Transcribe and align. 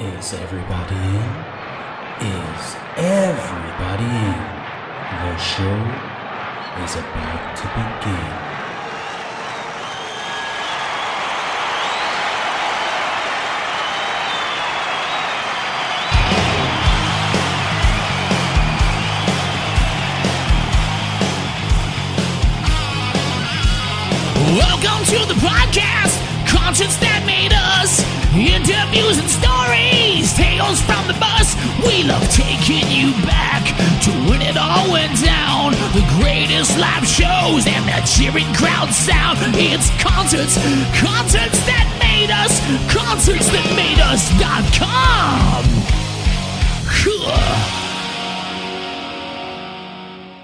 Is 0.00 0.32
everybody 0.32 0.94
in? 0.94 1.28
Is 2.22 2.76
everybody 2.96 4.04
in? 4.04 4.38
The 5.10 5.36
show 5.38 5.78
is 6.84 6.94
about 6.94 7.56
to 7.58 7.66
begin. 7.74 8.48
Welcome 24.56 25.04
to 25.06 25.26
the 25.26 25.40
podcast 25.40 26.17
nonsense 26.68 27.00
that 27.00 27.24
made 27.24 27.48
us. 27.80 28.04
Interviews 28.36 29.16
and 29.16 29.24
stories, 29.24 30.36
tales 30.36 30.84
from 30.84 31.00
the 31.08 31.16
bus. 31.16 31.56
We 31.80 32.04
love 32.04 32.20
taking 32.28 32.84
you 32.92 33.16
back 33.24 33.64
to 34.04 34.12
when 34.28 34.44
it 34.44 34.52
all 34.60 34.84
went 34.92 35.16
down. 35.24 35.72
The 35.96 36.04
greatest 36.20 36.76
live 36.76 37.08
shows 37.08 37.64
and 37.64 37.88
the 37.88 37.96
cheering 38.04 38.52
crowd 38.52 38.92
sound. 38.92 39.40
It's 39.56 39.88
concerts, 39.96 40.60
concerts 40.92 41.56
that 41.64 41.88
made 42.04 42.28
us, 42.28 42.60
concerts 42.92 43.48
that 43.48 43.64
made 43.72 43.96
us. 44.04 44.28
Dot 44.36 44.68
com. 44.76 45.64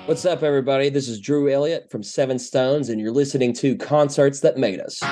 What's 0.06 0.24
up, 0.24 0.42
everybody? 0.42 0.90
This 0.90 1.08
is 1.08 1.18
Drew 1.18 1.50
Elliott 1.50 1.90
from 1.90 2.02
SevenStones, 2.02 2.90
and 2.90 3.00
you're 3.00 3.10
listening 3.10 3.54
to 3.54 3.74
Concerts 3.76 4.40
That 4.40 4.58
Made 4.58 4.78
Us. 4.78 5.02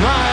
smile. 0.00 0.29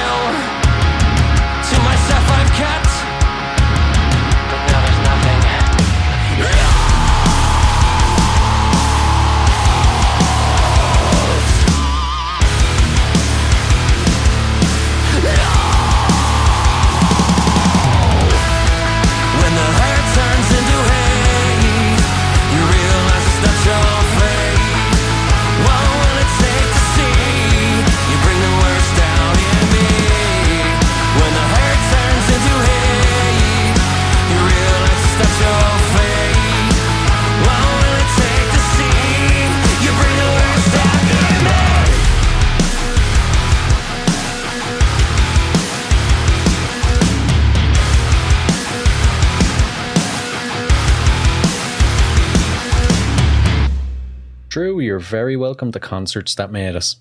very 55.08 55.38
welcome 55.38 55.72
to 55.72 55.80
Concerts 55.80 56.36
That 56.36 56.52
Made 56.52 56.76
Us. 56.76 56.98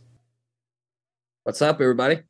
What's 1.42 1.60
up, 1.60 1.80
everybody? 1.80 2.20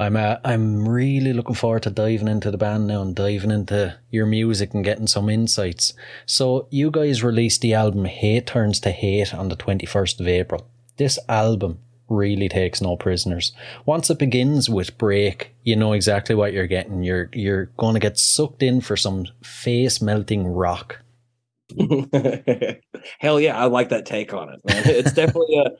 I'm 0.00 0.16
uh, 0.16 0.36
I'm 0.44 0.88
really 0.88 1.32
looking 1.32 1.54
forward 1.54 1.84
to 1.84 1.90
diving 1.90 2.26
into 2.26 2.50
the 2.50 2.58
band 2.58 2.88
now 2.88 3.02
and 3.02 3.14
diving 3.14 3.52
into 3.52 3.96
your 4.10 4.26
music 4.26 4.74
and 4.74 4.84
getting 4.84 5.06
some 5.06 5.30
insights. 5.30 5.94
So 6.26 6.66
you 6.70 6.90
guys 6.90 7.22
released 7.22 7.60
the 7.60 7.74
album 7.74 8.04
Hurt 8.04 8.46
Turns 8.46 8.80
to 8.80 8.90
Hate 8.90 9.32
on 9.32 9.48
the 9.48 9.56
21st 9.56 10.20
of 10.20 10.26
April. 10.26 10.68
This 10.96 11.20
album 11.28 11.78
really 12.08 12.48
takes 12.48 12.82
no 12.82 12.96
prisoners. 12.96 13.52
Once 13.84 14.10
it 14.10 14.18
begins 14.18 14.68
with 14.68 14.98
break, 14.98 15.54
you 15.62 15.76
know 15.76 15.92
exactly 15.92 16.34
what 16.34 16.52
you're 16.52 16.66
getting. 16.66 17.04
You're 17.04 17.30
you're 17.32 17.66
going 17.76 17.94
to 17.94 18.00
get 18.00 18.18
sucked 18.18 18.62
in 18.62 18.80
for 18.80 18.96
some 18.96 19.26
face 19.40 20.02
melting 20.02 20.48
rock. 20.48 20.98
Hell 23.18 23.40
yeah, 23.40 23.56
I 23.58 23.64
like 23.66 23.88
that 23.88 24.06
take 24.06 24.32
on 24.32 24.50
it. 24.50 24.60
Man. 24.64 24.82
It's 24.86 25.12
definitely 25.12 25.56
a 25.58 25.70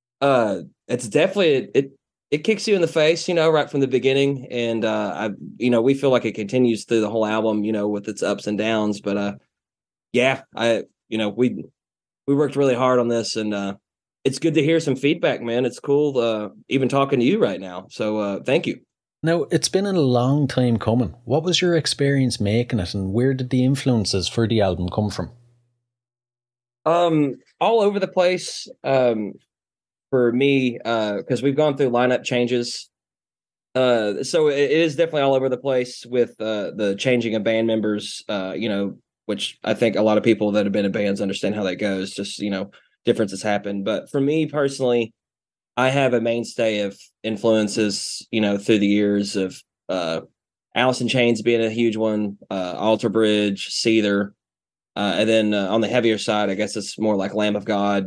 uh 0.24 0.62
it's 0.88 1.08
definitely 1.08 1.70
it 1.74 1.92
it 2.30 2.38
kicks 2.44 2.68
you 2.68 2.74
in 2.74 2.82
the 2.82 2.88
face, 2.88 3.28
you 3.28 3.34
know, 3.34 3.50
right 3.50 3.70
from 3.70 3.80
the 3.80 3.88
beginning. 3.88 4.46
And 4.50 4.84
uh 4.84 5.12
I 5.16 5.30
you 5.58 5.70
know, 5.70 5.82
we 5.82 5.94
feel 5.94 6.10
like 6.10 6.24
it 6.24 6.34
continues 6.34 6.84
through 6.84 7.00
the 7.02 7.10
whole 7.10 7.26
album, 7.26 7.64
you 7.64 7.72
know, 7.72 7.88
with 7.88 8.08
its 8.08 8.22
ups 8.22 8.46
and 8.46 8.58
downs. 8.58 9.00
But 9.00 9.16
uh 9.16 9.34
yeah, 10.12 10.42
I 10.56 10.84
you 11.08 11.18
know, 11.18 11.30
we 11.30 11.64
we 12.26 12.34
worked 12.34 12.56
really 12.56 12.76
hard 12.76 13.00
on 13.00 13.08
this 13.08 13.36
and 13.36 13.54
uh 13.54 13.76
it's 14.24 14.38
good 14.40 14.54
to 14.54 14.62
hear 14.64 14.80
some 14.80 14.96
feedback, 14.96 15.42
man. 15.42 15.66
It's 15.66 15.80
cool 15.80 16.18
uh 16.18 16.50
even 16.68 16.88
talking 16.88 17.20
to 17.20 17.26
you 17.26 17.38
right 17.40 17.60
now. 17.60 17.86
So 17.90 18.18
uh 18.18 18.40
thank 18.44 18.66
you. 18.66 18.80
Now, 19.22 19.42
it's 19.50 19.68
been 19.68 19.84
a 19.84 19.92
long 19.92 20.48
time 20.48 20.78
coming. 20.78 21.14
What 21.24 21.42
was 21.42 21.60
your 21.60 21.76
experience 21.76 22.40
making 22.40 22.78
it 22.78 22.94
and 22.94 23.12
where 23.12 23.34
did 23.34 23.50
the 23.50 23.64
influences 23.64 24.28
for 24.28 24.48
the 24.48 24.62
album 24.62 24.88
come 24.88 25.10
from? 25.10 25.30
Um, 26.86 27.34
all 27.60 27.82
over 27.82 28.00
the 28.00 28.08
place. 28.08 28.66
Um, 28.82 29.34
for 30.08 30.32
me, 30.32 30.78
uh, 30.84 31.18
because 31.18 31.42
we've 31.42 31.56
gone 31.56 31.76
through 31.76 31.90
lineup 31.90 32.24
changes. 32.24 32.88
Uh, 33.74 34.24
so 34.24 34.48
it, 34.48 34.58
it 34.58 34.70
is 34.72 34.96
definitely 34.96 35.22
all 35.22 35.34
over 35.34 35.48
the 35.48 35.56
place 35.56 36.04
with 36.04 36.34
uh 36.40 36.72
the 36.74 36.96
changing 36.98 37.36
of 37.36 37.44
band 37.44 37.66
members. 37.66 38.24
Uh, 38.28 38.54
you 38.56 38.68
know, 38.68 38.98
which 39.26 39.58
I 39.62 39.74
think 39.74 39.94
a 39.94 40.02
lot 40.02 40.18
of 40.18 40.24
people 40.24 40.50
that 40.52 40.66
have 40.66 40.72
been 40.72 40.84
in 40.84 40.92
bands 40.92 41.20
understand 41.20 41.54
how 41.54 41.62
that 41.64 41.76
goes. 41.76 42.12
Just 42.12 42.40
you 42.40 42.50
know, 42.50 42.72
differences 43.04 43.42
happen. 43.42 43.84
But 43.84 44.10
for 44.10 44.20
me 44.20 44.46
personally, 44.46 45.12
I 45.76 45.88
have 45.88 46.14
a 46.14 46.20
mainstay 46.20 46.80
of 46.80 46.98
influences. 47.22 48.26
You 48.30 48.40
know, 48.40 48.58
through 48.58 48.78
the 48.78 48.86
years 48.86 49.36
of 49.36 49.60
uh, 49.88 50.22
in 50.74 51.08
Chains 51.08 51.42
being 51.42 51.62
a 51.62 51.70
huge 51.70 51.96
one, 51.96 52.38
uh, 52.50 52.74
Alter 52.76 53.08
Bridge, 53.08 53.68
Seether, 53.68 54.32
uh, 54.96 55.14
and 55.18 55.28
then 55.28 55.54
uh, 55.54 55.68
on 55.68 55.80
the 55.80 55.88
heavier 55.88 56.18
side, 56.18 56.50
I 56.50 56.54
guess 56.54 56.76
it's 56.76 56.98
more 56.98 57.16
like 57.16 57.34
Lamb 57.34 57.56
of 57.56 57.64
God, 57.64 58.06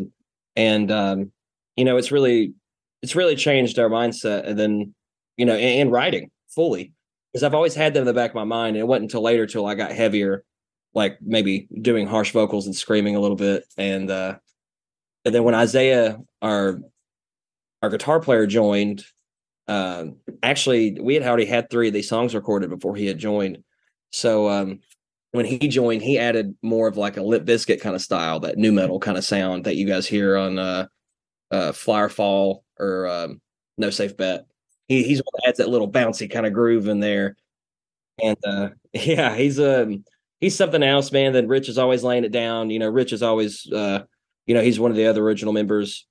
and 0.55 0.91
um, 0.91 1.31
you 1.75 1.85
know, 1.85 1.97
it's 1.97 2.11
really 2.11 2.53
it's 3.01 3.15
really 3.15 3.35
changed 3.35 3.79
our 3.79 3.89
mindset, 3.89 4.47
and 4.47 4.57
then 4.59 4.93
you 5.37 5.45
know, 5.45 5.55
and, 5.55 5.81
and 5.81 5.91
writing 5.91 6.29
fully 6.49 6.93
because 7.31 7.43
I've 7.43 7.55
always 7.55 7.75
had 7.75 7.93
them 7.93 8.01
in 8.01 8.07
the 8.07 8.13
back 8.13 8.31
of 8.31 8.35
my 8.35 8.43
mind, 8.43 8.75
and 8.75 8.81
it 8.81 8.87
wasn't 8.87 9.05
until 9.05 9.23
later 9.23 9.45
till 9.45 9.65
I 9.65 9.75
got 9.75 9.91
heavier, 9.91 10.43
like 10.93 11.17
maybe 11.21 11.67
doing 11.81 12.07
harsh 12.07 12.31
vocals 12.31 12.65
and 12.65 12.75
screaming 12.75 13.15
a 13.15 13.19
little 13.19 13.37
bit, 13.37 13.65
and 13.77 14.09
uh, 14.11 14.35
and 15.25 15.33
then 15.33 15.43
when 15.43 15.55
Isaiah, 15.55 16.17
our 16.41 16.79
our 17.83 17.89
guitar 17.89 18.19
player, 18.19 18.47
joined, 18.47 19.05
uh, 19.67 20.05
actually 20.41 20.97
we 20.99 21.13
had 21.13 21.23
already 21.23 21.45
had 21.45 21.69
three 21.69 21.87
of 21.87 21.93
these 21.93 22.09
songs 22.09 22.33
recorded 22.33 22.69
before 22.69 22.95
he 22.95 23.05
had 23.05 23.19
joined, 23.19 23.63
so 24.11 24.49
um, 24.49 24.79
when 25.31 25.45
he 25.45 25.67
joined, 25.67 26.01
he 26.01 26.17
added 26.17 26.55
more 26.61 26.87
of 26.87 26.95
like 26.95 27.17
a 27.17 27.23
Limp 27.23 27.45
Bizkit 27.45 27.81
kind 27.81 27.95
of 27.95 28.01
style, 28.01 28.39
that 28.41 28.57
nu 28.57 28.71
metal 28.71 28.99
kind 28.99 29.17
of 29.17 29.25
sound 29.25 29.65
that 29.65 29.75
you 29.75 29.85
guys 29.87 30.07
hear 30.07 30.37
on 30.37 30.59
uh, 30.59 30.87
uh, 31.51 31.71
Flower 31.71 32.07
Fall 32.07 32.63
or 32.79 33.07
um, 33.07 33.41
No 33.77 33.89
Safe 33.89 34.15
Bet. 34.15 34.45
He, 34.87 35.03
he's 35.03 35.19
one 35.19 35.31
that 35.33 35.49
adds 35.49 35.57
that 35.57 35.69
little 35.69 35.91
bouncy 35.91 36.29
kind 36.29 36.45
of 36.45 36.53
groove 36.53 36.87
in 36.87 36.99
there, 36.99 37.35
and 38.21 38.37
uh, 38.45 38.69
yeah, 38.93 39.35
he's 39.35 39.59
um 39.59 40.05
he's 40.39 40.55
something 40.55 40.83
else, 40.83 41.11
man. 41.11 41.33
Then 41.33 41.47
Rich 41.47 41.67
is 41.67 41.79
always 41.79 42.03
laying 42.03 42.25
it 42.25 42.31
down. 42.31 42.69
You 42.69 42.79
know, 42.79 42.89
Rich 42.89 43.11
is 43.11 43.23
always 43.23 43.65
uh, 43.71 44.03
you 44.45 44.53
know 44.53 44.61
he's 44.61 44.79
one 44.79 44.91
of 44.91 44.97
the 44.97 45.07
other 45.07 45.23
original 45.23 45.53
members, 45.53 46.05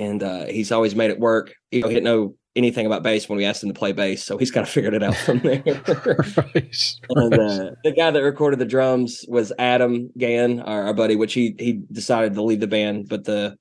and 0.00 0.22
uh, 0.22 0.46
he's 0.46 0.72
always 0.72 0.94
made 0.94 1.10
it 1.10 1.20
work. 1.20 1.52
He 1.70 1.82
didn't 1.82 2.04
know 2.04 2.34
anything 2.56 2.86
about 2.86 3.02
bass 3.02 3.28
when 3.28 3.36
we 3.36 3.44
asked 3.44 3.62
him 3.62 3.72
to 3.72 3.78
play 3.78 3.92
bass, 3.92 4.24
so 4.24 4.38
he's 4.38 4.50
kind 4.50 4.66
of 4.66 4.72
figured 4.72 4.94
it 4.94 5.02
out 5.02 5.14
from 5.14 5.38
there. 5.40 5.62
right. 5.66 6.98
and 7.10 7.34
uh, 7.34 7.70
the 7.84 7.92
guy 7.96 8.10
that 8.10 8.22
recorded 8.22 8.58
the 8.58 8.64
drums 8.64 9.24
was 9.28 9.52
Adam 9.58 10.10
Gann, 10.18 10.60
our, 10.60 10.86
our 10.86 10.94
buddy, 10.94 11.16
which 11.16 11.34
he 11.34 11.54
he 11.58 11.80
decided 11.92 12.34
to 12.34 12.42
leave 12.42 12.60
the 12.60 12.66
band, 12.66 13.08
but 13.08 13.24
the 13.24 13.56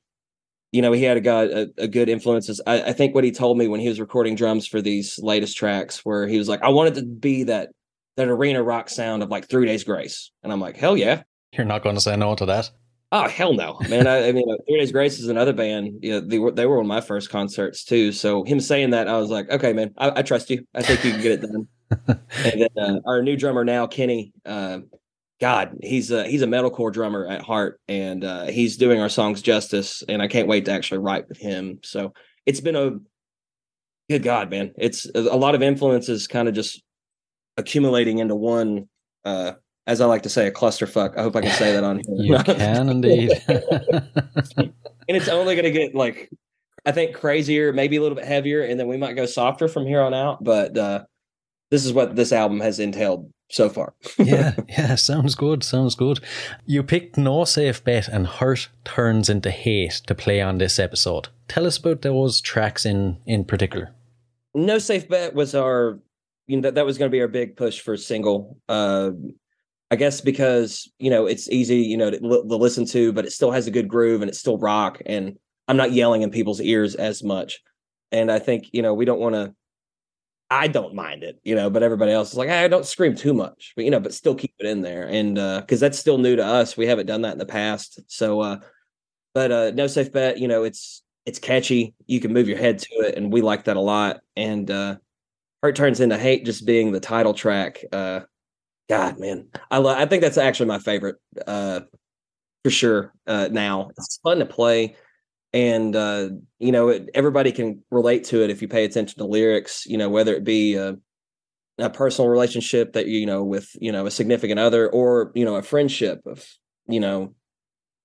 you 0.71 0.81
know 0.81 0.93
he 0.93 1.03
had 1.03 1.17
a 1.17 1.21
guy 1.21 1.43
a, 1.43 1.67
a 1.77 1.87
good 1.87 2.07
influences. 2.07 2.61
I, 2.65 2.83
I 2.83 2.93
think 2.93 3.13
what 3.13 3.25
he 3.25 3.31
told 3.31 3.57
me 3.57 3.67
when 3.67 3.81
he 3.81 3.89
was 3.89 3.99
recording 3.99 4.35
drums 4.35 4.65
for 4.65 4.81
these 4.81 5.19
latest 5.21 5.57
tracks, 5.57 6.05
where 6.05 6.25
he 6.25 6.37
was 6.37 6.47
like, 6.47 6.61
I 6.63 6.69
wanted 6.69 6.95
to 6.95 7.05
be 7.05 7.43
that 7.43 7.69
that 8.15 8.29
arena 8.29 8.63
rock 8.63 8.89
sound 8.89 9.23
of 9.23 9.29
like 9.29 9.49
Three 9.49 9.65
Days 9.65 9.83
Grace, 9.83 10.31
and 10.41 10.53
I'm 10.53 10.61
like, 10.61 10.77
hell 10.77 10.95
yeah. 10.95 11.23
You're 11.51 11.65
not 11.65 11.83
going 11.83 11.95
to 11.95 12.01
say 12.01 12.15
no 12.15 12.35
to 12.35 12.45
that. 12.45 12.69
Oh 13.11 13.27
hell 13.27 13.53
no, 13.53 13.79
man! 13.89 14.05
I, 14.05 14.27
I 14.27 14.31
mean, 14.31 14.47
uh, 14.51 14.57
Three 14.67 14.79
Days 14.79 14.91
Grace 14.91 15.17
is 15.17 15.29
another 15.29 15.53
band. 15.53 15.99
Yeah, 16.01 16.19
they 16.23 16.37
were 16.37 16.51
they 16.51 16.67
were 16.67 16.75
one 16.75 16.85
of 16.85 16.89
my 16.89 17.01
first 17.01 17.31
concerts 17.31 17.83
too. 17.83 18.11
So 18.11 18.43
him 18.43 18.59
saying 18.59 18.91
that, 18.91 19.07
I 19.07 19.17
was 19.17 19.31
like, 19.31 19.49
okay, 19.49 19.73
man, 19.73 19.93
I, 19.97 20.19
I 20.19 20.21
trust 20.21 20.51
you. 20.51 20.63
I 20.75 20.83
think 20.83 21.03
you 21.03 21.11
can 21.13 21.21
get 21.21 21.31
it 21.31 21.41
done. 21.41 21.67
and 22.45 22.61
then 22.61 22.69
uh, 22.77 22.99
our 23.07 23.23
new 23.23 23.35
drummer 23.35 23.65
now, 23.65 23.87
Kenny. 23.87 24.31
Uh, 24.45 24.79
God, 25.41 25.77
he's 25.81 26.11
a 26.11 26.27
he's 26.27 26.43
a 26.43 26.47
metalcore 26.47 26.93
drummer 26.93 27.25
at 27.25 27.41
heart, 27.41 27.79
and 27.87 28.23
uh, 28.23 28.45
he's 28.45 28.77
doing 28.77 28.99
our 28.99 29.09
songs 29.09 29.41
justice. 29.41 30.03
And 30.07 30.21
I 30.21 30.27
can't 30.27 30.47
wait 30.47 30.65
to 30.65 30.71
actually 30.71 30.99
write 30.99 31.27
with 31.27 31.39
him. 31.39 31.79
So 31.81 32.13
it's 32.45 32.61
been 32.61 32.75
a 32.75 32.91
good 34.07 34.21
God, 34.21 34.51
man. 34.51 34.73
It's 34.77 35.07
a 35.15 35.21
lot 35.35 35.55
of 35.55 35.63
influences, 35.63 36.27
kind 36.27 36.47
of 36.47 36.53
just 36.53 36.83
accumulating 37.57 38.19
into 38.19 38.35
one 38.35 38.87
uh, 39.25 39.53
as 39.89 40.01
I 40.01 40.05
like 40.05 40.21
to 40.21 40.29
say, 40.29 40.45
a 40.47 40.51
clusterfuck. 40.51 41.17
I 41.17 41.23
hope 41.23 41.35
I 41.35 41.41
can 41.41 41.51
say 41.51 41.73
that 41.73 41.83
on 41.83 41.97
here. 42.17 42.37
You 42.37 42.43
can 42.43 42.89
indeed. 42.89 43.31
and 43.47 44.71
it's 45.07 45.27
only 45.27 45.55
going 45.55 45.65
to 45.65 45.71
get 45.71 45.95
like, 45.95 46.29
I 46.85 46.91
think 46.91 47.15
crazier, 47.15 47.73
maybe 47.73 47.97
a 47.97 48.01
little 48.01 48.15
bit 48.15 48.25
heavier, 48.25 48.61
and 48.61 48.79
then 48.79 48.87
we 48.87 48.97
might 48.97 49.15
go 49.15 49.25
softer 49.25 49.67
from 49.67 49.87
here 49.87 50.01
on 50.01 50.13
out. 50.13 50.43
But 50.43 50.77
uh, 50.77 51.05
this 51.71 51.85
is 51.85 51.91
what 51.91 52.15
this 52.15 52.31
album 52.31 52.59
has 52.59 52.79
entailed 52.79 53.31
so 53.49 53.67
far. 53.67 53.95
yeah, 54.19 54.53
yeah, 54.69 54.93
sounds 54.93 55.33
good. 55.33 55.63
Sounds 55.63 55.95
good. 55.95 56.19
You 56.67 56.83
picked 56.83 57.17
No 57.17 57.43
Safe 57.43 57.83
Bet 57.83 58.07
and 58.07 58.27
Hurt 58.27 58.69
Turns 58.85 59.27
into 59.27 59.49
Hate 59.49 60.03
to 60.05 60.13
play 60.13 60.39
on 60.39 60.59
this 60.59 60.77
episode. 60.77 61.29
Tell 61.47 61.65
us 61.65 61.77
about 61.77 62.03
those 62.03 62.41
tracks 62.41 62.85
in 62.85 63.17
in 63.25 63.43
particular. 63.43 63.91
No 64.53 64.77
Safe 64.77 65.09
Bet 65.09 65.33
was 65.33 65.55
our, 65.55 65.99
you 66.45 66.57
know, 66.57 66.61
that, 66.61 66.75
that 66.75 66.85
was 66.85 66.99
going 66.99 67.09
to 67.09 67.15
be 67.15 67.21
our 67.21 67.27
big 67.27 67.57
push 67.57 67.79
for 67.79 67.97
single. 67.97 68.57
Uh, 68.69 69.11
I 69.91 69.95
guess 69.95 70.21
because 70.21 70.91
you 70.99 71.09
know 71.09 71.25
it's 71.25 71.49
easy, 71.49 71.77
you 71.77 71.97
know, 71.97 72.11
to, 72.11 72.19
to, 72.19 72.55
listen 72.55 72.85
to, 72.87 73.11
but 73.11 73.25
it 73.25 73.31
still 73.31 73.51
has 73.51 73.67
a 73.67 73.71
good 73.71 73.87
groove 73.87 74.21
and 74.21 74.29
it's 74.29 74.39
still 74.39 74.57
rock, 74.57 75.01
and 75.05 75.37
I'm 75.67 75.77
not 75.77 75.93
yelling 75.93 76.21
in 76.21 76.31
people's 76.31 76.61
ears 76.61 76.95
as 76.95 77.23
much. 77.23 77.59
And 78.11 78.31
I 78.31 78.39
think 78.39 78.69
you 78.71 78.81
know 78.81 78.93
we 78.93 79.05
don't 79.05 79.19
want 79.19 79.35
to. 79.35 79.53
I 80.51 80.67
don't 80.67 80.95
mind 80.95 81.23
it, 81.23 81.39
you 81.43 81.53
know, 81.53 81.69
but 81.69 81.83
everybody 81.83 82.11
else 82.11 82.31
is 82.31 82.37
like, 82.37 82.49
I 82.49 82.61
hey, 82.61 82.67
don't 82.67 82.85
scream 82.85 83.15
too 83.15 83.35
much, 83.35 83.73
but 83.75 83.85
you 83.85 83.91
know, 83.91 83.99
but 83.99 84.15
still 84.15 84.33
keep 84.33 84.53
it 84.59 84.65
in 84.65 84.81
there, 84.81 85.07
and 85.07 85.37
uh, 85.37 85.61
because 85.61 85.81
uh, 85.81 85.87
that's 85.87 85.99
still 85.99 86.17
new 86.17 86.35
to 86.35 86.45
us, 86.45 86.75
we 86.75 86.87
haven't 86.87 87.05
done 87.05 87.21
that 87.21 87.33
in 87.33 87.39
the 87.39 87.45
past. 87.45 87.99
So, 88.07 88.41
uh 88.41 88.59
but 89.33 89.51
uh 89.51 89.71
no 89.71 89.87
safe 89.87 90.11
bet, 90.11 90.39
you 90.39 90.47
know, 90.47 90.63
it's 90.63 91.03
it's 91.25 91.39
catchy. 91.39 91.93
You 92.07 92.19
can 92.19 92.33
move 92.33 92.47
your 92.47 92.57
head 92.57 92.79
to 92.79 92.95
it, 93.01 93.15
and 93.15 93.31
we 93.31 93.41
like 93.41 93.65
that 93.65 93.77
a 93.77 93.81
lot. 93.81 94.21
And 94.35 94.69
uh 94.69 94.97
Hurt 95.61 95.75
turns 95.75 95.99
into 95.99 96.17
hate 96.17 96.45
just 96.45 96.65
being 96.65 96.91
the 96.91 96.99
title 96.99 97.33
track. 97.33 97.83
Uh 97.91 98.21
God, 98.89 99.19
man, 99.19 99.47
I 99.69 99.77
love. 99.77 99.97
I 99.97 100.07
think 100.07 100.23
that's 100.23 100.37
actually 100.39 100.65
my 100.65 100.79
favorite, 100.79 101.17
uh, 101.45 101.81
for 102.63 102.71
sure. 102.71 103.13
Uh, 103.27 103.47
now 103.51 103.89
it's 103.95 104.17
fun 104.23 104.39
to 104.39 104.47
play, 104.47 104.95
and 105.53 105.95
uh, 105.95 106.29
you 106.57 106.71
know, 106.71 106.89
it, 106.89 107.09
everybody 107.13 107.51
can 107.51 107.83
relate 107.91 108.23
to 108.25 108.43
it 108.43 108.49
if 108.49 108.63
you 108.63 108.67
pay 108.67 108.85
attention 108.85 109.19
to 109.19 109.25
lyrics. 109.25 109.85
You 109.85 109.99
know, 109.99 110.09
whether 110.09 110.33
it 110.33 110.43
be 110.43 110.73
a, 110.73 110.97
a 111.77 111.89
personal 111.91 112.29
relationship 112.29 112.93
that 112.93 113.05
you 113.05 113.27
know 113.27 113.43
with 113.43 113.69
you 113.79 113.91
know 113.91 114.07
a 114.07 114.11
significant 114.11 114.59
other, 114.59 114.89
or 114.89 115.31
you 115.35 115.45
know 115.45 115.55
a 115.55 115.61
friendship 115.61 116.21
of 116.25 116.43
you 116.87 116.99
know 116.99 117.35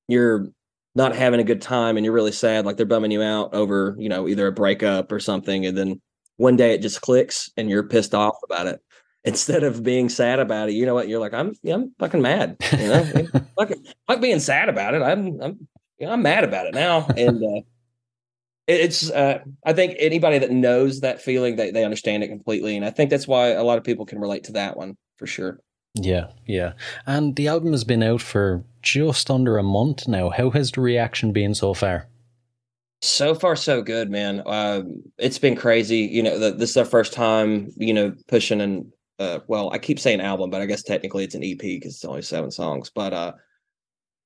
you're 0.07 0.49
not 0.95 1.17
having 1.17 1.41
a 1.41 1.45
good 1.45 1.63
time 1.63 1.97
and 1.97 2.05
you're 2.05 2.15
really 2.15 2.31
sad, 2.31 2.67
like 2.67 2.77
they're 2.77 2.85
bumming 2.85 3.11
you 3.11 3.23
out 3.23 3.55
over 3.55 3.97
you 3.99 4.11
know 4.11 4.29
either 4.29 4.49
a 4.49 4.53
breakup 4.53 5.11
or 5.11 5.19
something, 5.19 5.65
and 5.65 5.79
then 5.79 6.03
one 6.37 6.57
day 6.57 6.75
it 6.75 6.83
just 6.83 7.01
clicks 7.01 7.51
and 7.57 7.71
you're 7.71 7.89
pissed 7.89 8.15
off 8.15 8.37
about 8.45 8.67
it 8.67 8.81
instead 9.35 9.63
of 9.63 9.83
being 9.83 10.09
sad 10.09 10.39
about 10.39 10.69
it, 10.69 10.73
you 10.73 10.87
know 10.87 10.95
what? 10.95 11.09
You're 11.09 11.21
like, 11.21 11.35
I'm, 11.35 11.55
yeah, 11.63 11.75
I'm 11.75 11.95
fucking 11.99 12.23
mad. 12.23 12.57
You 12.73 12.89
know, 12.89 13.27
like, 13.57 13.77
like 14.09 14.21
being 14.21 14.41
sad 14.41 14.69
about 14.69 14.95
it. 14.95 15.03
I'm, 15.03 15.41
I'm, 15.41 15.69
you 15.99 16.07
know, 16.07 16.13
I'm 16.13 16.23
mad 16.23 16.45
about 16.45 16.67
it 16.67 16.75
now. 16.75 17.07
And 17.17 17.43
uh, 17.43 17.63
it, 18.67 18.81
it's, 18.81 19.11
uh, 19.11 19.39
I 19.65 19.73
think 19.73 19.97
anybody 19.99 20.39
that 20.39 20.51
knows 20.51 21.01
that 21.01 21.23
feeling, 21.23 21.57
they 21.57 21.71
they 21.71 21.85
understand 21.85 22.23
it 22.23 22.29
completely. 22.29 22.77
And 22.77 22.85
I 22.85 22.91
think 22.91 23.11
that's 23.11 23.29
why 23.29 23.49
a 23.49 23.65
lot 23.65 23.79
of 23.79 23.85
people 23.85 24.07
can 24.07 24.19
relate 24.21 24.45
to 24.45 24.53
that 24.53 24.77
one 24.77 24.97
for 25.17 25.27
sure. 25.27 25.61
Yeah, 25.95 26.27
yeah. 26.47 26.73
And 27.07 27.37
the 27.37 27.49
album 27.49 27.73
has 27.73 27.85
been 27.85 28.03
out 28.03 28.21
for 28.21 28.65
just 28.83 29.31
under 29.31 29.57
a 29.57 29.63
month 29.63 30.09
now. 30.09 30.31
How 30.31 30.51
has 30.51 30.73
the 30.73 30.81
reaction 30.81 31.33
been 31.33 31.55
so 31.55 31.73
far? 31.73 32.09
So 33.01 33.35
far, 33.35 33.55
so 33.55 33.83
good, 33.83 34.11
man. 34.11 34.43
Um, 34.47 35.03
it's 35.19 35.39
been 35.39 35.57
crazy. 35.57 35.99
You 35.99 36.23
know, 36.23 36.39
the, 36.39 36.53
this 36.53 36.71
is 36.71 36.77
our 36.77 36.85
first 36.85 37.13
time, 37.13 37.71
you 37.77 37.95
know, 37.95 38.15
pushing 38.29 38.61
and 38.61 38.91
uh, 39.19 39.41
well, 39.47 39.71
I 39.73 39.79
keep 39.79 39.99
saying 39.99 40.21
album, 40.21 40.51
but 40.51 40.61
I 40.61 40.67
guess 40.67 40.83
technically 40.83 41.25
it's 41.25 41.35
an 41.35 41.45
EP 41.45 41.59
because 41.59 41.95
it's 41.95 42.05
only 42.05 42.23
seven 42.23 42.51
songs. 42.51 42.91
But 42.91 43.13
uh, 43.13 43.33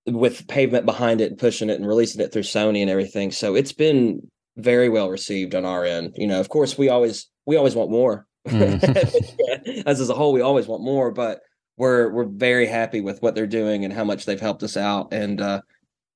with 0.07 0.47
pavement 0.49 0.87
behind 0.87 1.21
it 1.21 1.31
and 1.31 1.39
pushing 1.39 1.71
it 1.71 1.79
and 1.79 1.87
releasing 1.87 2.21
it 2.21 2.33
through 2.33 2.43
Sony 2.43 2.81
and 2.81 2.91
everything, 2.91 3.31
so 3.31 3.55
it's 3.55 3.73
been 3.73 4.29
very 4.57 4.89
well 4.89 5.11
received 5.11 5.55
on 5.55 5.65
our 5.65 5.85
end. 5.85 6.15
You 6.17 6.27
know, 6.27 6.41
of 6.41 6.49
course, 6.49 6.79
we 6.79 6.89
always 6.89 7.29
we 7.47 7.57
always 7.57 7.75
want 7.75 7.91
more. 7.91 8.27
Mm. 8.47 9.85
As 9.87 10.01
as 10.01 10.09
a 10.09 10.15
whole, 10.15 10.33
we 10.33 10.41
always 10.41 10.67
want 10.67 10.83
more, 10.83 11.11
but 11.11 11.41
we're 11.77 12.11
we're 12.11 12.25
very 12.25 12.67
happy 12.67 13.01
with 13.01 13.23
what 13.23 13.35
they're 13.35 13.47
doing 13.47 13.85
and 13.85 13.93
how 13.93 14.05
much 14.05 14.25
they've 14.25 14.41
helped 14.41 14.63
us 14.63 14.77
out. 14.77 15.13
And 15.13 15.41
uh, 15.41 15.61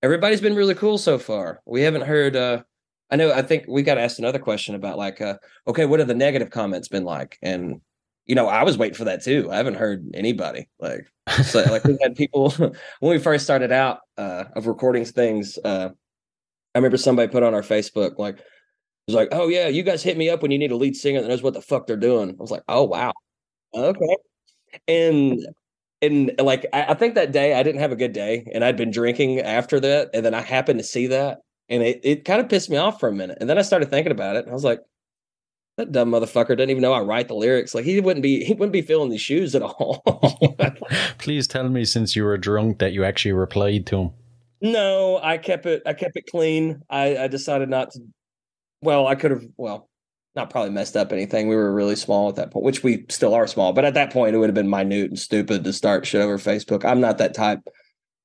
everybody's 0.02 0.40
been 0.40 0.56
really 0.56 0.74
cool 0.74 0.98
so 0.98 1.18
far. 1.18 1.60
We 1.66 1.82
haven't 1.82 2.02
heard. 2.02 2.36
Uh, 2.36 2.62
I 3.10 3.16
know. 3.16 3.32
I 3.32 3.42
think 3.42 3.64
we 3.68 3.82
got 3.82 3.98
asked 3.98 4.18
another 4.18 4.38
question 4.38 4.74
about 4.74 4.98
like, 4.98 5.20
uh, 5.20 5.36
okay, 5.68 5.84
what 5.84 6.00
have 6.00 6.08
the 6.08 6.14
negative 6.14 6.50
comments 6.50 6.88
been 6.88 7.04
like? 7.04 7.38
And 7.42 7.80
you 8.26 8.34
know, 8.34 8.48
I 8.48 8.62
was 8.62 8.78
waiting 8.78 8.94
for 8.96 9.04
that 9.04 9.22
too. 9.22 9.48
I 9.50 9.56
haven't 9.56 9.74
heard 9.74 10.08
anybody 10.14 10.68
like, 10.78 11.06
so, 11.44 11.62
like 11.64 11.84
we 11.84 11.98
had 12.02 12.14
people 12.14 12.50
when 12.50 12.72
we 13.00 13.18
first 13.18 13.44
started 13.44 13.72
out 13.72 14.00
uh, 14.16 14.44
of 14.54 14.66
recording 14.66 15.04
things. 15.04 15.58
Uh, 15.64 15.90
I 16.74 16.78
remember 16.78 16.96
somebody 16.96 17.30
put 17.30 17.42
on 17.42 17.54
our 17.54 17.62
Facebook 17.62 18.18
like, 18.18 18.38
it 18.38 18.44
was 19.08 19.16
like, 19.16 19.28
oh 19.32 19.48
yeah, 19.48 19.66
you 19.66 19.82
guys 19.82 20.02
hit 20.02 20.16
me 20.16 20.30
up 20.30 20.42
when 20.42 20.52
you 20.52 20.58
need 20.58 20.70
a 20.70 20.76
lead 20.76 20.94
singer 20.94 21.20
that 21.20 21.28
knows 21.28 21.42
what 21.42 21.54
the 21.54 21.60
fuck 21.60 21.86
they're 21.86 21.96
doing. 21.96 22.30
I 22.30 22.34
was 22.38 22.52
like, 22.52 22.62
oh 22.68 22.84
wow, 22.84 23.12
okay, 23.74 24.16
and 24.86 25.40
and 26.00 26.32
like 26.38 26.66
I, 26.72 26.86
I 26.90 26.94
think 26.94 27.16
that 27.16 27.32
day 27.32 27.54
I 27.54 27.64
didn't 27.64 27.80
have 27.80 27.90
a 27.90 27.96
good 27.96 28.12
day, 28.12 28.46
and 28.54 28.64
I'd 28.64 28.76
been 28.76 28.92
drinking 28.92 29.40
after 29.40 29.80
that, 29.80 30.10
and 30.14 30.24
then 30.24 30.34
I 30.34 30.40
happened 30.40 30.78
to 30.78 30.84
see 30.84 31.08
that, 31.08 31.38
and 31.68 31.82
it 31.82 32.00
it 32.04 32.24
kind 32.24 32.40
of 32.40 32.48
pissed 32.48 32.70
me 32.70 32.76
off 32.76 33.00
for 33.00 33.08
a 33.08 33.12
minute, 33.12 33.38
and 33.40 33.50
then 33.50 33.58
I 33.58 33.62
started 33.62 33.90
thinking 33.90 34.12
about 34.12 34.36
it, 34.36 34.44
and 34.44 34.50
I 34.50 34.54
was 34.54 34.64
like, 34.64 34.80
that 35.76 35.92
dumb 35.92 36.10
motherfucker 36.10 36.56
doesn't 36.56 36.70
even 36.70 36.82
know 36.82 36.92
I 36.92 37.00
write 37.00 37.28
the 37.28 37.34
lyrics. 37.34 37.74
Like 37.74 37.84
he 37.84 38.00
wouldn't 38.00 38.22
be 38.22 38.44
he 38.44 38.52
wouldn't 38.52 38.72
be 38.72 38.82
feeling 38.82 39.10
these 39.10 39.20
shoes 39.20 39.54
at 39.54 39.62
all. 39.62 40.02
Please 41.18 41.46
tell 41.46 41.68
me, 41.68 41.84
since 41.84 42.14
you 42.14 42.24
were 42.24 42.36
drunk, 42.36 42.78
that 42.78 42.92
you 42.92 43.04
actually 43.04 43.32
replied 43.32 43.86
to 43.86 43.96
him. 43.96 44.10
no, 44.60 45.18
I 45.22 45.38
kept 45.38 45.66
it 45.66 45.82
I 45.86 45.94
kept 45.94 46.16
it 46.16 46.26
clean. 46.30 46.82
I, 46.90 47.16
I 47.16 47.28
decided 47.28 47.68
not 47.68 47.92
to 47.92 48.00
well, 48.82 49.06
I 49.06 49.14
could 49.14 49.30
have 49.30 49.44
well, 49.56 49.88
not 50.34 50.50
probably 50.50 50.70
messed 50.70 50.96
up 50.96 51.12
anything. 51.12 51.48
We 51.48 51.56
were 51.56 51.72
really 51.72 51.96
small 51.96 52.28
at 52.28 52.36
that 52.36 52.50
point, 52.50 52.64
which 52.64 52.82
we 52.82 53.06
still 53.08 53.34
are 53.34 53.46
small, 53.46 53.72
but 53.72 53.84
at 53.84 53.94
that 53.94 54.12
point 54.12 54.34
it 54.34 54.38
would 54.38 54.48
have 54.48 54.54
been 54.54 54.70
minute 54.70 55.10
and 55.10 55.18
stupid 55.18 55.64
to 55.64 55.72
start 55.72 56.06
shit 56.06 56.20
over 56.20 56.38
Facebook. 56.38 56.84
I'm 56.84 57.00
not 57.00 57.18
that 57.18 57.34
type. 57.34 57.60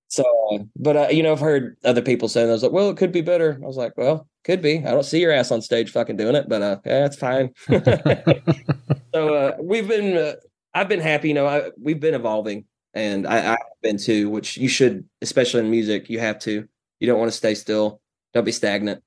So, 0.09 0.23
uh, 0.53 0.63
but 0.77 0.95
uh, 0.97 1.07
you 1.11 1.21
know, 1.21 1.33
I've 1.33 1.39
heard 1.39 1.75
other 1.83 2.01
people 2.01 2.29
saying, 2.29 2.49
"I 2.49 2.53
was 2.53 2.63
like, 2.63 2.71
well, 2.71 2.89
it 2.89 2.97
could 2.97 3.11
be 3.11 3.21
better." 3.21 3.59
I 3.61 3.65
was 3.65 3.75
like, 3.77 3.97
"Well, 3.97 4.27
could 4.43 4.61
be." 4.61 4.77
I 4.77 4.91
don't 4.91 5.03
see 5.03 5.19
your 5.19 5.33
ass 5.33 5.51
on 5.51 5.61
stage 5.61 5.91
fucking 5.91 6.15
doing 6.15 6.35
it, 6.35 6.47
but 6.47 6.61
uh, 6.61 6.77
yeah, 6.85 7.05
it's 7.05 7.17
fine. 7.17 7.51
so 9.13 9.33
uh, 9.33 9.57
we've 9.59 9.87
been, 9.87 10.17
uh, 10.17 10.33
I've 10.73 10.87
been 10.87 11.01
happy. 11.01 11.27
You 11.27 11.33
know, 11.33 11.45
I, 11.45 11.71
we've 11.81 11.99
been 11.99 12.13
evolving, 12.13 12.65
and 12.93 13.27
I, 13.27 13.53
I've 13.53 13.81
been 13.81 13.97
too. 13.97 14.29
Which 14.29 14.55
you 14.57 14.69
should, 14.69 15.03
especially 15.21 15.59
in 15.61 15.71
music, 15.71 16.09
you 16.09 16.19
have 16.19 16.39
to. 16.39 16.67
You 16.99 17.07
don't 17.07 17.19
want 17.19 17.31
to 17.31 17.37
stay 17.37 17.53
still. 17.53 18.01
Don't 18.33 18.45
be 18.45 18.51
stagnant. 18.51 19.03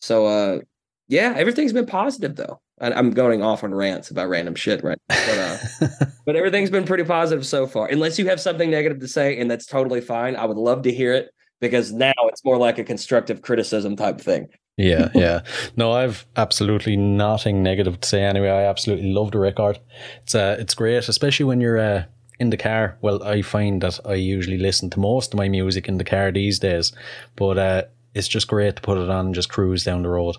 So, 0.00 0.26
uh, 0.26 0.60
yeah, 1.08 1.34
everything's 1.36 1.72
been 1.72 1.86
positive 1.86 2.36
though. 2.36 2.60
I'm 2.80 3.10
going 3.12 3.42
off 3.42 3.62
on 3.62 3.72
rants 3.72 4.10
about 4.10 4.28
random 4.28 4.54
shit, 4.54 4.82
right? 4.82 4.98
But 5.08 5.38
uh, 5.38 5.86
but 6.26 6.36
everything's 6.36 6.70
been 6.70 6.84
pretty 6.84 7.04
positive 7.04 7.46
so 7.46 7.66
far. 7.66 7.86
Unless 7.86 8.18
you 8.18 8.26
have 8.26 8.40
something 8.40 8.70
negative 8.70 9.00
to 9.00 9.08
say, 9.08 9.38
and 9.38 9.50
that's 9.50 9.66
totally 9.66 10.00
fine. 10.00 10.34
I 10.34 10.44
would 10.44 10.56
love 10.56 10.82
to 10.82 10.92
hear 10.92 11.12
it 11.12 11.30
because 11.60 11.92
now 11.92 12.12
it's 12.24 12.44
more 12.44 12.58
like 12.58 12.78
a 12.78 12.84
constructive 12.84 13.42
criticism 13.42 13.96
type 13.96 14.20
thing. 14.20 14.48
Yeah, 14.76 15.10
yeah. 15.14 15.42
No, 15.76 15.92
I've 15.92 16.26
absolutely 16.36 16.96
nothing 16.96 17.62
negative 17.62 18.00
to 18.00 18.08
say 18.08 18.22
anyway. 18.22 18.50
I 18.50 18.64
absolutely 18.64 19.12
love 19.12 19.30
the 19.30 19.38
record. 19.38 19.78
It's 20.22 20.34
uh, 20.34 20.56
it's 20.58 20.74
great, 20.74 21.08
especially 21.08 21.44
when 21.44 21.60
you're 21.60 21.78
uh, 21.78 22.04
in 22.40 22.50
the 22.50 22.56
car. 22.56 22.98
Well, 23.00 23.22
I 23.22 23.42
find 23.42 23.82
that 23.82 24.00
I 24.04 24.14
usually 24.14 24.58
listen 24.58 24.90
to 24.90 25.00
most 25.00 25.32
of 25.32 25.38
my 25.38 25.48
music 25.48 25.88
in 25.88 25.98
the 25.98 26.04
car 26.04 26.32
these 26.32 26.58
days, 26.58 26.92
but 27.36 27.56
uh, 27.56 27.82
it's 28.14 28.28
just 28.28 28.48
great 28.48 28.76
to 28.76 28.82
put 28.82 28.98
it 28.98 29.08
on 29.08 29.26
and 29.26 29.34
just 29.34 29.48
cruise 29.48 29.84
down 29.84 30.02
the 30.02 30.08
road. 30.08 30.36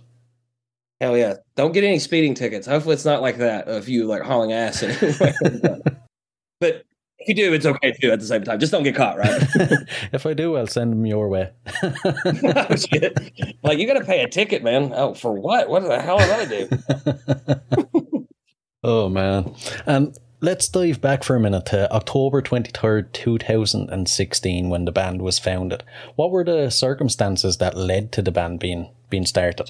Hell 1.05 1.15
yeah! 1.15 1.35
Don't 1.55 1.71
get 1.71 1.83
any 1.83 1.99
speeding 1.99 2.33
tickets. 2.33 2.65
Hopefully, 2.65 2.95
it's 2.95 3.05
not 3.05 3.21
like 3.21 3.37
that 3.37 3.67
of 3.67 3.87
you 3.87 4.07
like 4.07 4.23
hauling 4.23 4.53
ass 4.53 4.81
but 6.59 6.83
if 7.19 7.27
you 7.27 7.35
do, 7.35 7.53
it's 7.53 7.67
okay 7.67 7.91
too. 8.01 8.11
At 8.11 8.19
the 8.19 8.25
same 8.25 8.43
time, 8.43 8.59
just 8.59 8.71
don't 8.71 8.81
get 8.81 8.95
caught, 8.95 9.19
right? 9.19 9.39
if 10.11 10.25
I 10.25 10.33
do, 10.33 10.55
I'll 10.55 10.65
send 10.65 10.93
them 10.93 11.05
your 11.05 11.29
way. 11.29 11.51
Oh, 12.25 12.75
shit. 12.75 13.15
Like 13.61 13.77
you 13.77 13.85
got 13.85 13.99
to 13.99 14.03
pay 14.03 14.23
a 14.23 14.27
ticket, 14.27 14.63
man. 14.63 14.93
Oh, 14.95 15.13
for 15.13 15.33
what? 15.33 15.69
What 15.69 15.83
the 15.83 16.01
hell 16.01 16.17
did 16.17 16.31
I 16.31 16.45
do? 16.45 18.27
oh 18.83 19.07
man. 19.07 19.53
And 19.85 20.17
let's 20.41 20.67
dive 20.67 21.01
back 21.01 21.23
for 21.23 21.35
a 21.35 21.39
minute 21.39 21.67
to 21.67 21.93
October 21.93 22.41
23rd, 22.41 23.13
2016 23.13 24.69
when 24.69 24.85
the 24.85 24.91
band 24.91 25.21
was 25.21 25.37
founded. 25.37 25.83
What 26.15 26.31
were 26.31 26.43
the 26.43 26.71
circumstances 26.71 27.57
that 27.57 27.77
led 27.77 28.11
to 28.13 28.23
the 28.23 28.31
band 28.31 28.59
being 28.59 28.89
being 29.11 29.27
started? 29.27 29.69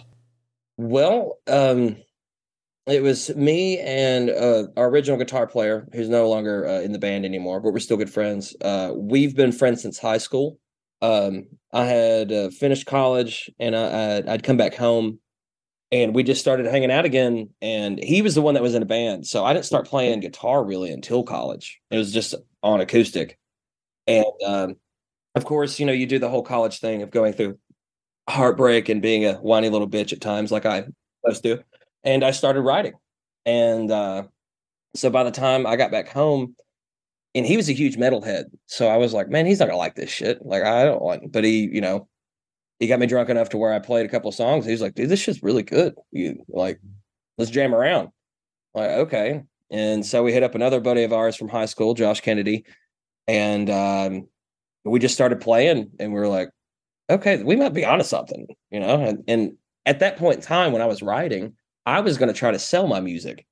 Well, 0.77 1.39
um, 1.47 1.97
it 2.87 3.03
was 3.03 3.35
me 3.35 3.79
and 3.79 4.29
uh, 4.29 4.67
our 4.77 4.89
original 4.89 5.17
guitar 5.19 5.47
player, 5.47 5.87
who's 5.93 6.09
no 6.09 6.29
longer 6.29 6.67
uh, 6.67 6.81
in 6.81 6.91
the 6.93 6.99
band 6.99 7.25
anymore, 7.25 7.61
but 7.61 7.73
we're 7.73 7.79
still 7.79 7.97
good 7.97 8.09
friends. 8.11 8.55
Uh, 8.61 8.93
we've 8.95 9.35
been 9.35 9.51
friends 9.51 9.81
since 9.81 9.99
high 9.99 10.19
school. 10.19 10.59
Um, 11.01 11.47
I 11.73 11.85
had 11.85 12.31
uh, 12.31 12.49
finished 12.49 12.87
college, 12.87 13.49
and 13.59 13.75
I, 13.75 14.17
I'd, 14.17 14.29
I'd 14.29 14.43
come 14.43 14.57
back 14.57 14.75
home, 14.75 15.19
and 15.91 16.15
we 16.15 16.23
just 16.23 16.41
started 16.41 16.67
hanging 16.67 16.91
out 16.91 17.05
again. 17.05 17.49
And 17.61 18.03
he 18.03 18.21
was 18.21 18.35
the 18.35 18.41
one 18.41 18.55
that 18.55 18.63
was 18.63 18.75
in 18.75 18.83
a 18.83 18.87
band, 18.87 19.27
so 19.27 19.45
I 19.45 19.53
didn't 19.53 19.65
start 19.65 19.87
playing 19.87 20.21
guitar 20.21 20.63
really 20.65 20.91
until 20.91 21.23
college. 21.23 21.81
It 21.91 21.97
was 21.97 22.13
just 22.13 22.35
on 22.63 22.81
acoustic, 22.81 23.37
and 24.07 24.25
um, 24.45 24.75
of 25.35 25.45
course, 25.45 25.79
you 25.79 25.85
know, 25.85 25.93
you 25.93 26.07
do 26.07 26.19
the 26.19 26.29
whole 26.29 26.43
college 26.43 26.79
thing 26.79 27.01
of 27.01 27.11
going 27.11 27.33
through 27.33 27.57
heartbreak 28.27 28.89
and 28.89 29.01
being 29.01 29.25
a 29.25 29.35
whiny 29.35 29.69
little 29.69 29.89
bitch 29.89 30.13
at 30.13 30.21
times, 30.21 30.51
like 30.51 30.65
I 30.65 30.85
supposed 31.21 31.43
to. 31.43 31.63
And 32.03 32.23
I 32.23 32.31
started 32.31 32.61
writing. 32.61 32.93
And 33.45 33.91
uh, 33.91 34.23
so 34.95 35.09
by 35.09 35.23
the 35.23 35.31
time 35.31 35.65
I 35.65 35.75
got 35.75 35.91
back 35.91 36.07
home, 36.09 36.55
and 37.33 37.45
he 37.45 37.57
was 37.57 37.69
a 37.69 37.73
huge 37.73 37.97
metalhead, 37.97 38.45
so 38.65 38.87
I 38.87 38.97
was 38.97 39.13
like, 39.13 39.27
man, 39.27 39.45
he's 39.45 39.59
not 39.59 39.65
gonna 39.65 39.77
like 39.77 39.95
this 39.95 40.09
shit. 40.09 40.43
Like 40.45 40.63
I 40.63 40.85
don't 40.85 41.03
like, 41.03 41.21
but 41.31 41.43
he, 41.43 41.69
you 41.71 41.81
know, 41.81 42.07
he 42.79 42.87
got 42.87 42.99
me 42.99 43.07
drunk 43.07 43.29
enough 43.29 43.49
to 43.49 43.57
where 43.57 43.73
I 43.73 43.79
played 43.79 44.05
a 44.05 44.09
couple 44.09 44.29
of 44.29 44.35
songs. 44.35 44.65
He 44.65 44.71
was 44.71 44.81
like, 44.81 44.95
dude, 44.95 45.09
this 45.09 45.19
shit's 45.19 45.43
really 45.43 45.63
good. 45.63 45.95
You 46.11 46.43
like, 46.47 46.79
let's 47.37 47.51
jam 47.51 47.75
around. 47.75 48.09
Like, 48.73 48.89
okay. 48.89 49.43
And 49.69 50.05
so 50.05 50.23
we 50.23 50.31
hit 50.31 50.43
up 50.43 50.55
another 50.55 50.79
buddy 50.79 51.03
of 51.03 51.11
ours 51.11 51.35
from 51.35 51.49
high 51.49 51.65
school, 51.65 51.93
Josh 51.93 52.21
Kennedy, 52.21 52.65
and 53.27 53.69
um, 53.69 54.27
we 54.85 54.99
just 54.99 55.15
started 55.15 55.41
playing, 55.41 55.91
and 55.99 56.13
we 56.13 56.19
were 56.19 56.27
like, 56.27 56.49
okay, 57.09 57.43
we 57.43 57.55
might 57.55 57.73
be 57.73 57.85
onto 57.85 58.03
something, 58.03 58.47
you 58.71 58.79
know. 58.79 59.01
And, 59.01 59.23
and 59.27 59.57
at 59.85 59.99
that 59.99 60.17
point 60.17 60.37
in 60.37 60.41
time, 60.41 60.71
when 60.71 60.81
I 60.81 60.87
was 60.87 61.01
writing, 61.01 61.53
I 61.85 62.01
was 62.01 62.17
going 62.17 62.31
to 62.31 62.37
try 62.37 62.51
to 62.51 62.59
sell 62.59 62.87
my 62.87 62.99
music 62.99 63.45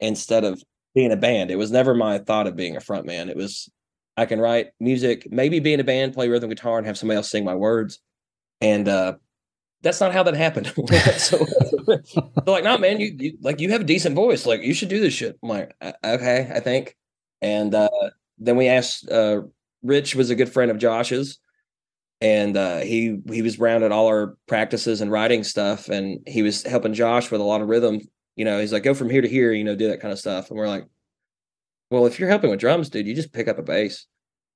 instead 0.00 0.44
of 0.44 0.62
being 0.94 1.12
a 1.12 1.16
band. 1.16 1.50
It 1.50 1.56
was 1.56 1.70
never 1.70 1.94
my 1.94 2.18
thought 2.18 2.46
of 2.46 2.56
being 2.56 2.76
a 2.76 2.80
front 2.80 3.06
man. 3.06 3.28
It 3.28 3.36
was 3.36 3.70
I 4.16 4.24
can 4.26 4.40
write 4.40 4.68
music, 4.80 5.30
maybe 5.30 5.60
be 5.60 5.74
in 5.74 5.80
a 5.80 5.84
band, 5.84 6.14
play 6.14 6.28
rhythm 6.28 6.48
guitar, 6.48 6.78
and 6.78 6.86
have 6.86 6.96
somebody 6.96 7.16
else 7.16 7.30
sing 7.30 7.44
my 7.44 7.54
words. 7.54 8.00
And 8.60 8.88
uh, 8.88 9.16
that's 9.82 10.00
not 10.00 10.12
how 10.12 10.22
that 10.22 10.34
happened. 10.34 10.66
so 11.18 11.44
they're 11.86 12.02
like, 12.46 12.64
no, 12.64 12.78
man, 12.78 12.98
you, 12.98 13.14
you 13.18 13.38
like 13.42 13.60
you 13.60 13.70
have 13.72 13.82
a 13.82 13.84
decent 13.84 14.14
voice. 14.14 14.46
Like 14.46 14.62
you 14.62 14.74
should 14.74 14.88
do 14.88 15.00
this 15.00 15.12
shit. 15.12 15.38
I'm 15.42 15.48
like, 15.48 15.74
"Uh, 15.80 15.92
okay, 16.02 16.50
I 16.52 16.60
think. 16.60 16.96
And 17.42 17.74
uh, 17.74 17.88
then 18.38 18.56
we 18.56 18.68
asked. 18.68 19.08
Uh, 19.08 19.42
Rich 19.82 20.16
was 20.16 20.30
a 20.30 20.34
good 20.34 20.52
friend 20.52 20.70
of 20.70 20.78
Josh's, 20.78 21.38
and 22.20 22.56
uh, 22.56 22.78
he 22.78 23.18
he 23.30 23.42
was 23.42 23.58
around 23.58 23.82
at 23.82 23.92
all 23.92 24.06
our 24.06 24.36
practices 24.46 25.00
and 25.00 25.10
writing 25.10 25.44
stuff, 25.44 25.88
and 25.88 26.20
he 26.26 26.42
was 26.42 26.62
helping 26.62 26.94
Josh 26.94 27.30
with 27.30 27.40
a 27.40 27.44
lot 27.44 27.60
of 27.60 27.68
rhythm. 27.68 28.00
You 28.36 28.44
know, 28.44 28.60
he's 28.60 28.72
like, 28.72 28.82
go 28.82 28.94
from 28.94 29.10
here 29.10 29.22
to 29.22 29.28
here, 29.28 29.52
you 29.52 29.64
know, 29.64 29.76
do 29.76 29.88
that 29.88 30.00
kind 30.00 30.12
of 30.12 30.18
stuff. 30.18 30.50
And 30.50 30.58
we're 30.58 30.68
like, 30.68 30.86
well, 31.90 32.06
if 32.06 32.18
you're 32.18 32.28
helping 32.28 32.50
with 32.50 32.60
drums, 32.60 32.90
dude, 32.90 33.06
you 33.06 33.14
just 33.14 33.32
pick 33.32 33.48
up 33.48 33.58
a 33.58 33.62
bass. 33.62 34.06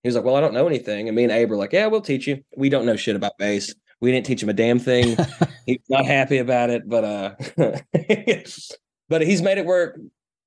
He 0.02 0.08
was 0.08 0.16
like, 0.16 0.24
well, 0.24 0.36
I 0.36 0.40
don't 0.40 0.54
know 0.54 0.66
anything. 0.66 1.08
And 1.08 1.16
me 1.16 1.24
and 1.24 1.32
Abe 1.32 1.50
were 1.50 1.56
like, 1.56 1.72
yeah, 1.72 1.86
we'll 1.86 2.00
teach 2.00 2.26
you. 2.26 2.42
We 2.56 2.68
don't 2.68 2.86
know 2.86 2.96
shit 2.96 3.16
about 3.16 3.38
bass. 3.38 3.74
We 4.00 4.10
didn't 4.10 4.26
teach 4.26 4.42
him 4.42 4.48
a 4.48 4.54
damn 4.54 4.78
thing. 4.78 5.16
He's 5.66 5.78
not 5.90 6.06
happy 6.06 6.38
about 6.38 6.70
it, 6.70 6.88
but 6.88 7.04
uh, 7.04 7.34
but 9.08 9.22
he's 9.22 9.42
made 9.42 9.58
it 9.58 9.66
work, 9.66 10.00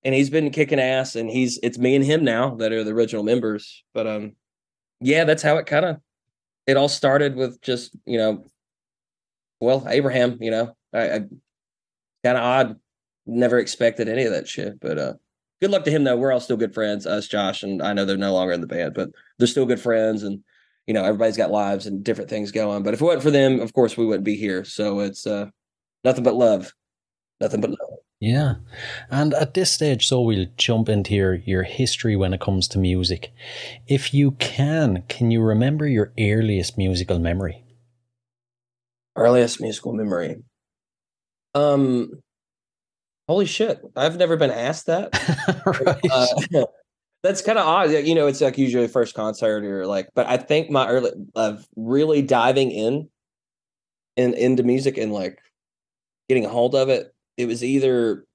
and 0.03 0.15
he's 0.15 0.31
been 0.31 0.49
kicking 0.49 0.79
ass. 0.79 1.15
And 1.15 1.29
he's 1.29 1.59
it's 1.61 1.77
me 1.77 1.95
and 1.95 2.03
him 2.03 2.23
now 2.23 2.55
that 2.55 2.71
are 2.71 2.83
the 2.83 2.91
original 2.91 3.23
members. 3.23 3.83
But 3.93 4.07
um, 4.07 4.35
yeah, 4.99 5.23
that's 5.23 5.43
how 5.43 5.57
it 5.57 5.67
kind 5.67 5.85
of 5.85 5.97
it 6.67 6.77
all 6.77 6.89
started 6.89 7.35
with 7.35 7.61
just 7.61 7.95
you 8.05 8.17
know, 8.17 8.45
well, 9.59 9.85
Abraham. 9.87 10.37
You 10.41 10.51
know, 10.51 10.75
I, 10.93 11.03
I 11.03 11.19
kind 12.23 12.37
of 12.37 12.43
odd. 12.43 12.79
Never 13.25 13.57
expected 13.57 14.09
any 14.09 14.25
of 14.25 14.33
that 14.33 14.49
shit, 14.49 14.81
but 14.81 14.97
uh, 14.97 15.13
good 15.61 15.71
luck 15.71 15.85
to 15.85 15.91
him 15.91 16.03
though. 16.03 16.17
We're 16.17 16.33
all 16.33 16.41
still 16.41 16.57
good 16.57 16.73
friends, 16.73 17.07
us, 17.07 17.25
Josh, 17.25 17.63
and 17.63 17.81
I 17.81 17.93
know 17.93 18.03
they're 18.03 18.17
no 18.17 18.33
longer 18.33 18.51
in 18.51 18.59
the 18.59 18.67
band, 18.67 18.93
but 18.93 19.11
they're 19.37 19.47
still 19.47 19.65
good 19.65 19.79
friends, 19.79 20.23
and 20.23 20.43
you 20.87 20.93
know 20.93 21.05
everybody's 21.05 21.37
got 21.37 21.51
lives 21.51 21.87
and 21.87 22.03
different 22.03 22.29
things 22.29 22.51
going. 22.51 22.83
But 22.83 22.93
if 22.93 23.01
it 23.01 23.05
wasn't 23.05 23.23
for 23.23 23.31
them, 23.31 23.61
of 23.61 23.71
course, 23.71 23.95
we 23.95 24.05
wouldn't 24.05 24.25
be 24.25 24.35
here. 24.35 24.65
So 24.65 24.99
it's 24.99 25.25
uh, 25.25 25.45
nothing 26.03 26.25
but 26.25 26.35
love, 26.35 26.73
nothing 27.39 27.61
but 27.61 27.69
love. 27.69 28.02
Yeah. 28.23 28.53
And 29.11 29.33
at 29.33 29.53
this 29.53 29.73
stage, 29.73 30.07
so 30.07 30.21
we'll 30.21 30.45
jump 30.55 30.87
into 30.87 31.13
your, 31.13 31.33
your 31.33 31.63
history 31.63 32.15
when 32.15 32.33
it 32.33 32.39
comes 32.39 32.69
to 32.69 32.79
music. 32.79 33.33
If 33.85 34.13
you 34.13 34.31
can, 34.31 35.03
can 35.09 35.29
you 35.29 35.41
remember 35.41 35.85
your 35.85 36.13
earliest 36.17 36.77
musical 36.77 37.19
memory? 37.19 37.65
Earliest 39.17 39.59
musical 39.59 39.91
memory. 39.91 40.37
Um, 41.53 42.21
holy 43.27 43.45
shit! 43.45 43.81
I've 43.97 44.15
never 44.15 44.37
been 44.37 44.51
asked 44.51 44.85
that. 44.85 45.09
right. 45.65 45.99
Uh, 46.09 46.65
that's 47.23 47.41
kind 47.41 47.59
of 47.59 47.67
odd. 47.67 47.91
You 47.91 48.15
know, 48.15 48.27
it's 48.27 48.39
like 48.39 48.57
usually 48.57 48.87
first 48.87 49.15
concert 49.15 49.65
or 49.65 49.85
like, 49.85 50.07
but 50.15 50.27
I 50.27 50.37
think 50.37 50.69
my 50.69 50.87
early 50.87 51.11
of 51.35 51.67
really 51.75 52.21
diving 52.21 52.71
in 52.71 53.09
in 54.15 54.33
into 54.33 54.63
music 54.63 54.97
and 54.97 55.11
like 55.11 55.39
getting 56.29 56.45
a 56.45 56.49
hold 56.49 56.73
of 56.73 56.87
it. 56.87 57.13
It 57.37 57.47
was 57.47 57.63
either 57.63 58.25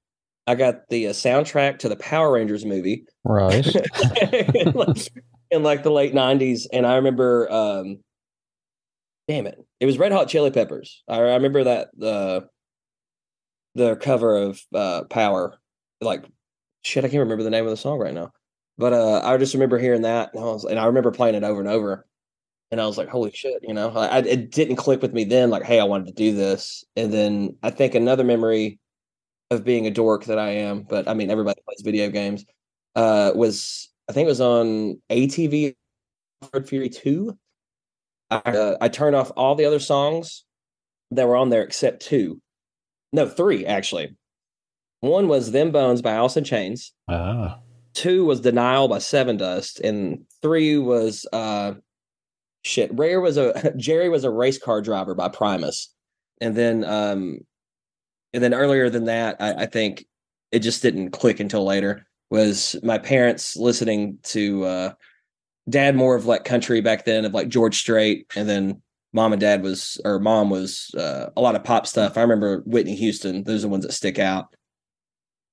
I 0.48 0.54
got 0.54 0.88
the 0.88 1.08
uh, 1.08 1.12
soundtrack 1.12 1.80
to 1.80 1.90
the 1.90 1.96
Power 1.96 2.32
Rangers 2.32 2.64
movie. 2.64 3.04
Right. 3.22 3.66
in, 4.54 4.72
like, 4.72 5.08
in 5.50 5.62
like 5.62 5.82
the 5.82 5.90
late 5.90 6.14
'90s, 6.14 6.66
and 6.72 6.86
I 6.86 6.96
remember, 6.96 7.52
um, 7.52 7.98
damn 9.28 9.46
it, 9.46 9.62
it 9.78 9.84
was 9.84 9.98
Red 9.98 10.12
Hot 10.12 10.26
Chili 10.26 10.50
Peppers. 10.50 11.02
I, 11.06 11.16
I 11.16 11.34
remember 11.34 11.64
that 11.64 11.88
the 11.96 12.48
the 13.74 13.96
cover 13.96 14.36
of 14.36 14.60
uh, 14.74 15.04
Power, 15.04 15.58
like 16.00 16.24
shit, 16.82 17.04
I 17.04 17.08
can't 17.08 17.20
remember 17.20 17.44
the 17.44 17.50
name 17.50 17.64
of 17.64 17.70
the 17.70 17.76
song 17.76 17.98
right 17.98 18.14
now, 18.14 18.32
but 18.78 18.94
uh, 18.94 19.20
I 19.22 19.36
just 19.36 19.52
remember 19.52 19.78
hearing 19.78 20.02
that, 20.02 20.30
and 20.32 20.42
I 20.42 20.46
was, 20.46 20.64
and 20.64 20.78
I 20.78 20.86
remember 20.86 21.10
playing 21.10 21.34
it 21.34 21.44
over 21.44 21.60
and 21.60 21.68
over, 21.68 22.06
and 22.70 22.80
I 22.80 22.86
was 22.86 22.96
like, 22.96 23.08
holy 23.08 23.32
shit, 23.32 23.62
you 23.68 23.74
know, 23.74 23.90
I, 23.90 24.20
it 24.20 24.50
didn't 24.50 24.76
click 24.76 25.02
with 25.02 25.12
me 25.12 25.24
then, 25.24 25.50
like, 25.50 25.64
hey, 25.64 25.78
I 25.78 25.84
wanted 25.84 26.06
to 26.06 26.14
do 26.14 26.34
this, 26.34 26.84
and 26.96 27.12
then 27.12 27.54
I 27.62 27.68
think 27.68 27.94
another 27.94 28.24
memory 28.24 28.78
of 29.50 29.64
being 29.64 29.86
a 29.86 29.90
dork 29.90 30.24
that 30.26 30.38
I 30.38 30.50
am, 30.50 30.82
but 30.82 31.08
I 31.08 31.14
mean, 31.14 31.30
everybody 31.30 31.60
plays 31.64 31.80
video 31.82 32.10
games. 32.10 32.44
Uh, 32.94 33.32
was 33.34 33.88
I 34.08 34.12
think 34.12 34.26
it 34.26 34.30
was 34.30 34.40
on 34.40 35.00
ATV 35.10 35.74
Hard 36.52 36.68
Fury 36.68 36.88
Two. 36.88 37.38
I 38.30 38.36
uh, 38.36 38.76
I 38.80 38.88
turned 38.88 39.16
off 39.16 39.32
all 39.36 39.54
the 39.54 39.64
other 39.64 39.78
songs 39.78 40.44
that 41.10 41.26
were 41.26 41.36
on 41.36 41.48
there 41.48 41.62
except 41.62 42.02
two, 42.02 42.40
no 43.12 43.26
three 43.28 43.64
actually. 43.64 44.16
One 45.00 45.28
was 45.28 45.52
"Them 45.52 45.70
Bones" 45.70 46.02
by 46.02 46.12
Alice 46.12 46.36
in 46.36 46.44
Chains. 46.44 46.92
ah. 47.08 47.60
Two 47.94 48.24
was 48.24 48.40
"Denial" 48.40 48.88
by 48.88 48.98
Sevendust, 48.98 49.80
and 49.80 50.24
three 50.42 50.76
was 50.76 51.26
uh, 51.32 51.74
shit. 52.64 52.90
Rare 52.92 53.20
was 53.20 53.36
a 53.36 53.72
Jerry 53.76 54.08
was 54.08 54.24
a 54.24 54.30
race 54.30 54.58
car 54.58 54.82
driver 54.82 55.14
by 55.14 55.28
Primus, 55.28 55.92
and 56.40 56.54
then 56.54 56.84
um, 56.84 57.40
and 58.32 58.42
then 58.42 58.54
earlier 58.54 58.90
than 58.90 59.04
that, 59.04 59.36
I, 59.40 59.62
I 59.62 59.66
think 59.66 60.06
it 60.52 60.60
just 60.60 60.82
didn't 60.82 61.10
click 61.10 61.40
until 61.40 61.64
later. 61.64 62.06
Was 62.30 62.76
my 62.82 62.98
parents 62.98 63.56
listening 63.56 64.18
to 64.24 64.64
uh, 64.64 64.92
dad 65.68 65.96
more 65.96 66.14
of 66.14 66.26
like 66.26 66.44
country 66.44 66.80
back 66.80 67.04
then 67.04 67.24
of 67.24 67.32
like 67.32 67.48
George 67.48 67.78
Strait, 67.78 68.26
and 68.36 68.48
then 68.48 68.82
mom 69.14 69.32
and 69.32 69.40
dad 69.40 69.62
was 69.62 69.98
or 70.04 70.18
mom 70.18 70.50
was 70.50 70.94
uh, 70.96 71.30
a 71.36 71.40
lot 71.40 71.54
of 71.56 71.64
pop 71.64 71.86
stuff. 71.86 72.16
I 72.18 72.20
remember 72.20 72.60
Whitney 72.66 72.96
Houston; 72.96 73.44
those 73.44 73.60
are 73.60 73.68
the 73.68 73.68
ones 73.68 73.84
that 73.86 73.92
stick 73.92 74.18
out. 74.18 74.54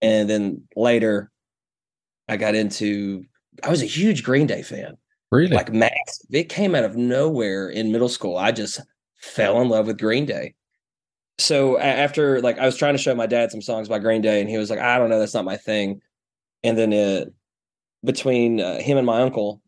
And 0.01 0.29
then 0.29 0.63
later, 0.75 1.32
I 2.27 2.38
got 2.38 2.55
into. 2.55 3.24
I 3.63 3.70
was 3.70 3.82
a 3.82 3.86
huge 3.86 4.24
Green 4.24 4.48
Day 4.48 4.62
fan 4.62 4.98
Really? 5.32 5.55
like 5.55 5.72
Max. 5.72 6.22
It 6.29 6.50
came 6.50 6.75
out 6.75 6.84
of 6.84 6.98
nowhere 6.98 7.70
in 7.70 7.91
middle 7.91 8.10
school. 8.10 8.38
I 8.38 8.51
just 8.51 8.82
fell 9.22 9.62
in 9.62 9.70
love 9.70 9.88
with 9.88 9.98
Green 9.98 10.25
Day. 10.25 10.55
So 11.37 11.77
after 11.77 12.41
like 12.41 12.57
I 12.57 12.65
was 12.65 12.77
trying 12.77 12.93
to 12.93 13.01
show 13.01 13.13
my 13.13 13.27
dad 13.27 13.51
some 13.51 13.61
songs 13.61 13.89
by 13.89 13.99
Green 13.99 14.21
Day, 14.21 14.39
and 14.39 14.49
he 14.49 14.57
was 14.57 14.69
like, 14.69 14.79
"I 14.79 14.97
don't 14.97 15.09
know, 15.09 15.19
that's 15.19 15.33
not 15.33 15.45
my 15.45 15.57
thing." 15.57 16.01
And 16.63 16.77
then 16.77 16.93
uh, 16.93 17.25
between 18.03 18.61
uh, 18.61 18.79
him 18.79 18.97
and 18.97 19.05
my 19.05 19.21
uncle, 19.21 19.61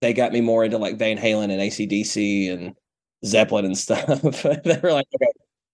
they 0.00 0.12
got 0.12 0.32
me 0.32 0.40
more 0.40 0.64
into 0.64 0.78
like 0.78 0.98
Van 0.98 1.18
Halen 1.18 1.50
and 1.50 1.60
ACDC 1.60 2.52
and 2.52 2.74
Zeppelin 3.24 3.64
and 3.64 3.76
stuff. 3.78 4.06
they 4.64 4.80
were 4.82 4.92
like, 4.92 5.06
"Okay, 5.14 5.32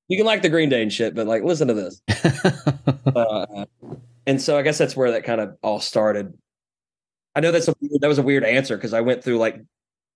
you 0.08 0.16
can 0.16 0.26
like 0.26 0.42
the 0.42 0.48
Green 0.48 0.70
Day 0.70 0.82
and 0.82 0.92
shit, 0.92 1.14
but 1.14 1.26
like 1.26 1.42
listen 1.44 1.68
to 1.68 1.74
this." 1.74 2.00
uh, 3.14 3.66
and 4.26 4.40
so 4.40 4.56
I 4.56 4.62
guess 4.62 4.78
that's 4.78 4.96
where 4.96 5.10
that 5.12 5.24
kind 5.24 5.40
of 5.40 5.56
all 5.62 5.80
started. 5.80 6.32
I 7.34 7.40
know 7.40 7.52
that's 7.52 7.68
a 7.68 7.74
that 8.00 8.08
was 8.08 8.18
a 8.18 8.22
weird 8.22 8.44
answer 8.44 8.76
because 8.76 8.94
I 8.94 9.02
went 9.02 9.22
through 9.22 9.38
like 9.38 9.60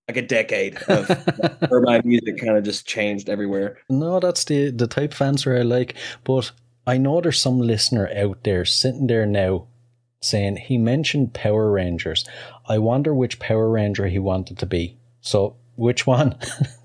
like 0.07 0.17
a 0.17 0.21
decade 0.21 0.77
of 0.87 1.07
where 1.69 1.81
my 1.81 2.01
music 2.03 2.37
kind 2.37 2.57
of 2.57 2.63
just 2.63 2.85
changed 2.85 3.29
everywhere. 3.29 3.77
no, 3.89 4.19
that's 4.19 4.43
the, 4.45 4.71
the 4.71 4.87
type 4.87 5.13
of 5.13 5.21
answer 5.21 5.57
I 5.57 5.61
like. 5.61 5.95
But 6.23 6.51
I 6.87 6.97
know 6.97 7.21
there's 7.21 7.39
some 7.39 7.59
listener 7.59 8.09
out 8.15 8.43
there 8.43 8.65
sitting 8.65 9.07
there 9.07 9.25
now 9.25 9.67
saying 10.21 10.57
he 10.57 10.77
mentioned 10.77 11.33
Power 11.33 11.71
Rangers. 11.71 12.25
I 12.67 12.77
wonder 12.79 13.13
which 13.13 13.39
Power 13.39 13.69
Ranger 13.69 14.07
he 14.07 14.19
wanted 14.19 14.57
to 14.59 14.65
be. 14.65 14.97
So, 15.21 15.55
which 15.75 16.05
one? 16.07 16.35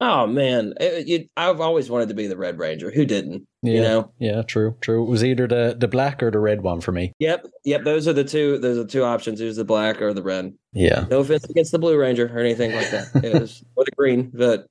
Oh 0.00 0.26
man, 0.28 0.74
It- 0.80 1.08
it- 1.08 1.30
I've 1.36 1.60
always 1.60 1.90
wanted 1.90 2.08
to 2.10 2.14
be 2.14 2.28
the 2.28 2.36
Red 2.36 2.58
Ranger. 2.58 2.90
Who 2.90 3.04
didn't? 3.04 3.46
yeah, 3.62 3.72
You 3.74 3.82
know. 3.82 4.12
yeah, 4.20 4.42
true, 4.42 4.76
true. 4.80 5.02
It 5.02 5.08
was 5.10 5.24
either 5.24 5.48
the, 5.48 5.74
the 5.78 5.88
black 5.88 6.22
or 6.22 6.30
the 6.30 6.38
red 6.38 6.62
one 6.62 6.80
for 6.80 6.92
me. 6.92 7.12
Yep, 7.18 7.46
yep. 7.64 7.82
Those 7.84 8.06
are 8.06 8.12
the 8.12 8.22
two. 8.24 8.58
Those 8.58 8.78
are 8.78 8.84
the 8.84 8.88
two 8.88 9.02
options. 9.02 9.40
There's 9.40 9.56
the 9.56 9.64
black 9.64 10.00
or 10.00 10.14
the 10.14 10.22
red. 10.22 10.54
Yeah. 10.72 11.06
No 11.10 11.18
offense 11.20 11.44
against 11.50 11.72
the 11.72 11.78
Blue 11.80 11.96
Ranger 11.98 12.30
or 12.32 12.38
anything 12.38 12.72
like 12.74 12.90
that. 12.90 13.24
It 13.24 13.40
was 13.40 13.64
or 13.76 13.84
the 13.84 13.90
green, 13.96 14.30
but 14.32 14.66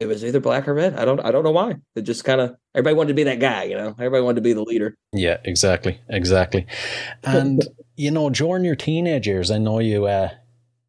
it 0.00 0.06
was 0.06 0.22
either 0.24 0.40
black 0.40 0.68
or 0.68 0.74
red. 0.74 0.96
I 0.98 1.04
don't. 1.06 1.20
I 1.20 1.30
don't 1.30 1.44
know 1.44 1.50
why. 1.52 1.76
It 1.96 2.02
just 2.02 2.24
kind 2.24 2.40
of 2.42 2.54
everybody 2.74 2.94
wanted 2.96 3.08
to 3.08 3.14
be 3.14 3.22
that 3.24 3.38
guy. 3.38 3.62
You 3.64 3.76
know, 3.76 3.88
everybody 3.90 4.22
wanted 4.22 4.34
to 4.36 4.40
be 4.42 4.52
the 4.52 4.64
leader. 4.64 4.94
Yeah, 5.14 5.38
exactly, 5.44 5.98
exactly. 6.10 6.66
And 7.24 7.66
you 7.96 8.10
know, 8.10 8.28
during 8.28 8.64
your 8.66 8.74
teenage 8.76 9.26
years, 9.26 9.50
I 9.50 9.56
know 9.58 9.78
you 9.78 10.04
uh 10.06 10.30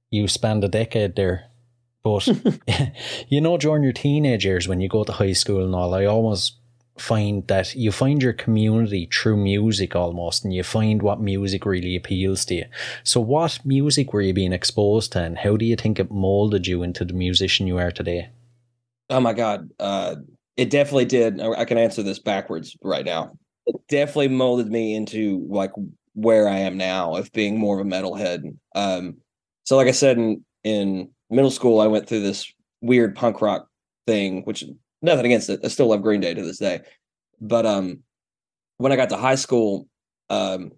you 0.10 0.28
spanned 0.28 0.64
a 0.66 0.68
decade 0.68 1.16
there, 1.16 1.46
but 2.04 2.28
you 3.28 3.42
know, 3.42 3.58
during 3.58 3.84
your 3.84 3.94
teenage 3.94 4.46
years 4.46 4.68
when 4.68 4.82
you 4.82 4.90
go 4.90 5.04
to 5.04 5.12
high 5.12 5.34
school 5.34 5.64
and 5.64 5.74
all, 5.74 5.94
I 5.94 6.06
almost 6.06 6.58
find 6.98 7.48
that 7.48 7.74
you 7.76 7.92
find 7.92 8.22
your 8.22 8.34
community 8.34 9.10
through 9.12 9.38
music 9.38 9.96
almost, 9.96 10.44
and 10.44 10.54
you 10.54 10.64
find 10.64 11.02
what 11.02 11.22
music 11.22 11.66
really 11.66 11.96
appeals 11.96 12.46
to 12.46 12.56
you. 12.56 12.66
So, 13.04 13.20
what 13.20 13.60
music 13.66 14.14
were 14.14 14.22
you 14.22 14.34
being 14.34 14.54
exposed 14.54 15.14
to, 15.14 15.24
and 15.24 15.38
how 15.38 15.58
do 15.58 15.66
you 15.66 15.76
think 15.76 16.00
it 16.00 16.12
molded 16.12 16.68
you 16.68 16.84
into 16.84 17.06
the 17.06 17.14
musician 17.14 17.68
you 17.68 17.78
are 17.78 17.92
today? 17.92 18.30
Oh 19.10 19.20
my 19.20 19.34
god, 19.34 19.70
uh, 19.80 20.16
it 20.58 20.70
definitely 20.70 21.06
did. 21.06 21.40
I 21.42 21.52
I 21.52 21.66
can 21.66 21.78
answer 21.78 22.04
this 22.04 22.20
backwards 22.20 22.78
right 22.84 23.06
now. 23.06 23.32
It 23.66 23.76
definitely 23.88 24.30
molded 24.30 24.70
me 24.70 24.94
into 24.94 25.46
like 25.50 25.72
where 26.16 26.48
I 26.48 26.60
am 26.60 26.78
now 26.78 27.16
of 27.16 27.32
being 27.32 27.58
more 27.58 27.80
of 27.80 27.86
a 27.86 27.90
metalhead. 27.90 28.42
Um, 28.76 29.18
so, 29.64 29.78
like 29.78 29.88
I 29.88 29.92
said 29.92 30.18
in 30.18 30.44
in 30.64 31.10
middle 31.34 31.52
school, 31.52 31.80
I 31.80 31.88
went 31.88 32.08
through 32.08 32.22
this 32.22 32.52
weird 32.82 33.16
punk 33.16 33.42
rock 33.42 33.68
thing, 34.08 34.44
which 34.44 34.64
nothing 35.02 35.26
against 35.26 35.50
it. 35.50 35.62
I 35.64 35.68
still 35.68 35.88
love 35.88 36.02
Green 36.02 36.22
Day 36.22 36.34
to 36.34 36.44
this 36.44 36.60
day. 36.60 36.82
But 37.42 37.66
um, 37.66 38.00
when 38.78 38.92
I 38.92 38.96
got 38.96 39.10
to 39.10 39.18
high 39.18 39.36
school, 39.36 39.88
um, 40.30 40.72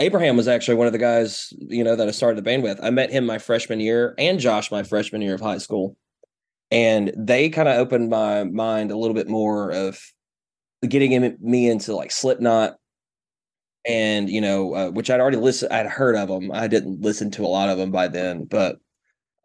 Abraham 0.00 0.36
was 0.36 0.48
actually 0.48 0.74
one 0.74 0.86
of 0.86 0.92
the 0.92 0.98
guys 0.98 1.52
you 1.58 1.82
know 1.82 1.96
that 1.96 2.08
I 2.08 2.10
started 2.10 2.38
the 2.38 2.42
band 2.42 2.62
with. 2.62 2.78
I 2.82 2.90
met 2.90 3.10
him 3.10 3.26
my 3.26 3.38
freshman 3.38 3.80
year, 3.80 4.14
and 4.18 4.38
Josh 4.38 4.70
my 4.70 4.82
freshman 4.82 5.22
year 5.22 5.34
of 5.34 5.40
high 5.40 5.58
school 5.58 5.96
and 6.70 7.12
they 7.16 7.48
kind 7.48 7.68
of 7.68 7.76
opened 7.76 8.10
my 8.10 8.44
mind 8.44 8.90
a 8.90 8.96
little 8.96 9.14
bit 9.14 9.28
more 9.28 9.70
of 9.70 10.00
getting 10.86 11.12
in, 11.12 11.36
me 11.40 11.68
into 11.68 11.94
like 11.94 12.10
Slipknot, 12.10 12.76
and 13.86 14.28
you 14.28 14.40
know, 14.40 14.74
uh, 14.74 14.90
which 14.90 15.10
I'd 15.10 15.20
already 15.20 15.36
listened, 15.36 15.72
I'd 15.72 15.86
heard 15.86 16.16
of 16.16 16.28
them. 16.28 16.50
I 16.52 16.66
didn't 16.66 17.02
listen 17.02 17.30
to 17.32 17.44
a 17.44 17.48
lot 17.48 17.68
of 17.68 17.78
them 17.78 17.92
by 17.92 18.08
then, 18.08 18.44
but 18.44 18.78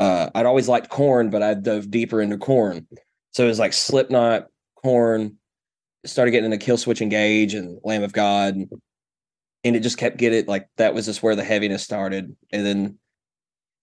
uh, 0.01 0.29
I'd 0.35 0.45
always 0.45 0.67
liked 0.67 0.89
Korn, 0.89 1.29
but 1.29 1.43
I 1.43 1.53
dove 1.53 1.91
deeper 1.91 2.21
into 2.21 2.37
Korn. 2.37 2.87
So 3.33 3.45
it 3.45 3.47
was 3.47 3.59
like 3.59 3.73
Slipknot, 3.73 4.47
Korn. 4.83 5.37
Started 6.05 6.31
getting 6.31 6.51
into 6.51 6.65
Killswitch 6.65 7.01
Engage 7.01 7.53
and 7.53 7.79
Lamb 7.83 8.01
of 8.03 8.11
God, 8.11 8.55
and 9.63 9.75
it 9.75 9.81
just 9.81 9.99
kept 9.99 10.17
getting 10.17 10.45
like 10.47 10.67
that 10.77 10.93
was 10.95 11.05
just 11.05 11.21
where 11.21 11.35
the 11.35 11.43
heaviness 11.43 11.83
started, 11.83 12.35
and 12.51 12.65
then. 12.65 12.97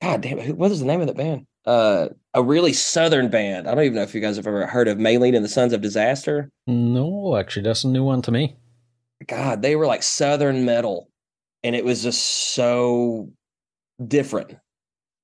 God 0.02 0.20
damn 0.20 0.38
it! 0.38 0.46
who- 0.46 0.54
What 0.54 0.70
is 0.70 0.78
the 0.80 0.86
name 0.86 1.00
of 1.00 1.06
that 1.08 1.16
band? 1.16 1.46
Uh, 1.66 2.08
a 2.34 2.42
really 2.42 2.72
southern 2.72 3.28
band. 3.30 3.68
I 3.68 3.74
don't 3.74 3.84
even 3.84 3.96
know 3.96 4.02
if 4.02 4.14
you 4.14 4.20
guys 4.20 4.36
have 4.36 4.46
ever 4.46 4.64
heard 4.66 4.86
of 4.88 4.96
Maylene 4.98 5.34
and 5.36 5.44
the 5.44 5.48
Sons 5.48 5.72
of 5.72 5.80
Disaster. 5.80 6.50
No, 6.66 7.36
actually, 7.36 7.62
that's 7.62 7.84
a 7.84 7.88
new 7.88 8.04
one 8.04 8.22
to 8.22 8.30
me. 8.32 8.56
God, 9.26 9.60
they 9.62 9.74
were 9.76 9.86
like 9.86 10.02
southern 10.04 10.64
metal, 10.64 11.08
and 11.64 11.74
it 11.76 11.84
was 11.84 12.02
just 12.02 12.22
so 12.54 13.30
different. 14.04 14.54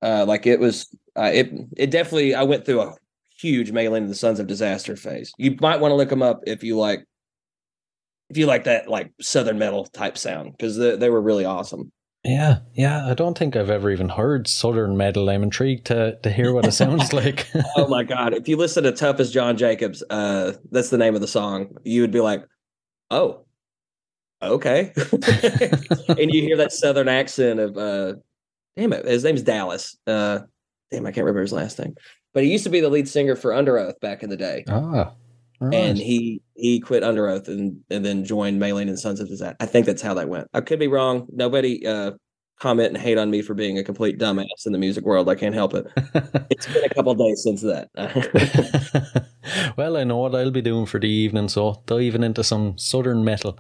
Uh, 0.05 0.25
like 0.27 0.47
it 0.47 0.61
was, 0.61 0.95
uh, 1.17 1.31
it 1.33 1.51
it 1.77 1.91
definitely. 1.91 2.35
I 2.35 2.43
went 2.43 2.67
through 2.67 2.83
a 2.83 2.95
huge 3.41 3.73
Maylene 3.73 3.99
and 3.99 4.11
the 4.11 4.15
Sons 4.15 4.39
of 4.39 4.47
Disaster 4.47 4.97
phase. 4.97 5.33
You 5.39 5.57
might 5.61 5.81
want 5.81 5.93
to 5.93 5.97
look 5.97 6.11
them 6.11 6.23
up 6.23 6.41
if 6.47 6.63
you 6.63 6.77
like, 6.77 7.05
if 8.29 8.37
you 8.37 8.47
like 8.47 8.65
that 8.65 8.89
like 8.89 9.13
southern 9.21 9.59
metal 9.59 9.87
type 9.87 10.19
sound 10.19 10.53
because 10.53 10.77
they 10.77 10.97
they 10.97 11.11
were 11.11 11.23
really 11.23 11.47
awesome. 11.47 11.91
Yeah, 12.25 12.61
yeah. 12.75 13.07
I 13.07 13.13
don't 13.13 13.37
think 13.37 13.55
I've 13.55 13.69
ever 13.69 13.91
even 13.91 14.09
heard 14.09 14.49
Southern 14.49 14.97
metal. 14.97 15.29
I'm 15.29 15.43
intrigued 15.43 15.87
to 15.87 16.19
to 16.23 16.31
hear 16.31 16.55
what 16.55 16.67
it 16.67 16.73
sounds 16.73 17.13
like. 17.15 17.47
oh 17.77 17.87
my 17.87 18.03
god! 18.03 18.33
If 18.33 18.49
you 18.49 18.57
listen 18.57 18.85
to 18.85 18.93
"Tough 18.93 19.21
as 19.21 19.31
John 19.31 19.57
Jacobs," 19.59 20.03
uh, 20.09 20.53
that's 20.71 20.89
the 20.89 20.99
name 20.99 21.15
of 21.15 21.21
the 21.21 21.29
song. 21.29 21.77
You 21.85 22.01
would 22.01 22.13
be 22.13 22.21
like, 22.21 22.43
"Oh, 23.11 23.45
okay," 24.41 24.93
and 26.09 26.33
you 26.33 26.41
hear 26.41 26.57
that 26.57 26.73
Southern 26.73 27.09
accent 27.09 27.61
of, 27.61 27.77
uh, 27.77 28.15
damn 28.77 28.93
it, 28.93 29.07
his 29.07 29.25
name's 29.25 29.43
Dallas. 29.43 29.97
Uh, 30.07 30.41
damn, 30.91 31.07
I 31.07 31.13
can't 31.13 31.25
remember 31.25 31.43
his 31.43 31.53
last 31.53 31.79
name, 31.79 31.95
but 32.33 32.43
he 32.43 32.53
used 32.53 32.65
to 32.65 32.71
be 32.71 32.81
the 32.81 32.89
lead 32.89 33.09
singer 33.09 33.37
for 33.37 33.51
Underoath 33.51 34.01
back 34.01 34.23
in 34.23 34.31
the 34.31 34.37
day, 34.37 34.65
ah, 34.69 35.13
right. 35.61 35.75
and 35.75 35.99
he 35.99 36.43
he 36.55 36.81
quit 36.81 37.03
Underoath 37.03 37.49
and 37.49 37.81
and 37.91 38.05
then 38.05 38.25
joined 38.25 38.61
Maylene 38.61 38.89
and 38.89 38.99
Sons 38.99 39.21
of 39.21 39.29
Disaster. 39.29 39.57
I 39.61 39.67
think 39.67 39.87
that's 39.87 40.03
how 40.03 40.15
that 40.15 40.29
went. 40.29 40.49
I 40.55 40.61
could 40.61 40.79
be 40.79 40.89
wrong. 40.89 41.27
Nobody 41.33 41.87
uh, 41.87 42.13
comment 42.61 42.89
and 42.89 42.97
hate 42.97 43.19
on 43.19 43.31
me 43.31 43.43
for 43.43 43.55
being 43.55 43.79
a 43.79 43.85
complete 43.85 44.19
dumbass 44.19 44.67
in 44.67 44.73
the 44.73 44.79
music 44.79 45.05
world. 45.05 45.29
I 45.29 45.35
can't 45.35 45.55
help 45.55 45.75
it. 45.75 45.87
It's 46.51 46.67
been 46.67 46.85
a 46.85 46.89
couple 46.95 47.13
of 47.13 47.19
days 47.19 47.43
since 47.43 47.63
that. 47.63 47.89
well, 49.77 49.97
I 49.97 50.05
know 50.05 50.19
what 50.19 50.35
I'll 50.35 50.51
be 50.51 50.63
doing 50.63 50.87
for 50.87 51.01
the 51.01 51.09
evening, 51.09 51.49
so 51.49 51.83
diving 51.87 52.23
into 52.23 52.45
some 52.45 52.79
Southern 52.79 53.25
metal. 53.25 53.59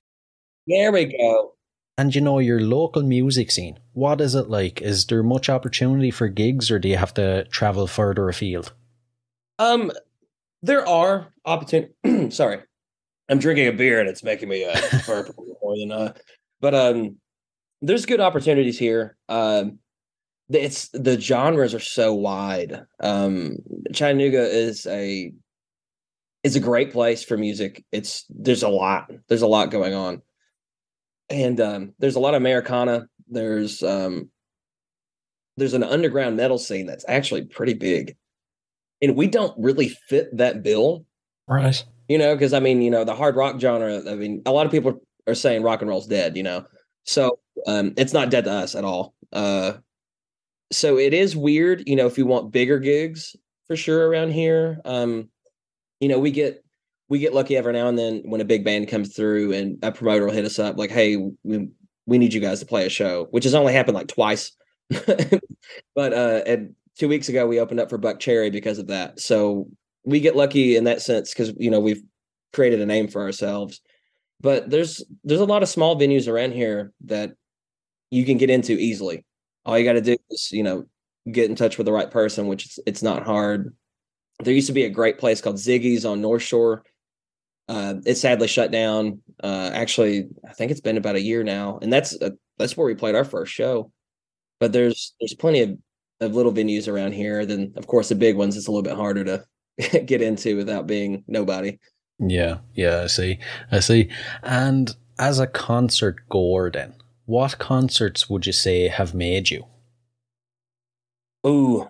there 0.66 0.92
we 0.92 1.06
go. 1.06 1.53
And 1.96 2.14
you 2.14 2.20
know, 2.20 2.40
your 2.40 2.60
local 2.60 3.02
music 3.02 3.50
scene, 3.50 3.78
what 3.92 4.20
is 4.20 4.34
it 4.34 4.50
like? 4.50 4.82
Is 4.82 5.06
there 5.06 5.22
much 5.22 5.48
opportunity 5.48 6.10
for 6.10 6.26
gigs 6.28 6.70
or 6.70 6.78
do 6.78 6.88
you 6.88 6.96
have 6.96 7.14
to 7.14 7.44
travel 7.44 7.86
further 7.86 8.28
afield? 8.28 8.72
Um, 9.60 9.92
there 10.62 10.86
are 10.88 11.32
opportunity. 11.44 11.92
sorry, 12.30 12.60
I'm 13.28 13.38
drinking 13.38 13.68
a 13.68 13.72
beer 13.72 14.00
and 14.00 14.08
it's 14.08 14.24
making 14.24 14.48
me 14.48 14.64
uh, 14.64 14.80
burp 15.06 15.30
more 15.62 15.76
than 15.78 15.92
uh. 15.92 16.12
But 16.60 16.74
um, 16.74 17.16
there's 17.82 18.06
good 18.06 18.20
opportunities 18.20 18.78
here. 18.78 19.16
Um, 19.28 19.78
it's 20.50 20.88
the 20.92 21.20
genres 21.20 21.74
are 21.74 21.80
so 21.80 22.14
wide. 22.14 22.84
Um, 23.00 23.58
Chattanooga 23.92 24.42
is 24.42 24.86
a 24.86 25.32
is 26.42 26.56
a 26.56 26.60
great 26.60 26.92
place 26.92 27.24
for 27.24 27.36
music. 27.36 27.84
It's 27.92 28.24
there's 28.28 28.62
a 28.62 28.68
lot. 28.68 29.10
There's 29.28 29.42
a 29.42 29.46
lot 29.46 29.70
going 29.70 29.94
on, 29.94 30.22
and 31.28 31.60
um, 31.60 31.94
there's 31.98 32.16
a 32.16 32.20
lot 32.20 32.34
of 32.34 32.42
Americana. 32.42 33.08
There's 33.28 33.82
um, 33.82 34.30
there's 35.56 35.74
an 35.74 35.84
underground 35.84 36.36
metal 36.36 36.58
scene 36.58 36.86
that's 36.86 37.04
actually 37.08 37.44
pretty 37.44 37.74
big, 37.74 38.16
and 39.00 39.16
we 39.16 39.26
don't 39.26 39.54
really 39.58 39.88
fit 39.88 40.36
that 40.36 40.62
bill. 40.62 41.04
Right. 41.48 41.84
You 42.08 42.18
know, 42.18 42.34
because 42.34 42.52
I 42.52 42.60
mean, 42.60 42.82
you 42.82 42.90
know, 42.90 43.04
the 43.04 43.14
hard 43.14 43.36
rock 43.36 43.60
genre. 43.60 44.10
I 44.10 44.14
mean, 44.14 44.42
a 44.46 44.52
lot 44.52 44.66
of 44.66 44.72
people 44.72 45.00
are 45.26 45.34
saying 45.34 45.62
rock 45.62 45.80
and 45.80 45.88
roll's 45.88 46.06
dead. 46.06 46.36
You 46.36 46.42
know, 46.42 46.66
so 47.04 47.38
um, 47.66 47.94
it's 47.96 48.12
not 48.12 48.30
dead 48.30 48.44
to 48.44 48.52
us 48.52 48.74
at 48.74 48.84
all. 48.84 49.14
Uh, 49.32 49.74
so 50.72 50.98
it 50.98 51.14
is 51.14 51.36
weird, 51.36 51.86
you 51.86 51.96
know, 51.96 52.06
if 52.06 52.18
you 52.18 52.26
want 52.26 52.50
bigger 52.50 52.78
gigs 52.78 53.36
for 53.66 53.76
sure 53.76 54.08
around 54.08 54.32
here. 54.32 54.80
Um, 54.84 55.28
you 56.00 56.08
know, 56.08 56.18
we 56.18 56.30
get 56.30 56.63
we 57.08 57.18
get 57.18 57.34
lucky 57.34 57.56
every 57.56 57.72
now 57.72 57.88
and 57.88 57.98
then 57.98 58.22
when 58.24 58.40
a 58.40 58.46
big 58.46 58.64
band 58.64 58.88
comes 58.88 59.14
through 59.14 59.52
and 59.52 59.78
a 59.82 59.92
promoter 59.92 60.24
will 60.24 60.32
hit 60.32 60.44
us 60.44 60.58
up 60.58 60.78
like, 60.78 60.90
"Hey, 60.90 61.16
we, 61.42 61.68
we 62.06 62.18
need 62.18 62.32
you 62.32 62.40
guys 62.40 62.60
to 62.60 62.66
play 62.66 62.86
a 62.86 62.90
show," 62.90 63.26
which 63.30 63.44
has 63.44 63.54
only 63.54 63.72
happened 63.72 63.96
like 63.96 64.08
twice. 64.08 64.52
but 65.94 66.12
uh, 66.12 66.42
and 66.46 66.74
two 66.98 67.08
weeks 67.08 67.28
ago 67.28 67.46
we 67.46 67.60
opened 67.60 67.80
up 67.80 67.90
for 67.90 67.98
Buck 67.98 68.20
Cherry 68.20 68.50
because 68.50 68.78
of 68.78 68.86
that. 68.88 69.20
So 69.20 69.68
we 70.04 70.20
get 70.20 70.36
lucky 70.36 70.76
in 70.76 70.84
that 70.84 71.02
sense 71.02 71.32
because 71.32 71.52
you 71.58 71.70
know 71.70 71.80
we've 71.80 72.02
created 72.52 72.80
a 72.80 72.86
name 72.86 73.08
for 73.08 73.22
ourselves. 73.22 73.80
But 74.40 74.70
there's 74.70 75.04
there's 75.24 75.40
a 75.40 75.46
lot 75.46 75.62
of 75.62 75.68
small 75.68 75.98
venues 75.98 76.28
around 76.28 76.52
here 76.52 76.92
that 77.04 77.32
you 78.10 78.24
can 78.24 78.38
get 78.38 78.50
into 78.50 78.72
easily. 78.72 79.24
All 79.64 79.78
you 79.78 79.84
got 79.84 79.94
to 79.94 80.00
do 80.00 80.16
is 80.30 80.50
you 80.52 80.62
know 80.62 80.84
get 81.30 81.50
in 81.50 81.56
touch 81.56 81.78
with 81.78 81.86
the 81.86 81.92
right 81.92 82.10
person, 82.10 82.46
which 82.46 82.66
it's, 82.66 82.78
it's 82.86 83.02
not 83.02 83.24
hard. 83.24 83.74
There 84.42 84.52
used 84.52 84.66
to 84.66 84.72
be 84.72 84.84
a 84.84 84.90
great 84.90 85.18
place 85.18 85.40
called 85.40 85.56
Ziggy's 85.56 86.04
on 86.04 86.20
North 86.20 86.42
Shore. 86.42 86.82
Uh, 87.68 87.94
it's 88.04 88.20
sadly 88.20 88.48
shut 88.48 88.70
down. 88.70 89.20
Uh, 89.42 89.70
actually, 89.72 90.28
I 90.48 90.52
think 90.52 90.70
it's 90.70 90.80
been 90.80 90.96
about 90.96 91.16
a 91.16 91.20
year 91.20 91.42
now, 91.42 91.78
and 91.80 91.92
that's 91.92 92.20
uh, 92.20 92.30
that's 92.58 92.76
where 92.76 92.86
we 92.86 92.94
played 92.94 93.14
our 93.14 93.24
first 93.24 93.52
show. 93.52 93.90
But 94.60 94.72
there's 94.72 95.14
there's 95.20 95.34
plenty 95.34 95.62
of, 95.62 95.78
of 96.20 96.34
little 96.34 96.52
venues 96.52 96.92
around 96.92 97.12
here. 97.12 97.46
Then 97.46 97.72
of 97.76 97.86
course 97.86 98.08
the 98.08 98.14
big 98.14 98.36
ones 98.36 98.56
it's 98.56 98.66
a 98.66 98.70
little 98.70 98.82
bit 98.82 98.96
harder 98.96 99.24
to 99.24 100.00
get 100.04 100.22
into 100.22 100.56
without 100.56 100.86
being 100.86 101.24
nobody. 101.26 101.78
Yeah, 102.18 102.58
yeah, 102.74 103.02
I 103.02 103.06
see. 103.06 103.38
I 103.72 103.80
see. 103.80 104.10
And 104.42 104.94
as 105.18 105.38
a 105.38 105.46
concert 105.46 106.28
goer, 106.28 106.70
then, 106.70 106.94
what 107.24 107.58
concerts 107.58 108.28
would 108.28 108.46
you 108.46 108.52
say 108.52 108.88
have 108.88 109.14
made 109.14 109.50
you? 109.50 109.64
Ooh. 111.46 111.88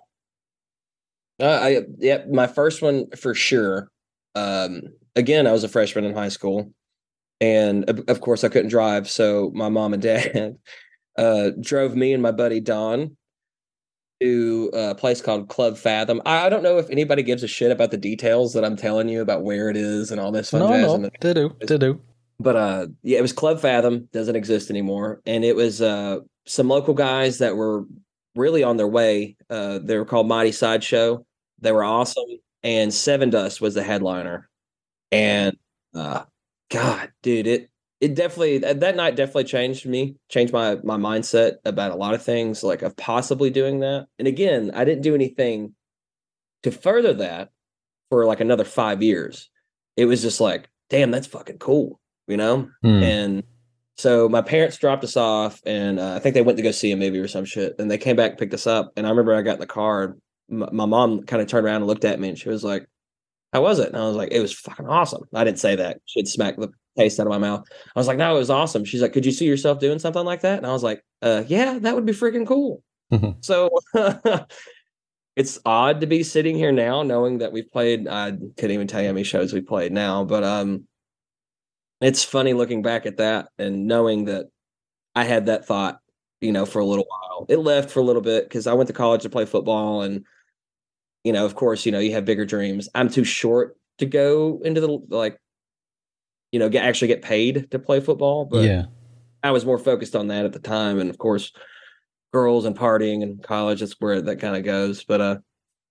Uh, 1.41 1.47
I 1.47 1.81
yeah, 1.99 2.25
my 2.31 2.47
first 2.47 2.81
one 2.81 3.11
for 3.11 3.35
sure. 3.35 3.89
Um, 4.37 4.83
again, 5.17 5.47
I 5.47 5.53
was 5.53 5.65
a 5.65 5.69
freshman 5.69 6.05
in 6.05 6.15
high 6.15 6.29
school, 6.29 6.73
and 7.41 7.89
of, 8.09 8.21
course, 8.21 8.45
I 8.45 8.49
couldn't 8.49 8.71
drive, 8.71 9.09
so 9.11 9.51
my 9.55 9.69
mom 9.69 9.93
and 9.93 10.03
dad 10.11 10.57
uh, 11.17 11.51
drove 11.61 11.95
me 11.97 12.13
and 12.13 12.23
my 12.23 12.33
buddy 12.33 12.61
Don 12.61 13.17
to 14.21 14.71
a 14.73 14.95
place 14.95 15.21
called 15.21 15.49
Club 15.49 15.77
Fathom. 15.77 16.23
I, 16.25 16.47
I 16.47 16.49
don't 16.49 16.63
know 16.63 16.79
if 16.79 16.89
anybody 16.89 17.23
gives 17.23 17.43
a 17.43 17.49
shit 17.49 17.71
about 17.71 17.91
the 17.91 17.97
details 17.97 18.53
that 18.55 18.65
I'm 18.65 18.77
telling 18.77 19.09
you 19.09 19.21
about 19.21 19.43
where 19.43 19.69
it 19.69 19.77
is 19.77 20.11
and 20.11 20.21
all 20.21 20.33
this 20.33 20.51
fun 20.51 20.61
No, 20.61 20.69
jazz. 20.69 20.95
no, 20.95 21.11
they 21.21 21.35
do, 21.35 21.57
they 21.61 21.79
do. 21.79 22.01
but 22.39 22.57
uh 22.57 22.87
yeah 23.03 23.19
it 23.19 23.23
was 23.23 23.33
club 23.33 23.61
fathom. 23.61 24.09
Doesn't 24.13 24.37
exist 24.37 24.71
anymore. 24.71 25.21
And 25.27 25.45
it 25.45 25.57
was 25.57 25.83
uh 25.83 26.21
some 26.47 26.69
local 26.69 26.95
guys 26.95 27.39
that 27.39 27.57
were 27.57 27.85
really 28.37 28.63
on 28.63 28.77
their 28.77 28.89
way 28.89 29.37
uh 29.51 29.81
they 29.83 29.99
were 29.99 30.05
called 30.05 30.29
mighty 30.29 30.53
sideshow. 30.53 31.27
They 31.61 31.73
were 31.73 31.85
awesome. 31.85 32.25
And 32.63 32.93
Sevendust 32.93 33.61
was 33.61 33.75
the 33.75 33.83
headliner 33.83 34.49
and 35.15 35.57
uh 35.95 36.25
god 36.71 37.13
dude 37.23 37.47
it 37.47 37.71
it 38.01 38.15
definitely 38.15 38.59
that 38.59 38.97
night 38.97 39.17
definitely 39.17 39.45
changed 39.45 39.87
me 39.87 40.17
changed 40.29 40.53
my 40.53 40.77
my 40.83 40.97
mindset 40.97 41.57
about 41.65 41.93
a 41.93 41.97
lot 41.97 42.15
of 42.15 42.23
things 42.23 42.63
like 42.63 42.83
of 42.83 42.97
possibly 42.97 43.51
doing 43.51 43.81
that 43.81 44.07
and 44.19 44.29
again 44.29 44.71
i 44.75 44.85
didn't 44.85 45.03
do 45.03 45.15
anything 45.15 45.75
to 46.63 46.71
further 46.71 47.13
that 47.15 47.51
for 48.11 48.27
like 48.27 48.41
another 48.41 48.65
five 48.65 49.03
years 49.03 49.51
it 49.97 50.07
was 50.07 50.21
just 50.23 50.41
like 50.41 50.69
damn 50.91 51.11
that's 51.11 51.27
fucking 51.27 51.59
cool 51.59 52.01
you 52.27 52.37
know 52.37 52.69
Hmm. 52.83 53.03
and 53.03 53.43
so 53.97 54.29
my 54.29 54.43
parents 54.43 54.77
dropped 54.77 55.05
us 55.05 55.17
off, 55.17 55.61
and 55.65 56.01
uh, 56.01 56.15
I 56.15 56.19
think 56.19 56.35
they 56.35 56.43
went 56.43 56.57
to 56.57 56.65
go 56.65 56.73
see 56.73 56.91
a 56.91 56.97
movie 56.97 57.21
or 57.21 57.29
some 57.29 57.45
shit. 57.45 57.77
And 57.79 57.89
they 57.89 57.97
came 57.97 58.17
back, 58.17 58.39
picked 58.39 58.53
us 58.53 58.67
up, 58.67 58.93
and 58.97 59.07
I 59.07 59.11
remember 59.11 59.33
I 59.33 59.43
got 59.43 59.55
in 59.55 59.61
the 59.61 59.69
car. 59.69 60.17
My, 60.49 60.69
my 60.73 60.85
mom 60.85 61.23
kind 61.23 61.41
of 61.41 61.47
turned 61.47 61.65
around 61.65 61.77
and 61.77 61.87
looked 61.87 62.05
at 62.05 62.19
me, 62.19 62.29
and 62.31 62.37
she 62.37 62.49
was 62.49 62.65
like, 62.65 62.89
"How 63.55 63.63
was 63.63 63.79
it?" 63.79 63.89
And 63.89 63.97
I 63.97 64.07
was 64.07 64.17
like, 64.17 64.31
"It 64.33 64.41
was 64.41 64.53
fucking 64.53 64.87
awesome." 64.89 65.23
I 65.35 65.45
didn't 65.45 65.61
say 65.61 65.77
that; 65.77 66.01
she'd 66.07 66.29
smack 66.29 66.57
the 66.59 66.69
taste 66.99 67.19
out 67.21 67.27
of 67.27 67.31
my 67.33 67.39
mouth. 67.39 67.65
I 67.97 67.99
was 68.01 68.09
like, 68.09 68.19
"No, 68.19 68.37
it 68.37 68.41
was 68.41 68.51
awesome." 68.51 68.85
She's 68.85 69.03
like, 69.03 69.15
"Could 69.15 69.27
you 69.27 69.33
see 69.33 69.47
yourself 69.47 69.81
doing 69.81 69.99
something 70.01 70.25
like 70.27 70.43
that?" 70.43 70.59
And 70.59 70.67
I 70.67 70.73
was 70.73 70.83
like, 70.85 71.03
uh, 71.23 71.45
"Yeah, 71.49 71.79
that 71.81 71.95
would 71.95 72.07
be 72.07 72.13
freaking 72.13 72.47
cool." 72.47 72.83
Mhm. 73.13 73.45
so 73.45 73.71
it's 75.37 75.59
odd 75.67 76.01
to 76.01 76.07
be 76.07 76.23
sitting 76.23 76.57
here 76.57 76.73
now, 76.73 77.03
knowing 77.03 77.39
that 77.39 77.53
we've 77.53 77.71
played. 77.71 78.09
I 78.09 78.33
couldn't 78.33 78.71
even 78.73 78.87
tell 78.87 79.01
you 79.03 79.09
how 79.09 79.15
many 79.15 79.25
shows 79.25 79.53
we 79.53 79.61
played 79.61 79.93
now, 79.93 80.25
but 80.25 80.45
um, 80.45 80.85
it's 82.01 82.25
funny 82.25 82.53
looking 82.53 82.83
back 82.83 83.07
at 83.07 83.19
that 83.19 83.49
and 83.59 83.87
knowing 83.87 84.27
that 84.27 84.47
I 85.15 85.25
had 85.25 85.47
that 85.47 85.67
thought, 85.67 85.99
you 86.41 86.53
know, 86.53 86.67
for 86.67 86.81
a 86.81 86.85
little 86.87 87.07
while. 87.09 87.47
It 87.49 87.59
left 87.59 87.91
for 87.91 88.01
a 88.01 88.05
little 88.05 88.23
bit 88.23 88.45
because 88.45 88.67
I 88.67 88.75
went 88.75 88.89
to 88.89 88.95
college 88.95 89.23
to 89.23 89.31
play 89.31 89.47
football, 89.47 90.03
and 90.03 90.25
you 91.25 91.33
know, 91.33 91.45
of 91.45 91.55
course, 91.55 91.85
you 91.85 91.93
know, 91.93 91.99
you 91.99 92.13
have 92.13 92.25
bigger 92.25 92.45
dreams. 92.45 92.89
I'm 92.95 93.09
too 93.09 93.25
short 93.25 93.77
to 93.99 94.07
go 94.07 94.61
into 94.65 94.81
the 94.81 94.99
like, 95.09 95.39
you 96.53 96.59
know, 96.59 96.69
get 96.69 96.85
actually 96.85 97.09
get 97.09 97.23
paid 97.23 97.71
to 97.71 97.79
play 97.79 98.01
football, 98.01 98.45
but 98.45 98.65
yeah. 98.65 98.85
I 99.43 99.51
was 99.51 99.65
more 99.65 99.79
focused 99.79 100.15
on 100.15 100.29
that 100.29 100.45
at 100.45 100.53
the 100.53 100.59
time, 100.59 100.99
and 100.99 101.11
of 101.11 101.19
course, 101.19 101.53
girls 102.33 102.65
and 102.65 102.77
partying 102.77 103.23
and 103.23 103.43
college. 103.43 103.81
That's 103.81 104.01
where 104.01 104.21
that 104.23 104.41
kind 104.41 104.57
of 104.57 104.65
goes. 104.65 105.05
But 105.05 105.21
uh, 105.21 105.37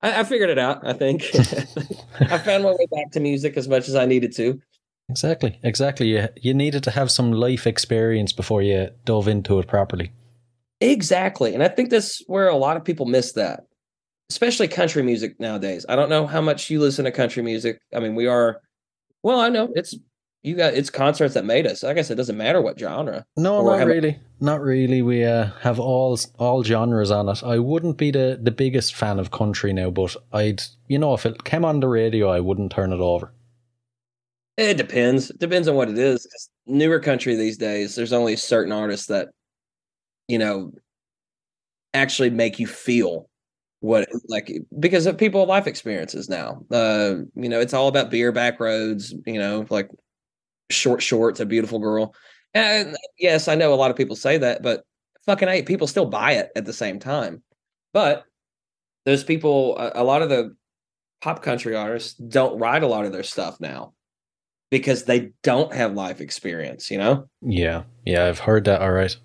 I, 0.02 0.22
I 0.22 0.24
figured 0.24 0.50
it 0.50 0.60
out. 0.60 0.86
I 0.88 0.94
think 0.94 1.24
I 2.20 2.38
found 2.38 2.64
my 2.64 2.72
way 2.72 2.88
back 2.92 3.12
to 3.12 3.20
music 3.20 3.58
as 3.58 3.68
much 3.68 3.88
as 3.88 3.96
I 3.96 4.06
needed 4.06 4.36
to. 4.36 4.60
Exactly, 5.10 5.60
exactly. 5.64 6.08
You, 6.08 6.28
you 6.42 6.54
needed 6.54 6.84
to 6.84 6.92
have 6.92 7.12
some 7.12 7.32
life 7.32 7.68
experience 7.68 8.32
before 8.32 8.62
you 8.62 8.90
dove 9.06 9.28
into 9.28 9.60
it 9.60 9.68
properly. 9.68 10.12
Exactly. 10.80 11.54
And 11.54 11.64
I 11.64 11.68
think 11.68 11.90
that's 11.90 12.22
where 12.28 12.48
a 12.48 12.56
lot 12.56 12.78
of 12.78 12.84
people 12.84 13.06
miss 13.06 13.34
that, 13.34 13.62
especially 14.30 14.68
country 14.68 15.04
music 15.04 15.40
nowadays. 15.40 15.86
I 15.88 15.96
don't 15.96 16.10
know 16.10 16.28
how 16.28 16.42
much 16.42 16.70
you 16.70 16.80
listen 16.80 17.06
to 17.06 17.12
country 17.12 17.44
music. 17.44 17.80
I 17.96 18.00
mean, 18.00 18.16
we 18.16 18.28
are, 18.28 18.62
well, 19.24 19.40
I 19.40 19.50
know 19.50 19.72
it's, 19.76 19.96
you 20.44 20.56
got, 20.56 20.74
it's 20.74 20.90
concerts 20.90 21.34
that 21.36 21.46
made 21.46 21.66
us. 21.66 21.84
Like 21.84 21.92
I 21.92 21.94
guess 21.94 22.12
it 22.12 22.16
doesn't 22.16 22.38
matter 22.38 22.62
what 22.62 22.80
genre. 22.80 23.26
No, 23.38 23.64
not 23.64 23.80
have- 23.80 23.88
really. 23.88 24.20
Not 24.40 24.62
really. 24.62 25.02
We 25.02 25.24
uh, 25.24 25.52
have 25.62 25.80
all 25.80 26.20
all 26.38 26.64
genres 26.64 27.12
on 27.12 27.30
it. 27.30 27.42
I 27.44 27.60
wouldn't 27.60 27.98
be 27.98 28.12
the, 28.12 28.38
the 28.42 28.52
biggest 28.52 28.94
fan 28.94 29.18
of 29.18 29.32
country 29.32 29.72
now, 29.72 29.90
but 29.90 30.18
I'd, 30.34 30.62
you 30.90 31.00
know, 31.00 31.14
if 31.14 31.26
it 31.26 31.46
came 31.46 31.64
on 31.64 31.80
the 31.80 31.88
radio, 31.88 32.30
I 32.30 32.42
wouldn't 32.42 32.74
turn 32.74 32.92
it 32.92 33.00
over. 33.00 33.32
It 34.58 34.76
depends. 34.76 35.30
It 35.30 35.40
depends 35.40 35.70
on 35.70 35.76
what 35.76 35.90
it 35.90 35.98
is. 35.98 36.28
Newer 36.66 37.00
country 37.00 37.36
these 37.36 37.58
days, 37.58 37.96
there's 37.96 38.12
only 38.12 38.36
certain 38.36 38.74
artists 38.74 39.08
that 39.08 39.30
you 40.28 40.38
know, 40.38 40.72
actually 41.94 42.30
make 42.30 42.60
you 42.60 42.68
feel 42.68 43.30
what 43.84 44.08
like 44.30 44.50
because 44.80 45.06
of 45.06 45.18
people 45.18 45.46
life 45.46 45.68
experiences 45.68 46.30
now. 46.30 46.64
Uh, 46.72 47.16
you 47.36 47.50
know, 47.50 47.60
it's 47.60 47.74
all 47.74 47.90
about 47.90 48.10
beer 48.10 48.32
back 48.32 48.62
roads, 48.62 49.14
you 49.26 49.38
know, 49.38 49.66
like 49.70 49.90
short 50.70 51.02
shorts, 51.02 51.42
a 51.42 51.46
beautiful 51.46 51.80
girl. 51.80 52.16
And 52.54 52.96
yes, 53.20 53.50
I 53.50 53.56
know 53.56 53.74
a 53.74 53.76
lot 53.76 53.92
of 53.92 53.98
people 53.98 54.16
say 54.16 54.38
that, 54.38 54.64
but 54.64 54.86
fucking 55.26 55.50
eight 55.50 55.66
people 55.66 55.88
still 55.88 56.06
buy 56.06 56.32
it 56.32 56.50
at 56.56 56.64
the 56.64 56.72
same 56.72 56.98
time. 56.98 57.44
But 57.92 58.24
those 59.04 59.26
people, 59.26 59.78
a, 59.78 59.92
a 59.96 60.04
lot 60.06 60.22
of 60.22 60.30
the 60.30 60.56
pop 61.22 61.42
country 61.42 61.76
artists 61.76 62.14
don't 62.14 62.58
write 62.60 62.84
a 62.84 62.88
lot 62.88 63.04
of 63.04 63.12
their 63.12 63.22
stuff 63.22 63.60
now 63.60 63.92
because 64.72 65.04
they 65.04 65.32
don't 65.44 65.74
have 65.74 65.94
life 65.94 66.22
experience, 66.22 66.90
you 66.90 67.00
know? 67.00 67.28
Yeah. 67.42 67.84
Yeah, 68.06 68.28
I've 68.28 68.40
heard 68.40 68.64
that. 68.64 68.82
All 68.82 68.94
right. 68.94 69.16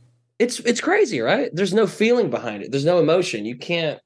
It's 0.41 0.59
it's 0.61 0.81
crazy, 0.81 1.21
right? 1.21 1.49
There's 1.53 1.75
no 1.75 1.87
feeling 1.87 2.29
behind 2.29 2.65
it. 2.65 2.73
There's 2.73 2.85
no 2.85 2.99
emotion. 2.99 3.45
You 3.45 3.57
can't 3.57 4.01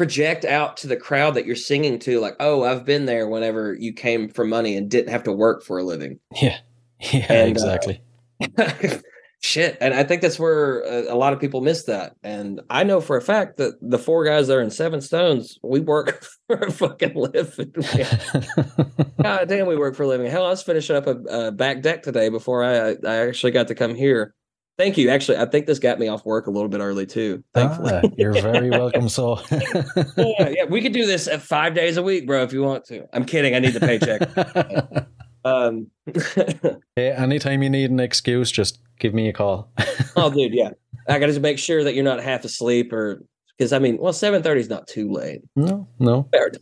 project 0.00 0.46
out 0.46 0.78
to 0.78 0.86
the 0.86 0.96
crowd 0.96 1.34
that 1.34 1.44
you're 1.44 1.54
singing 1.54 1.98
to 1.98 2.20
like, 2.20 2.34
"Oh, 2.40 2.64
I've 2.64 2.86
been 2.86 3.04
there 3.04 3.28
whenever 3.28 3.74
you 3.74 3.92
came 3.92 4.30
for 4.30 4.46
money 4.46 4.74
and 4.74 4.90
didn't 4.90 5.10
have 5.10 5.24
to 5.24 5.32
work 5.32 5.62
for 5.62 5.78
a 5.78 5.84
living." 5.84 6.18
Yeah. 6.40 6.56
Yeah, 7.12 7.32
And, 7.32 7.48
uh, 7.48 7.50
exactly. 7.50 8.02
Shit, 9.42 9.78
and 9.80 9.94
I 9.94 10.04
think 10.04 10.20
that's 10.20 10.38
where 10.38 10.80
a, 10.80 11.14
a 11.14 11.16
lot 11.16 11.32
of 11.32 11.40
people 11.40 11.62
miss 11.62 11.84
that. 11.84 12.14
And 12.22 12.60
I 12.68 12.84
know 12.84 13.00
for 13.00 13.16
a 13.16 13.22
fact 13.22 13.56
that 13.56 13.78
the 13.80 13.98
four 13.98 14.22
guys 14.22 14.48
that 14.48 14.56
are 14.58 14.60
in 14.60 14.68
SevenStones, 14.68 15.56
we 15.62 15.80
work 15.80 16.22
for 16.46 16.56
a 16.56 16.70
fucking 16.70 17.14
living. 17.14 17.72
God 19.22 19.48
damn, 19.48 19.66
we 19.66 19.78
work 19.78 19.96
for 19.96 20.02
a 20.02 20.08
living. 20.08 20.30
Hell, 20.30 20.44
I 20.44 20.50
was 20.50 20.62
finishing 20.62 20.94
up 20.94 21.06
a, 21.06 21.16
a 21.46 21.52
back 21.52 21.80
deck 21.80 22.02
today 22.02 22.28
before 22.28 22.62
I 22.62 22.96
I 23.06 23.28
actually 23.28 23.52
got 23.52 23.68
to 23.68 23.74
come 23.74 23.94
here. 23.94 24.34
Thank 24.80 24.96
you. 24.96 25.10
Actually, 25.10 25.36
I 25.36 25.44
think 25.44 25.66
this 25.66 25.78
got 25.78 25.98
me 25.98 26.08
off 26.08 26.24
work 26.24 26.46
a 26.46 26.50
little 26.50 26.70
bit 26.70 26.80
early 26.80 27.04
too. 27.04 27.44
Thankfully, 27.52 28.00
Ah, 28.02 28.08
you're 28.16 28.32
very 28.32 28.70
welcome. 28.70 29.10
So, 29.10 29.38
yeah, 29.50 29.84
yeah, 30.48 30.64
we 30.70 30.80
could 30.80 30.94
do 30.94 31.04
this 31.04 31.28
at 31.28 31.42
five 31.42 31.74
days 31.74 31.98
a 31.98 32.02
week, 32.02 32.26
bro, 32.26 32.42
if 32.44 32.54
you 32.54 32.62
want 32.62 32.86
to. 32.86 33.06
I'm 33.12 33.26
kidding. 33.26 33.54
I 33.54 33.58
need 33.58 33.74
the 33.74 33.80
paycheck. 33.80 35.06
um, 35.44 35.88
hey, 36.96 37.10
anytime 37.10 37.62
you 37.62 37.68
need 37.68 37.90
an 37.90 38.00
excuse, 38.00 38.50
just 38.50 38.80
give 38.98 39.12
me 39.12 39.28
a 39.28 39.34
call. 39.34 39.70
oh, 40.16 40.30
dude, 40.30 40.54
yeah. 40.54 40.70
I 41.06 41.18
got 41.18 41.26
to 41.26 41.40
make 41.40 41.58
sure 41.58 41.84
that 41.84 41.94
you're 41.94 42.02
not 42.02 42.22
half 42.22 42.46
asleep, 42.46 42.90
or 42.90 43.22
because 43.58 43.74
I 43.74 43.80
mean, 43.80 43.98
well, 44.00 44.14
seven 44.14 44.42
thirty 44.42 44.62
is 44.62 44.70
not 44.70 44.86
too 44.86 45.12
late. 45.12 45.42
no, 45.56 45.88
no. 45.98 46.26
Difference, 46.32 46.58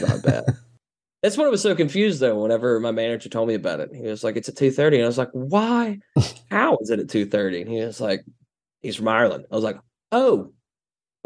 not 0.00 0.22
bad. 0.22 0.44
That's 1.22 1.36
when 1.36 1.46
I 1.46 1.50
was 1.50 1.62
so 1.62 1.74
confused 1.74 2.20
though. 2.20 2.42
Whenever 2.42 2.78
my 2.78 2.92
manager 2.92 3.28
told 3.28 3.48
me 3.48 3.54
about 3.54 3.80
it, 3.80 3.90
he 3.94 4.02
was 4.02 4.22
like, 4.22 4.36
"It's 4.36 4.48
at 4.48 4.54
2.30. 4.54 4.94
and 4.94 5.04
I 5.04 5.06
was 5.06 5.18
like, 5.18 5.30
"Why? 5.32 5.98
How 6.50 6.76
is 6.80 6.90
it 6.90 7.00
at 7.00 7.06
2.30? 7.06 7.62
And 7.62 7.70
he 7.70 7.80
was 7.80 8.00
like, 8.00 8.24
"He's 8.80 8.96
from 8.96 9.08
Ireland." 9.08 9.46
I 9.50 9.54
was 9.54 9.64
like, 9.64 9.78
"Oh, 10.12 10.52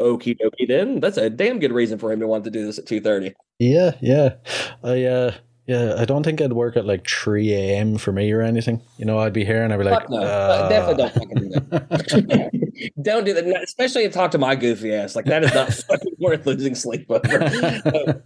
okie 0.01 0.37
dokie. 0.37 0.67
Then 0.67 0.99
that's 0.99 1.17
a 1.17 1.29
damn 1.29 1.59
good 1.59 1.71
reason 1.71 1.99
for 1.99 2.11
him 2.11 2.19
to 2.19 2.27
want 2.27 2.43
to 2.45 2.51
do 2.51 2.65
this 2.65 2.79
at 2.79 2.85
2.30. 2.85 3.33
Yeah, 3.59 3.91
yeah. 4.01 4.35
I 4.83 5.03
uh 5.05 5.33
yeah, 5.67 5.95
I 5.97 6.05
don't 6.05 6.23
think 6.23 6.41
I'd 6.41 6.53
work 6.53 6.75
at 6.75 6.85
like 6.85 7.07
3 7.07 7.53
a.m. 7.53 7.97
for 7.97 8.11
me 8.11 8.31
or 8.31 8.41
anything. 8.41 8.81
You 8.97 9.05
know, 9.05 9.19
I'd 9.19 9.31
be 9.31 9.45
here 9.45 9.63
and 9.63 9.71
I'd 9.71 9.77
be 9.77 9.83
like, 9.85 10.01
Fuck 10.01 10.09
no, 10.09 10.17
uh, 10.17 10.67
definitely 10.67 11.03
don't 11.03 11.13
fucking 11.13 11.37
do 11.37 11.49
that. 11.69 12.91
don't 13.01 13.23
do 13.25 13.33
that. 13.33 13.63
Especially 13.63 14.03
to 14.03 14.09
talk 14.09 14.31
to 14.31 14.37
my 14.37 14.55
goofy 14.55 14.93
ass. 14.93 15.15
Like 15.15 15.25
that 15.25 15.43
is 15.43 15.53
not 15.53 15.71
fucking 15.71 16.15
worth 16.19 16.45
losing 16.45 16.75
sleep 16.75 17.05
over. 17.09 18.23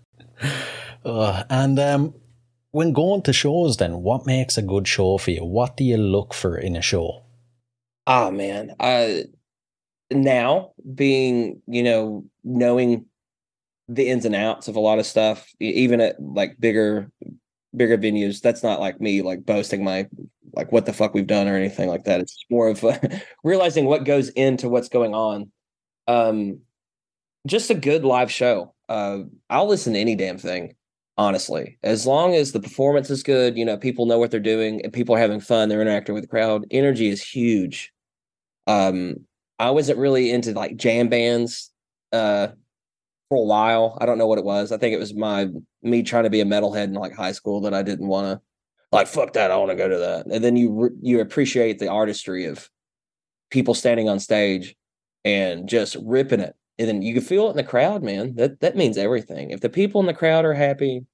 Uh, 1.06 1.44
and 1.50 1.80
um, 1.80 2.14
when 2.72 2.92
going 2.92 3.22
to 3.22 3.32
shows, 3.32 3.78
then 3.78 4.02
what 4.02 4.26
makes 4.26 4.58
a 4.58 4.62
good 4.62 4.88
show 4.88 5.18
for 5.18 5.32
you? 5.32 5.46
What 5.46 5.78
do 5.78 5.84
you 5.84 5.98
look 5.98 6.34
for 6.34 6.58
in 6.58 6.76
a 6.76 6.82
show? 6.82 7.26
oh 8.08 8.32
man 8.32 8.76
uh 8.80 9.18
now 10.12 10.72
being 10.94 11.62
you 11.68 11.84
know 11.84 12.26
knowing 12.44 13.06
the 13.88 14.08
ins 14.08 14.26
and 14.26 14.36
outs 14.36 14.68
of 14.68 14.76
a 14.76 14.80
lot 14.80 15.00
of 15.00 15.06
stuff 15.06 15.52
even 15.60 16.02
at 16.02 16.16
like 16.20 16.60
bigger 16.60 17.10
bigger 17.76 17.98
venues 17.98 18.42
that's 18.42 18.64
not 18.64 18.80
like 18.80 19.02
me 19.02 19.22
like 19.22 19.46
boasting 19.46 19.84
my 19.84 20.08
like 20.54 20.72
what 20.72 20.86
the 20.86 20.94
fuck 20.94 21.14
we've 21.14 21.28
done 21.28 21.48
or 21.48 21.56
anything 21.56 21.90
like 21.90 22.06
that 22.06 22.22
it's 22.22 22.46
more 22.50 22.70
of 22.70 22.84
realizing 23.44 23.86
what 23.86 24.06
goes 24.06 24.30
into 24.30 24.70
what's 24.70 24.90
going 24.90 25.14
on 25.14 25.52
um 26.08 26.60
just 27.48 27.70
a 27.70 27.76
good 27.76 28.06
live 28.06 28.32
show 28.32 28.74
uh 28.90 29.20
i'll 29.50 29.68
listen 29.68 29.94
to 29.94 30.00
any 30.00 30.16
damn 30.16 30.38
thing 30.38 30.76
honestly 31.18 31.78
as 31.82 32.06
long 32.06 32.36
as 32.36 32.52
the 32.52 32.60
performance 32.60 33.10
is 33.10 33.24
good 33.24 33.58
you 33.58 33.64
know 33.64 33.78
people 33.78 34.06
know 34.06 34.20
what 34.20 34.32
they're 34.32 34.40
doing 34.40 34.82
and 34.84 34.92
people 34.92 35.16
are 35.16 35.20
having 35.20 35.40
fun 35.40 35.70
they're 35.70 35.82
interacting 35.82 36.14
with 36.14 36.24
the 36.24 36.28
crowd 36.28 36.66
energy 36.72 37.08
is 37.08 37.24
huge. 37.24 37.94
Um 38.68 39.16
i 39.58 39.72
wasn't 39.72 40.00
really 40.00 40.32
into 40.32 40.52
like 40.52 40.76
jam 40.76 41.08
bands 41.08 41.72
uh 42.12 42.48
for 43.30 43.38
a 43.38 43.46
while. 43.46 43.98
I 44.00 44.06
don't 44.06 44.20
know 44.20 44.28
what 44.28 44.38
it 44.38 44.46
was. 44.46 44.72
I 44.72 44.78
think 44.78 44.94
it 44.94 45.00
was 45.00 45.16
my 45.16 45.48
me 45.82 46.04
trying 46.04 46.26
to 46.26 46.30
be 46.30 46.42
a 46.42 46.46
metalhead 46.46 46.86
in 46.86 46.94
like 46.94 47.16
high 47.16 47.32
school 47.32 47.62
that 47.62 47.74
i 47.74 47.82
didn't 47.82 48.08
want 48.08 48.28
to 48.28 48.42
like 48.92 49.08
fuck 49.08 49.34
that 49.34 49.52
i 49.52 49.58
want 49.58 49.72
to 49.72 49.76
go 49.76 49.88
to 49.88 49.98
that. 49.98 50.26
And 50.28 50.44
then 50.44 50.58
you 50.58 50.72
re- 50.72 50.98
you 51.02 51.22
appreciate 51.22 51.80
the 51.80 51.90
artistry 51.90 52.46
of 52.46 52.70
people 53.52 53.74
standing 53.74 54.10
on 54.10 54.20
stage 54.20 54.76
and 55.24 55.70
just 55.70 55.96
ripping 56.04 56.42
it 56.42 56.56
and 56.78 56.88
then 56.88 57.02
you 57.02 57.14
can 57.14 57.24
feel 57.24 57.48
it 57.48 57.52
in 57.52 57.58
the 57.58 57.64
crowd 57.64 58.04
man. 58.04 58.36
That 58.36 58.60
that 58.60 58.76
means 58.76 58.98
everything. 58.98 59.52
If 59.52 59.62
the 59.62 59.70
people 59.70 60.02
in 60.02 60.08
the 60.08 60.14
crowd 60.14 60.46
are 60.46 60.54
happy 60.54 61.06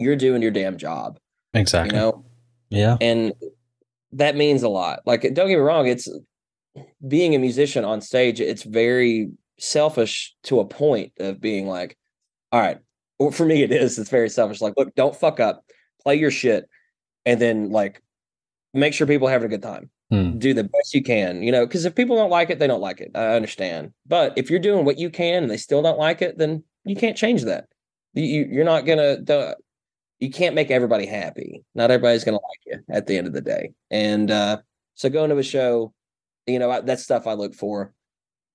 you're 0.00 0.16
doing 0.16 0.42
your 0.42 0.50
damn 0.50 0.76
job 0.76 1.18
Exactly. 1.54 1.94
you 1.96 2.02
know? 2.02 2.24
Yeah. 2.68 2.96
and 3.00 3.32
that 4.12 4.36
means 4.36 4.62
a 4.62 4.68
lot. 4.68 5.00
Like 5.06 5.22
don't 5.22 5.48
get 5.48 5.48
me 5.48 5.54
wrong 5.56 5.86
it's 5.86 6.08
being 7.06 7.34
a 7.34 7.38
musician 7.38 7.84
on 7.84 8.00
stage 8.00 8.40
it's 8.40 8.64
very 8.64 9.30
selfish 9.58 10.34
to 10.42 10.58
a 10.58 10.64
point 10.64 11.12
of 11.20 11.40
being 11.40 11.68
like 11.68 11.96
all 12.50 12.60
right 12.60 12.78
well, 13.20 13.30
for 13.30 13.46
me 13.46 13.62
it 13.62 13.70
is 13.70 13.98
it's 13.98 14.10
very 14.10 14.28
selfish. 14.28 14.60
Like 14.60 14.74
look 14.76 14.94
don't 14.94 15.14
fuck 15.14 15.38
up. 15.40 15.64
Play 16.02 16.16
your 16.16 16.30
shit. 16.32 16.68
And 17.24 17.40
then 17.40 17.70
like 17.70 18.02
make 18.74 18.92
sure 18.92 19.06
people 19.06 19.28
are 19.28 19.30
having 19.30 19.46
a 19.46 19.48
good 19.48 19.62
time 19.62 19.88
Hmm. 20.10 20.38
do 20.38 20.52
the 20.52 20.64
best 20.64 20.92
you 20.94 21.02
can 21.02 21.42
you 21.42 21.50
know 21.50 21.66
because 21.66 21.86
if 21.86 21.94
people 21.94 22.14
don't 22.16 22.30
like 22.30 22.50
it 22.50 22.58
they 22.58 22.66
don't 22.66 22.80
like 22.82 23.00
it. 23.00 23.10
I 23.14 23.34
understand. 23.36 23.92
But 24.06 24.36
if 24.36 24.50
you're 24.50 24.58
doing 24.60 24.84
what 24.84 24.98
you 24.98 25.08
can 25.10 25.42
and 25.42 25.50
they 25.50 25.56
still 25.56 25.80
don't 25.82 25.98
like 25.98 26.20
it 26.20 26.36
then 26.36 26.62
you 26.84 26.94
can't 26.94 27.16
change 27.16 27.42
that. 27.44 27.68
You, 28.12 28.22
you- 28.24 28.48
you're 28.52 28.64
not 28.66 28.84
gonna 28.84 29.18
do- 29.20 29.54
you 30.20 30.30
can't 30.30 30.54
make 30.54 30.70
everybody 30.70 31.06
happy. 31.06 31.64
Not 31.74 31.90
everybody's 31.90 32.22
gonna 32.24 32.36
like 32.36 32.60
you 32.66 32.80
at 32.94 33.06
the 33.06 33.16
end 33.16 33.26
of 33.26 33.32
the 33.32 33.40
day. 33.40 33.72
And 33.90 34.30
uh 34.30 34.58
so 34.94 35.08
going 35.08 35.30
to 35.30 35.38
a 35.38 35.42
show 35.42 35.92
you 36.46 36.58
know 36.58 36.70
I, 36.70 36.80
that's 36.82 37.02
stuff 37.02 37.26
i 37.26 37.32
look 37.32 37.54
for. 37.54 37.92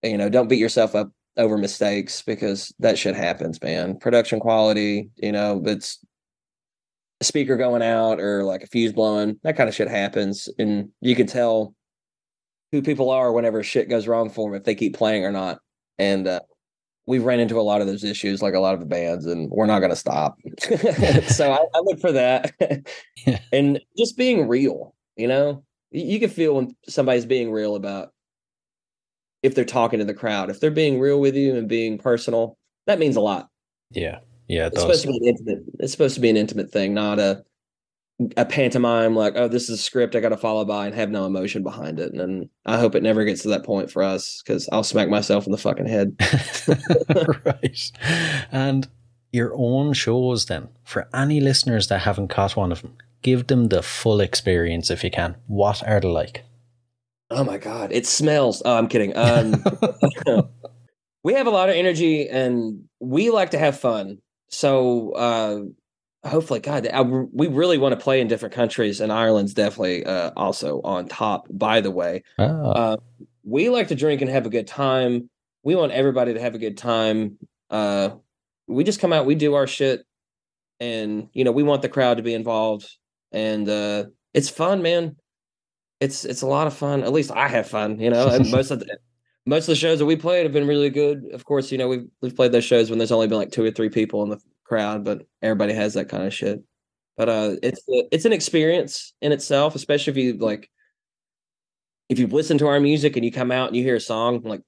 You 0.04 0.18
know 0.18 0.30
don't 0.30 0.48
beat 0.50 0.60
yourself 0.60 0.94
up 0.96 1.12
over 1.36 1.58
mistakes 1.58 2.22
because 2.22 2.72
that 2.80 2.98
shit 3.00 3.16
happens 3.16 3.60
man. 3.62 3.98
Production 3.98 4.40
quality 4.40 5.10
you 5.16 5.32
know 5.32 5.62
it's 5.66 5.98
a 7.22 7.24
speaker 7.24 7.58
going 7.58 7.82
out 7.82 8.20
or 8.20 8.44
like 8.44 8.64
a 8.64 8.68
fuse 8.68 8.94
blowing 8.94 9.40
that 9.44 9.58
kind 9.58 9.68
of 9.68 9.76
shit 9.76 9.88
happens 9.88 10.50
and 10.58 10.90
you 11.02 11.16
can 11.16 11.28
tell 11.28 11.74
who 12.72 12.82
people 12.82 13.10
are 13.10 13.32
whenever 13.32 13.64
shit 13.64 13.90
goes 13.90 14.08
wrong 14.08 14.30
for 14.30 14.50
them 14.50 14.58
if 14.58 14.64
they 14.64 14.76
keep 14.76 14.96
playing 14.96 15.26
or 15.26 15.32
not 15.32 15.60
and 15.98 16.28
uh 16.28 16.40
we've 17.10 17.26
ran 17.26 17.40
into 17.40 17.60
a 17.60 17.62
lot 17.62 17.82
of 17.82 17.88
those 17.88 18.04
issues 18.04 18.42
like 18.42 18.54
a 18.54 18.60
lot 18.60 18.76
of 18.76 18.80
the 18.80 18.86
bands 18.86 19.26
and 19.26 19.50
we're 19.50 19.66
not 19.66 19.80
going 19.80 19.90
to 19.90 19.96
stop. 19.96 20.38
So 21.28 21.52
I, 21.52 21.58
I 21.74 21.80
look 21.82 22.00
for 22.00 22.12
that. 22.12 22.54
Yeah. 23.26 23.40
and 23.52 23.82
just 23.98 24.16
being 24.16 24.48
real 24.48 24.94
you 25.18 25.28
know? 25.28 25.64
You, 25.92 26.06
you 26.06 26.20
can 26.20 26.30
feel 26.30 26.54
when 26.56 26.76
somebody's 26.88 27.26
being 27.26 27.52
real 27.52 27.76
about 27.76 28.14
if 29.42 29.56
they're 29.56 29.66
talking 29.66 30.00
to 30.00 30.06
the 30.06 30.14
crowd. 30.14 30.52
If 30.52 30.60
they're 30.60 30.70
being 30.70 31.00
real 31.00 31.20
with 31.20 31.36
you 31.36 31.56
and 31.56 31.68
being 31.68 31.98
personal 31.98 32.58
that 32.86 33.00
means 33.00 33.16
a 33.16 33.22
lot. 33.22 33.50
Yeah. 33.92 34.20
Yeah. 34.50 34.66
It 34.66 34.74
it's 34.74 34.82
supposed 34.82 35.04
to 35.04 35.08
be 35.08 35.18
an 35.18 35.26
intimate 35.26 35.64
it's 35.80 35.92
supposed 35.92 36.16
to 36.16 36.22
be 36.22 36.30
an 36.30 36.38
intimate 36.38 36.72
thing 36.72 36.94
not 36.94 37.20
a 37.20 37.44
a 38.36 38.46
pantomime 38.46 39.16
like 39.16 39.34
oh 39.38 39.48
this 39.48 39.70
is 39.70 39.80
a 39.80 39.82
script 39.82 40.14
i 40.14 40.20
gotta 40.20 40.36
follow 40.36 40.66
by 40.66 40.88
and 40.88 40.96
have 40.96 41.10
no 41.10 41.26
emotion 41.26 41.64
behind 41.64 42.02
it 42.02 42.14
and 42.14 42.50
i 42.66 42.78
hope 42.78 42.94
it 42.94 43.04
never 43.04 43.24
gets 43.24 43.44
to 43.44 43.48
that 43.48 43.64
point 43.64 43.90
for 43.90 44.04
us 44.04 44.42
because 44.44 44.68
i'll 44.74 44.84
smack 44.84 45.08
myself 45.08 45.46
in 45.46 45.54
the 45.54 45.58
fucking 45.58 45.86
head 45.86 46.14
right. 47.46 47.92
And 48.52 48.90
your 49.32 49.54
own 49.56 49.94
shows, 49.94 50.48
then, 50.48 50.70
for 50.84 51.08
any 51.14 51.40
listeners 51.40 51.88
that 51.88 52.00
haven't 52.00 52.30
caught 52.30 52.56
one 52.56 52.72
of 52.72 52.82
them, 52.82 52.96
give 53.22 53.48
them 53.48 53.68
the 53.68 53.84
full 53.84 54.22
experience 54.22 54.90
if 54.90 55.04
you 55.04 55.12
can. 55.12 55.36
What 55.48 55.88
are 55.88 56.00
they 56.00 56.08
like? 56.08 56.46
Oh 57.30 57.44
my 57.44 57.58
god, 57.58 57.92
it 57.92 58.08
smells. 58.08 58.62
Oh, 58.66 58.76
I'm 58.76 58.88
kidding. 58.88 59.16
Um, 59.16 59.64
we 61.24 61.34
have 61.34 61.46
a 61.48 61.52
lot 61.52 61.70
of 61.70 61.76
energy 61.76 62.28
and 62.28 62.86
we 63.00 63.30
like 63.30 63.52
to 63.52 63.60
have 63.60 63.80
fun. 63.80 64.18
So 64.50 65.12
uh, 65.14 66.28
hopefully, 66.28 66.60
God, 66.60 66.88
I, 66.88 67.02
we 67.02 67.48
really 67.48 67.78
want 67.78 67.94
to 67.94 68.04
play 68.04 68.20
in 68.22 68.28
different 68.28 68.54
countries, 68.56 69.00
and 69.00 69.12
Ireland's 69.12 69.54
definitely 69.54 70.06
uh, 70.06 70.32
also 70.36 70.82
on 70.84 71.08
top. 71.08 71.48
By 71.50 71.82
the 71.82 71.92
way, 71.92 72.24
Ah, 72.38 72.44
uh, 72.44 72.98
we 73.44 73.70
like 73.70 73.88
to 73.90 73.96
drink 73.96 74.22
and 74.22 74.30
have 74.30 74.46
a 74.46 74.50
good 74.50 74.68
time. 74.68 75.30
We 75.64 75.76
want 75.76 75.92
everybody 75.92 76.34
to 76.34 76.42
have 76.42 76.56
a 76.56 76.60
good 76.60 76.78
time. 76.78 77.38
Uh, 77.70 78.12
we 78.68 78.84
just 78.84 79.00
come 79.00 79.14
out, 79.14 79.26
we 79.26 79.36
do 79.36 79.54
our 79.56 79.68
shit, 79.68 80.06
and 80.80 81.30
you 81.34 81.44
know 81.44 81.52
we 81.52 81.64
want 81.64 81.82
the 81.82 81.90
crowd 81.90 82.18
to 82.18 82.24
be 82.24 82.34
involved, 82.34 82.90
and 83.32 83.68
uh, 83.70 84.06
it's 84.34 84.50
fun, 84.50 84.82
man. 84.82 85.16
it's 86.00 86.26
it's 86.26 86.42
a 86.42 86.48
lot 86.48 86.68
of 86.68 86.74
fun. 86.74 87.04
At 87.04 87.12
least 87.14 87.32
I 87.32 87.48
have 87.48 87.68
fun, 87.68 88.00
you 88.00 88.10
know. 88.10 88.28
And 88.30 88.50
most 88.52 88.72
of 88.72 88.80
the 88.80 88.98
most 89.46 89.64
of 89.64 89.68
the 89.68 89.76
shows 89.76 90.00
that 90.00 90.06
we 90.06 90.16
played 90.16 90.44
have 90.44 90.54
been 90.54 90.68
really 90.68 90.90
good. 90.90 91.24
Of 91.34 91.46
course, 91.46 91.72
you 91.72 91.78
know 91.78 91.88
we've 91.88 92.08
we've 92.22 92.36
played 92.36 92.52
those 92.52 92.66
shows 92.66 92.90
when 92.90 93.00
there's 93.00 93.12
only 93.12 93.28
been 93.28 93.38
like 93.38 93.52
two 93.52 93.66
or 93.66 93.72
three 93.72 93.90
people 93.90 94.24
in 94.24 94.30
the 94.30 94.40
crowd, 94.64 95.04
but 95.04 95.24
everybody 95.42 95.74
has 95.74 95.94
that 95.96 96.10
kind 96.10 96.24
of 96.24 96.34
shit. 96.34 96.62
But 97.18 97.30
uh, 97.30 97.56
it's 97.64 97.82
it's 97.88 98.26
an 98.26 98.34
experience 98.34 99.14
in 99.22 99.32
itself, 99.32 99.76
especially 99.76 100.12
if 100.12 100.18
you 100.18 100.38
like 100.38 100.70
if 102.10 102.18
you've 102.18 102.34
listened 102.34 102.60
to 102.60 102.68
our 102.68 102.80
music 102.80 103.16
and 103.16 103.26
you 103.26 103.32
come 103.32 103.52
out 103.52 103.68
and 103.68 103.76
you 103.76 103.84
hear 103.84 103.96
a 103.96 104.02
song 104.02 104.42
like 104.44 104.62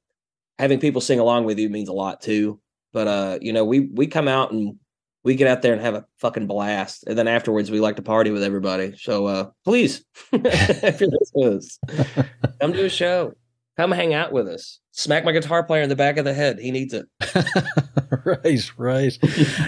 having 0.60 0.80
people 0.80 1.02
sing 1.02 1.20
along 1.20 1.46
with 1.46 1.58
you 1.58 1.70
means 1.70 1.90
a 1.90 1.94
lot 1.94 2.22
too. 2.22 2.60
But 2.94 3.08
uh, 3.08 3.40
you 3.42 3.54
know, 3.54 3.66
we 3.66 3.82
we 3.94 4.08
come 4.08 4.28
out 4.28 4.52
and 4.52 4.76
we 5.24 5.36
get 5.36 5.48
out 5.48 5.62
there 5.62 5.74
and 5.74 5.82
have 5.82 5.96
a 5.96 6.06
fucking 6.18 6.48
blast, 6.48 7.06
and 7.08 7.18
then 7.18 7.28
afterwards 7.28 7.72
we 7.72 7.80
like 7.80 7.96
to 7.96 8.02
party 8.02 8.32
with 8.32 8.44
everybody. 8.44 8.96
So 8.98 9.28
uh, 9.28 9.50
please, 9.64 10.04
if 10.34 11.02
you're 11.02 11.10
listening 11.10 11.62
come 12.62 12.74
to 12.74 12.86
a 12.86 12.90
show, 12.90 13.34
come 13.78 13.92
hang 13.92 14.14
out 14.14 14.32
with 14.32 14.48
us. 14.48 14.80
Smack 14.92 15.24
my 15.24 15.32
guitar 15.32 15.64
player 15.64 15.84
in 15.84 15.90
the 15.90 15.96
back 15.96 16.18
of 16.18 16.26
the 16.26 16.34
head. 16.34 16.60
He 16.60 16.72
needs 16.72 16.94
it. 16.94 17.06
right, 18.26 18.72
right. 18.78 19.18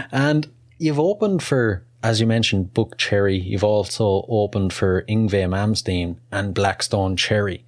and 0.12 0.50
you've 0.78 1.00
opened 1.00 1.42
for, 1.44 1.86
as 2.04 2.20
you 2.20 2.28
mentioned, 2.28 2.74
Buckcherry. 2.74 3.44
You've 3.44 3.64
also 3.64 4.26
opened 4.28 4.74
for 4.74 5.04
Yngwie 5.04 5.48
Malmsteen 5.48 6.18
and 6.32 6.54
Black 6.54 6.84
Stone 6.84 7.18
Cherry. 7.18 7.66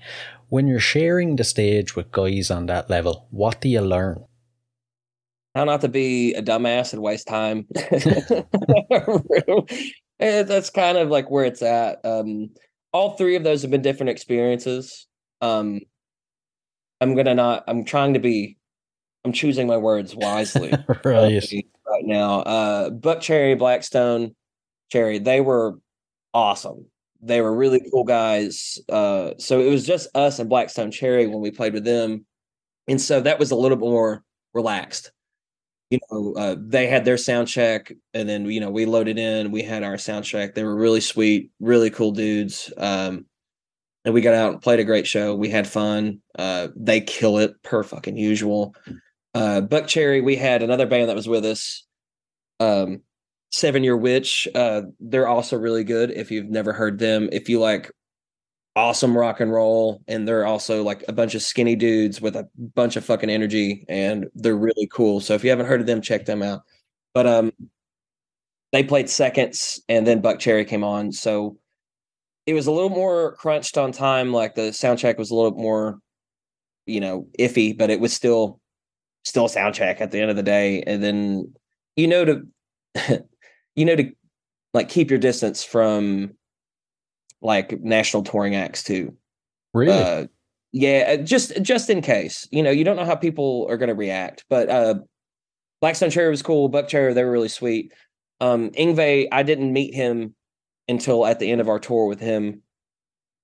When 0.50 0.68
you're 0.68 0.80
sharing 0.80 1.38
the 1.38 1.44
stage 1.44 1.96
with 1.96 2.12
guys 2.12 2.52
on 2.52 2.68
that 2.68 2.90
level, 2.90 3.28
what 3.32 3.62
do 3.62 3.70
you 3.70 3.82
learn? 3.82 4.26
How 5.56 5.64
not 5.64 5.82
to 5.82 5.88
be 5.88 6.34
a 6.34 6.44
dumbass 6.44 6.94
and 6.94 7.02
waste 7.02 7.28
time. 7.28 7.68
Eh, 10.18 10.44
That's 10.44 10.70
kind 10.70 10.98
of 10.98 11.10
like 11.10 11.30
where 11.30 11.44
it's 11.44 11.62
at. 11.62 12.00
Um, 12.06 12.52
all 12.94 13.18
three 13.18 13.36
of 13.36 13.44
those 13.44 13.64
have 13.64 13.72
been 13.72 13.82
different 13.82 14.12
experiences. 14.12 15.08
Um, 15.42 15.82
I'm 17.02 17.16
gonna 17.16 17.36
not. 17.36 17.64
I'm 17.68 17.86
trying 17.86 18.14
to 18.14 18.20
be. 18.20 18.58
I'm 19.24 19.34
choosing 19.34 19.68
my 19.68 19.78
words 19.78 20.16
wisely. 20.16 20.72
right. 21.04 21.44
right 21.88 22.06
now. 22.06 22.42
Uh, 22.42 22.90
Buckcherry, 22.92 23.58
Blackstone, 23.58 24.36
Cherry, 24.92 25.20
they 25.20 25.42
were 25.42 25.80
awesome. 26.34 26.86
They 27.22 27.42
were 27.42 27.56
really 27.56 27.82
cool 27.92 28.04
guys. 28.04 28.78
Uh, 28.88 29.32
so 29.40 29.60
it 29.60 29.70
was 29.70 29.86
just 29.86 30.16
us 30.16 30.38
and 30.38 30.50
Black 30.50 30.70
Stone 30.70 30.92
Cherry 30.92 31.26
when 31.28 31.42
we 31.42 31.52
played 31.52 31.74
with 31.74 31.86
them, 31.86 32.26
and 32.88 33.02
so 33.02 33.22
that 33.22 33.40
was 33.40 33.52
a 33.52 33.56
little 33.56 33.78
bit 33.78 33.90
more 33.90 34.24
relaxed. 34.54 35.12
You 35.90 36.00
know, 36.12 36.34
uh, 36.34 36.56
they 36.60 36.88
had 36.88 37.06
their 37.06 37.18
sound 37.18 37.48
check, 37.48 37.92
and 38.14 38.28
then 38.28 38.46
you 38.46 38.60
know 38.60 38.70
we 38.70 38.86
loaded 38.86 39.18
in. 39.18 39.52
We 39.52 39.64
had 39.64 39.84
our 39.84 39.98
sound 39.98 40.26
check. 40.26 40.56
They 40.56 40.64
were 40.64 40.76
really 40.76 41.02
sweet, 41.02 41.52
really 41.60 41.90
cool 41.90 42.12
dudes. 42.12 42.72
Um, 42.78 43.26
and 44.06 44.14
we 44.14 44.22
got 44.22 44.34
out 44.34 44.54
and 44.54 44.62
played 44.62 44.80
a 44.80 44.86
great 44.86 45.08
show. 45.08 45.36
We 45.36 45.50
had 45.50 45.68
fun. 45.68 46.22
Uh, 46.38 46.70
they 46.76 47.02
kill 47.02 47.40
it 47.40 47.62
per 47.64 47.84
fucking 47.84 48.18
usual 48.18 48.74
uh 49.36 49.62
Buckcherry, 49.62 50.24
we 50.24 50.38
had 50.38 50.64
another 50.64 50.88
band 50.88 51.10
that 51.10 51.16
was 51.16 51.28
with 51.28 51.46
us. 51.46 51.86
Um 52.60 53.02
Seven 53.52 53.84
Year 53.84 53.98
Witch. 53.98 54.48
Uh 54.56 54.84
they're 55.00 55.28
also 55.28 55.58
really 55.58 55.84
good 55.84 56.10
if 56.12 56.32
you've 56.32 56.50
never 56.50 56.74
heard 56.74 56.98
them. 56.98 57.30
If 57.32 57.50
you 57.50 57.60
like 57.60 57.92
awesome 58.78 59.18
rock 59.18 59.40
and 59.40 59.52
roll, 59.52 60.02
and 60.08 60.28
they're 60.28 60.46
also 60.46 60.84
like 60.84 61.04
a 61.08 61.14
bunch 61.14 61.36
of 61.36 61.42
skinny 61.42 61.76
dudes 61.76 62.20
with 62.22 62.36
a 62.36 62.48
bunch 62.58 62.96
of 62.96 63.06
fucking 63.06 63.30
energy, 63.30 63.86
and 63.88 64.28
they're 64.36 64.56
really 64.56 64.88
cool. 64.92 65.20
So 65.20 65.34
if 65.34 65.44
you 65.44 65.50
haven't 65.50 65.68
heard 65.68 65.82
of 65.82 65.88
them, 65.88 66.02
check 66.02 66.26
them 66.26 66.42
out. 66.42 66.62
But 67.14 67.28
um 67.28 67.52
they 68.72 68.84
played 68.84 69.10
seconds 69.10 69.82
and 69.90 70.08
then 70.08 70.22
Buckcherry 70.22 70.68
came 70.68 70.84
on. 70.84 71.12
So 71.12 71.58
it 72.46 72.54
was 72.54 72.68
a 72.68 72.72
little 72.72 72.90
more 72.90 73.36
crunched 73.36 73.78
on 73.78 73.92
time, 73.92 74.32
like 74.32 74.56
the 74.56 74.72
sound 74.72 75.00
check 75.00 75.18
was 75.18 75.32
a 75.32 75.36
little 75.36 75.52
more, 75.52 76.00
you 76.86 77.00
know, 77.00 77.28
iffy, 77.40 77.76
but 77.76 77.90
it 77.90 78.00
was 78.00 78.14
still 78.14 78.60
still 79.24 79.46
a 79.46 79.50
sound 79.50 79.80
at 79.80 80.12
the 80.12 80.22
end 80.22 80.30
of 80.30 80.36
the 80.36 80.44
day. 80.44 80.84
And 80.84 81.04
then 81.04 81.54
you 81.96 82.08
know 82.08 82.26
to 82.26 82.48
you 83.76 83.86
know 83.86 83.96
to 83.96 84.12
like 84.74 84.90
keep 84.90 85.10
your 85.10 85.20
distance 85.20 85.64
from 85.64 86.36
like 87.42 87.80
national 87.82 88.24
touring 88.24 88.56
acts 88.56 88.84
too. 88.84 89.16
Really? 89.74 89.98
uh 89.98 90.28
yeah 90.72 91.16
uh, 91.18 91.24
just 91.24 91.62
just 91.64 91.90
in 91.90 92.02
case. 92.02 92.48
You 92.52 92.62
know 92.62 92.72
you 92.72 92.84
don't 92.84 92.96
know 92.96 93.06
how 93.06 93.16
people 93.16 93.66
are 93.70 93.78
going 93.78 93.90
to 93.90 93.96
react 93.96 94.46
but 94.50 94.70
uh 94.70 94.96
Black 95.82 95.96
Stone 95.96 96.12
Cherry 96.12 96.30
was 96.30 96.44
cool 96.44 96.70
Buckcherry 96.70 97.14
they 97.16 97.24
were 97.24 97.32
really 97.32 97.50
sweet. 97.50 97.92
Um 98.40 98.70
Yngwie 98.72 99.28
i 99.32 99.42
didn't 99.42 99.74
meet 99.74 99.96
him 99.96 100.35
until 100.88 101.26
at 101.26 101.40
the 101.40 101.52
end 101.52 101.62
of 101.62 101.70
our 101.70 101.80
tour 101.80 102.08
with 102.08 102.20
him. 102.20 102.62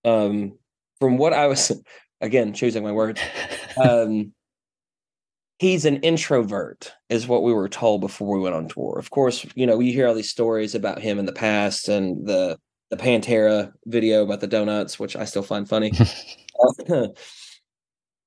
Um 0.05 0.57
from 0.99 1.17
what 1.17 1.33
i 1.33 1.47
was 1.47 1.71
again 2.21 2.53
choosing 2.53 2.83
my 2.83 2.91
words 2.91 3.19
um 3.83 4.31
he's 5.57 5.85
an 5.85 5.97
introvert 5.97 6.91
is 7.09 7.27
what 7.27 7.43
we 7.43 7.53
were 7.53 7.69
told 7.69 8.01
before 8.01 8.35
we 8.35 8.41
went 8.41 8.55
on 8.55 8.67
tour. 8.67 8.97
Of 8.97 9.09
course 9.09 9.45
you 9.55 9.65
know 9.65 9.79
you 9.79 9.93
hear 9.93 10.07
all 10.07 10.13
these 10.13 10.29
stories 10.29 10.75
about 10.75 11.01
him 11.01 11.19
in 11.19 11.25
the 11.25 11.33
past 11.33 11.89
and 11.89 12.25
the 12.27 12.57
the 12.89 12.97
pantera 12.97 13.71
video 13.85 14.23
about 14.23 14.41
the 14.41 14.47
donuts 14.47 14.99
which 14.99 15.15
i 15.15 15.25
still 15.25 15.43
find 15.43 15.67
funny. 15.67 15.91
Uh, 16.89 17.07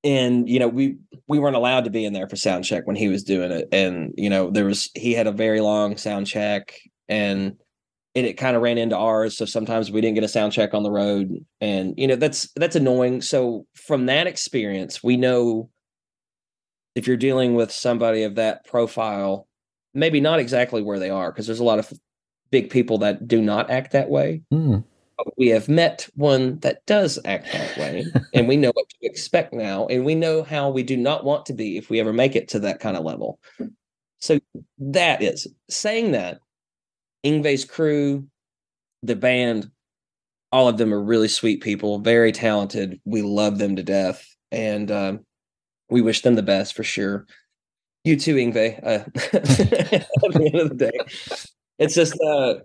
and 0.05 0.47
you 0.47 0.59
know 0.59 0.67
we 0.67 0.97
we 1.27 1.39
weren't 1.39 1.55
allowed 1.55 1.83
to 1.85 1.89
be 1.89 2.05
in 2.05 2.13
there 2.13 2.29
for 2.29 2.35
sound 2.35 2.63
check 2.63 2.85
when 2.85 2.95
he 2.95 3.09
was 3.09 3.23
doing 3.23 3.51
it. 3.51 3.67
And 3.71 4.13
you 4.15 4.29
know 4.29 4.51
there 4.51 4.65
was 4.65 4.89
he 4.93 5.13
had 5.13 5.27
a 5.27 5.31
very 5.31 5.59
long 5.59 5.97
sound 5.97 6.27
check 6.27 6.73
and 7.09 7.57
it, 8.15 8.25
it 8.25 8.33
kind 8.33 8.55
of 8.55 8.61
ran 8.61 8.77
into 8.77 8.97
ours 8.97 9.37
so 9.37 9.45
sometimes 9.45 9.91
we 9.91 10.01
didn't 10.01 10.15
get 10.15 10.23
a 10.23 10.29
sound 10.29 10.53
check 10.53 10.73
on 10.73 10.83
the 10.83 10.91
road 10.91 11.45
and 11.61 11.93
you 11.97 12.07
know 12.07 12.15
that's 12.15 12.49
that's 12.55 12.75
annoying. 12.75 13.21
So 13.21 13.67
from 13.75 14.07
that 14.07 14.25
experience 14.25 15.03
we 15.03 15.17
know 15.17 15.69
if 16.95 17.05
you're 17.05 17.17
dealing 17.17 17.53
with 17.55 17.71
somebody 17.71 18.23
of 18.23 18.35
that 18.35 18.65
profile 18.65 19.47
maybe 19.93 20.19
not 20.19 20.39
exactly 20.39 20.81
where 20.81 20.99
they 20.99 21.09
are 21.09 21.31
because 21.31 21.45
there's 21.45 21.59
a 21.59 21.63
lot 21.63 21.79
of 21.79 21.91
big 22.51 22.69
people 22.69 22.97
that 22.99 23.27
do 23.27 23.41
not 23.41 23.69
act 23.69 23.91
that 23.91 24.09
way. 24.09 24.41
Hmm. 24.51 24.79
But 25.17 25.37
we 25.37 25.47
have 25.47 25.69
met 25.69 26.09
one 26.15 26.59
that 26.59 26.85
does 26.85 27.17
act 27.23 27.51
that 27.53 27.77
way 27.77 28.05
and 28.33 28.47
we 28.47 28.57
know 28.57 28.71
what 28.73 28.89
to 28.89 28.97
expect 29.01 29.53
now 29.53 29.87
and 29.87 30.05
we 30.05 30.15
know 30.15 30.43
how 30.43 30.69
we 30.69 30.83
do 30.83 30.97
not 30.97 31.23
want 31.23 31.45
to 31.45 31.53
be 31.53 31.77
if 31.77 31.89
we 31.89 31.99
ever 31.99 32.11
make 32.11 32.35
it 32.35 32.49
to 32.49 32.59
that 32.59 32.79
kind 32.79 32.97
of 32.97 33.05
level. 33.05 33.39
So 34.19 34.39
that 34.79 35.21
is 35.21 35.47
saying 35.69 36.11
that 36.11 36.39
Yngwie's 37.25 37.65
crew 37.65 38.27
the 39.03 39.15
band 39.15 39.69
all 40.51 40.67
of 40.67 40.77
them 40.77 40.93
are 40.93 41.01
really 41.01 41.27
sweet 41.27 41.61
people 41.61 41.99
very 41.99 42.31
talented 42.31 42.99
we 43.05 43.21
love 43.21 43.57
them 43.57 43.75
to 43.75 43.83
death 43.83 44.25
and 44.51 44.91
um, 44.91 45.19
we 45.89 46.01
wish 46.01 46.21
them 46.21 46.35
the 46.35 46.43
best 46.43 46.75
for 46.75 46.83
sure 46.83 47.25
you 48.03 48.17
too 48.17 48.35
ingve 48.35 48.79
uh, 48.83 48.87
at 49.33 49.43
the 49.43 50.49
end 50.53 50.61
of 50.61 50.69
the 50.69 50.75
day 50.75 50.99
it's 51.79 51.95
just 51.95 52.17
uh 52.21 52.55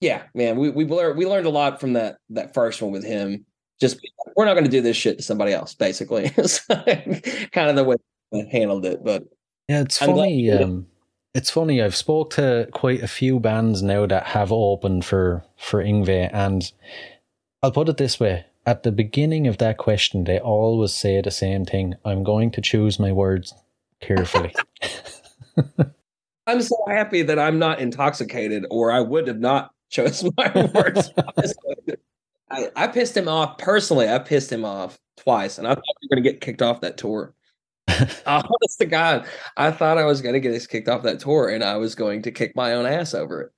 yeah, 0.00 0.22
man, 0.34 0.56
we 0.56 0.70
we 0.70 0.86
learned 0.86 1.18
we 1.18 1.26
learned 1.26 1.46
a 1.46 1.50
lot 1.50 1.78
from 1.78 1.92
that 1.92 2.16
that 2.30 2.54
first 2.54 2.80
one 2.80 2.90
with 2.90 3.04
him. 3.04 3.44
Just 3.80 4.00
we're 4.34 4.46
not 4.46 4.54
going 4.54 4.64
to 4.64 4.70
do 4.70 4.80
this 4.80 4.96
shit 4.96 5.18
to 5.18 5.22
somebody 5.22 5.52
else, 5.52 5.74
basically. 5.74 6.32
It's 6.38 6.60
kind 6.66 7.70
of 7.70 7.76
the 7.76 7.84
way 7.84 7.96
we 8.32 8.48
handled 8.50 8.86
it, 8.86 9.04
but 9.04 9.24
Yeah, 9.68 9.82
it's 9.82 10.00
I'm 10.00 10.14
funny. 10.14 10.50
Um, 10.50 10.86
it's 11.34 11.50
funny. 11.50 11.80
I've 11.82 11.96
spoke 11.96 12.30
to 12.34 12.68
quite 12.72 13.02
a 13.02 13.08
few 13.08 13.38
bands 13.40 13.82
now 13.82 14.06
that 14.06 14.28
have 14.28 14.52
opened 14.52 15.04
for 15.04 15.44
for 15.56 15.82
Yngwie, 15.82 16.30
and 16.32 16.70
I'll 17.62 17.72
put 17.72 17.88
it 17.88 17.96
this 17.96 18.18
way: 18.18 18.46
at 18.66 18.82
the 18.82 18.92
beginning 18.92 19.46
of 19.46 19.58
that 19.58 19.78
question, 19.78 20.24
they 20.24 20.38
always 20.38 20.92
say 20.92 21.20
the 21.20 21.30
same 21.30 21.64
thing. 21.64 21.94
I'm 22.04 22.24
going 22.24 22.50
to 22.52 22.60
choose 22.60 22.98
my 22.98 23.12
words 23.12 23.54
carefully. 24.00 24.54
I'm 26.46 26.62
so 26.62 26.76
happy 26.88 27.22
that 27.22 27.38
I'm 27.38 27.58
not 27.58 27.80
intoxicated, 27.80 28.66
or 28.70 28.90
I 28.90 29.00
would 29.00 29.28
have 29.28 29.40
not 29.40 29.72
chose 29.90 30.24
my 30.36 30.70
words. 30.74 31.10
I, 32.50 32.68
I 32.74 32.86
pissed 32.88 33.16
him 33.16 33.28
off 33.28 33.58
personally. 33.58 34.08
I 34.08 34.18
pissed 34.18 34.50
him 34.50 34.64
off 34.64 34.98
twice, 35.16 35.58
and 35.58 35.66
I 35.66 35.74
thought 35.74 35.84
we 36.02 36.08
were 36.08 36.16
going 36.16 36.24
to 36.24 36.30
get 36.30 36.40
kicked 36.40 36.62
off 36.62 36.80
that 36.80 36.96
tour. 36.96 37.34
Honest 38.26 38.78
to 38.78 38.86
God, 38.86 39.26
I 39.56 39.70
thought 39.70 39.98
I 39.98 40.04
was 40.04 40.20
going 40.22 40.34
to 40.34 40.40
get 40.40 40.54
us 40.54 40.66
kicked 40.66 40.88
off 40.88 41.02
that 41.02 41.20
tour, 41.20 41.48
and 41.48 41.62
I 41.64 41.76
was 41.76 41.94
going 41.94 42.22
to 42.22 42.30
kick 42.30 42.54
my 42.56 42.72
own 42.74 42.86
ass 42.86 43.14
over 43.14 43.40
it. 43.42 43.52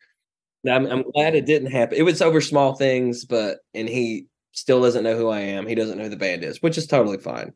I'm, 0.71 0.87
I'm 0.87 1.03
glad 1.11 1.35
it 1.35 1.47
didn't 1.47 1.73
happen. 1.73 1.99
It 1.99 2.03
was 2.03 2.23
over 2.23 2.41
small 2.41 2.75
things, 2.75 3.25
but 3.25 3.59
and 3.75 3.89
he 3.89 4.27
still 4.53 4.81
doesn't 4.81 5.03
know 5.03 5.17
who 5.17 5.29
I 5.29 5.41
am. 5.41 5.67
He 5.67 5.75
doesn't 5.75 5.99
know 5.99 6.05
who 6.05 6.11
the 6.11 6.17
band 6.17 6.45
is, 6.45 6.63
which 6.63 6.79
is 6.79 6.87
totally 6.87 7.19
fine. 7.19 7.53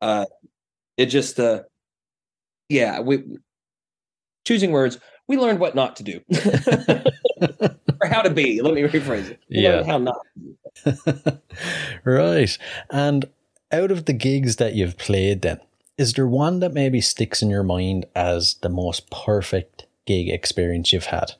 Uh, 0.00 0.26
it 0.96 1.06
just, 1.06 1.40
uh, 1.40 1.62
yeah, 2.68 3.00
we 3.00 3.24
choosing 4.44 4.70
words. 4.70 4.98
We 5.28 5.36
learned 5.38 5.58
what 5.58 5.74
not 5.74 5.96
to 5.96 6.04
do, 6.04 6.20
or 8.00 8.06
how 8.08 8.22
to 8.22 8.30
be. 8.30 8.62
Let 8.62 8.74
me 8.74 8.82
rephrase 8.82 9.30
it. 9.30 9.40
We 9.50 9.62
Yeah. 9.62 9.82
how 9.84 9.98
not. 9.98 10.18
Right. 12.04 12.56
And 12.90 13.24
out 13.72 13.90
of 13.90 14.04
the 14.04 14.12
gigs 14.12 14.56
that 14.56 14.74
you've 14.74 14.96
played, 14.98 15.42
then, 15.42 15.58
is 15.98 16.12
there 16.12 16.26
one 16.26 16.60
that 16.60 16.74
maybe 16.74 17.00
sticks 17.00 17.42
in 17.42 17.50
your 17.50 17.62
mind 17.62 18.06
as 18.14 18.54
the 18.62 18.68
most 18.68 19.10
perfect 19.10 19.86
gig 20.06 20.28
experience 20.28 20.92
you've 20.92 21.06
had? 21.06 21.32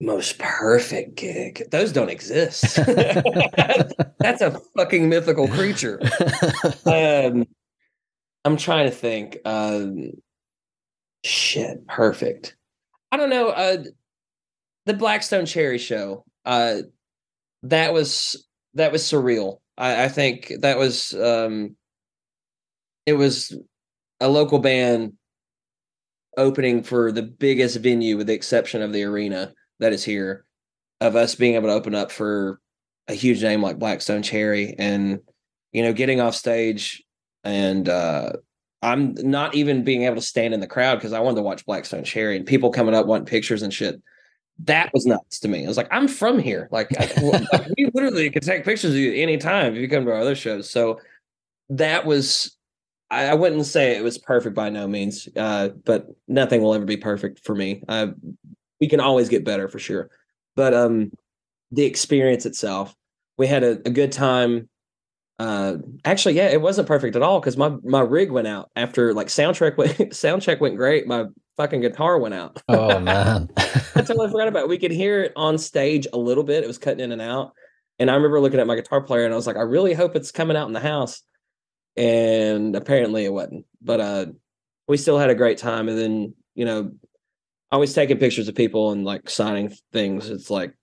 Most 0.00 0.38
perfect 0.38 1.14
gig. 1.14 1.62
Those 1.70 1.92
don't 1.92 2.10
exist. 2.10 2.76
That's 2.76 4.42
a 4.42 4.60
fucking 4.76 5.08
mythical 5.08 5.48
creature. 5.48 6.00
Um, 6.84 7.46
I'm 8.44 8.56
trying 8.56 8.86
to 8.86 8.94
think. 8.94 9.38
Um, 9.44 10.10
shit, 11.24 11.86
perfect. 11.86 12.56
I 13.12 13.16
don't 13.16 13.30
know. 13.30 13.48
Uh, 13.48 13.84
the 14.86 14.94
Black 14.94 15.22
Stone 15.22 15.46
Cherry 15.46 15.78
Show. 15.78 16.24
Uh, 16.44 16.78
that 17.62 17.92
was 17.92 18.46
that 18.74 18.92
was 18.92 19.02
surreal. 19.02 19.58
I, 19.78 20.04
I 20.04 20.08
think 20.08 20.52
that 20.60 20.76
was 20.76 21.14
um, 21.14 21.76
it 23.06 23.14
was 23.14 23.56
a 24.20 24.28
local 24.28 24.58
band 24.58 25.14
opening 26.36 26.82
for 26.82 27.12
the 27.12 27.22
biggest 27.22 27.78
venue, 27.78 28.16
with 28.16 28.26
the 28.26 28.34
exception 28.34 28.82
of 28.82 28.92
the 28.92 29.04
arena 29.04 29.52
that 29.80 29.92
is 29.92 30.04
here, 30.04 30.44
of 31.00 31.16
us 31.16 31.34
being 31.34 31.54
able 31.54 31.68
to 31.68 31.74
open 31.74 31.94
up 31.94 32.10
for 32.10 32.60
a 33.08 33.14
huge 33.14 33.42
name 33.42 33.62
like 33.62 33.78
Black 33.78 34.00
Stone 34.00 34.22
Cherry, 34.22 34.74
and 34.78 35.20
you 35.72 35.82
know, 35.82 35.92
getting 35.92 36.20
off 36.20 36.34
stage 36.34 37.02
and 37.44 37.88
uh, 37.88 38.32
I'm 38.82 39.14
not 39.14 39.54
even 39.54 39.84
being 39.84 40.02
able 40.02 40.16
to 40.16 40.22
stand 40.22 40.54
in 40.54 40.60
the 40.60 40.66
crowd 40.66 40.96
because 40.96 41.12
I 41.12 41.20
wanted 41.20 41.36
to 41.36 41.42
watch 41.42 41.64
Black 41.66 41.84
Stone 41.84 42.04
Cherry 42.04 42.36
and 42.36 42.46
people 42.46 42.70
coming 42.70 42.94
up 42.94 43.06
wanting 43.06 43.26
pictures 43.26 43.62
and 43.62 43.72
shit. 43.72 44.00
That 44.60 44.92
was 44.92 45.04
nuts 45.04 45.40
to 45.40 45.48
me. 45.48 45.64
I 45.64 45.68
was 45.68 45.76
like, 45.76 45.88
I'm 45.90 46.06
from 46.06 46.38
here. 46.38 46.68
Like, 46.70 46.88
I, 46.98 47.10
like 47.52 47.68
we 47.76 47.90
literally 47.92 48.30
can 48.30 48.42
take 48.42 48.64
pictures 48.64 48.92
of 48.92 48.96
you 48.96 49.12
anytime 49.14 49.74
if 49.74 49.80
you 49.80 49.88
come 49.88 50.04
to 50.04 50.12
our 50.12 50.20
other 50.20 50.34
shows. 50.34 50.70
So 50.70 51.00
that 51.70 52.06
was, 52.06 52.56
I, 53.14 53.26
I 53.26 53.34
wouldn't 53.34 53.66
say 53.66 53.96
it 53.96 54.02
was 54.02 54.18
perfect 54.18 54.54
by 54.54 54.68
no 54.70 54.86
means, 54.88 55.28
uh, 55.36 55.68
but 55.84 56.06
nothing 56.28 56.62
will 56.62 56.74
ever 56.74 56.84
be 56.84 56.96
perfect 56.96 57.44
for 57.44 57.54
me. 57.54 57.82
Uh, 57.88 58.08
we 58.80 58.88
can 58.88 59.00
always 59.00 59.28
get 59.28 59.44
better 59.44 59.68
for 59.68 59.78
sure. 59.78 60.10
But 60.56 60.74
um, 60.74 61.12
the 61.70 61.84
experience 61.84 62.44
itself, 62.46 62.94
we 63.38 63.46
had 63.46 63.62
a, 63.62 63.72
a 63.86 63.90
good 63.90 64.12
time. 64.12 64.68
Uh 65.36 65.78
actually 66.04 66.34
yeah 66.34 66.46
it 66.46 66.60
wasn't 66.60 66.86
perfect 66.86 67.16
at 67.16 67.22
all 67.22 67.40
because 67.40 67.56
my 67.56 67.70
my 67.82 67.98
rig 67.98 68.30
went 68.30 68.46
out 68.46 68.70
after 68.76 69.12
like 69.12 69.26
soundtrack 69.26 69.76
went 69.76 70.14
sound 70.14 70.42
check 70.42 70.60
went 70.60 70.76
great 70.76 71.08
my 71.08 71.24
fucking 71.56 71.80
guitar 71.80 72.20
went 72.20 72.34
out. 72.34 72.62
Oh 72.68 73.00
man. 73.00 73.48
I 73.56 74.02
totally 74.02 74.28
forgot 74.28 74.46
about. 74.46 74.62
It 74.62 74.68
we 74.68 74.78
could 74.78 74.92
hear 74.92 75.22
it 75.22 75.32
on 75.34 75.58
stage 75.58 76.06
a 76.12 76.18
little 76.18 76.44
bit. 76.44 76.62
It 76.62 76.68
was 76.68 76.78
cutting 76.78 77.00
in 77.00 77.10
and 77.10 77.20
out. 77.20 77.50
And 77.98 78.12
i 78.12 78.14
remember 78.14 78.38
looking 78.38 78.60
at 78.60 78.66
my 78.68 78.76
guitar 78.76 79.00
player 79.00 79.24
and 79.24 79.32
i 79.32 79.36
was 79.36 79.48
like 79.48 79.56
i 79.56 79.62
really 79.62 79.92
hope 79.92 80.14
it's 80.14 80.30
coming 80.30 80.56
out 80.56 80.68
in 80.68 80.72
the 80.72 80.78
house 80.78 81.22
and 81.96 82.74
apparently 82.74 83.24
it 83.24 83.32
wasn't 83.32 83.64
but 83.80 84.00
uh 84.00 84.26
we 84.86 84.96
still 84.96 85.18
had 85.18 85.30
a 85.30 85.34
great 85.34 85.58
time. 85.58 85.88
And 85.88 85.98
then 85.98 86.34
you 86.54 86.64
know 86.64 86.92
always 87.72 87.92
taking 87.92 88.18
pictures 88.18 88.48
of 88.48 88.54
people 88.54 88.92
and 88.92 89.04
like 89.04 89.28
signing 89.28 89.74
things. 89.92 90.30
It's 90.30 90.50
like 90.50 90.74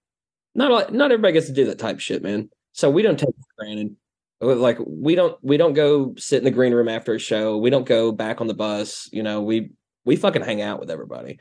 not 0.55 0.93
not 0.93 1.11
everybody 1.11 1.33
gets 1.33 1.47
to 1.47 1.53
do 1.53 1.65
that 1.65 1.79
type 1.79 1.99
shit 1.99 2.23
man. 2.23 2.49
So 2.73 2.89
we 2.89 3.01
don't 3.01 3.17
take 3.17 3.29
it 3.29 3.35
for 3.35 3.65
granted. 3.65 3.95
Like 4.41 4.77
we 4.85 5.15
don't 5.15 5.37
we 5.43 5.57
don't 5.57 5.73
go 5.73 6.15
sit 6.17 6.39
in 6.39 6.45
the 6.45 6.51
green 6.51 6.73
room 6.73 6.89
after 6.89 7.13
a 7.13 7.19
show. 7.19 7.57
We 7.57 7.69
don't 7.69 7.85
go 7.85 8.11
back 8.11 8.41
on 8.41 8.47
the 8.47 8.53
bus. 8.53 9.09
You 9.11 9.23
know 9.23 9.41
we 9.41 9.71
we 10.05 10.15
fucking 10.15 10.41
hang 10.41 10.61
out 10.61 10.79
with 10.79 10.89
everybody. 10.89 11.39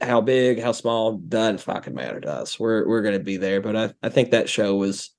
How 0.00 0.20
big 0.20 0.60
how 0.60 0.72
small 0.72 1.18
doesn't 1.18 1.60
fucking 1.60 1.94
matter 1.94 2.20
to 2.20 2.32
us. 2.32 2.58
We're 2.58 2.88
we're 2.88 3.02
gonna 3.02 3.18
be 3.18 3.36
there. 3.36 3.60
But 3.60 3.76
i 3.76 3.92
i 4.02 4.08
think 4.08 4.30
that 4.30 4.48
show 4.48 4.76
was 4.76 5.10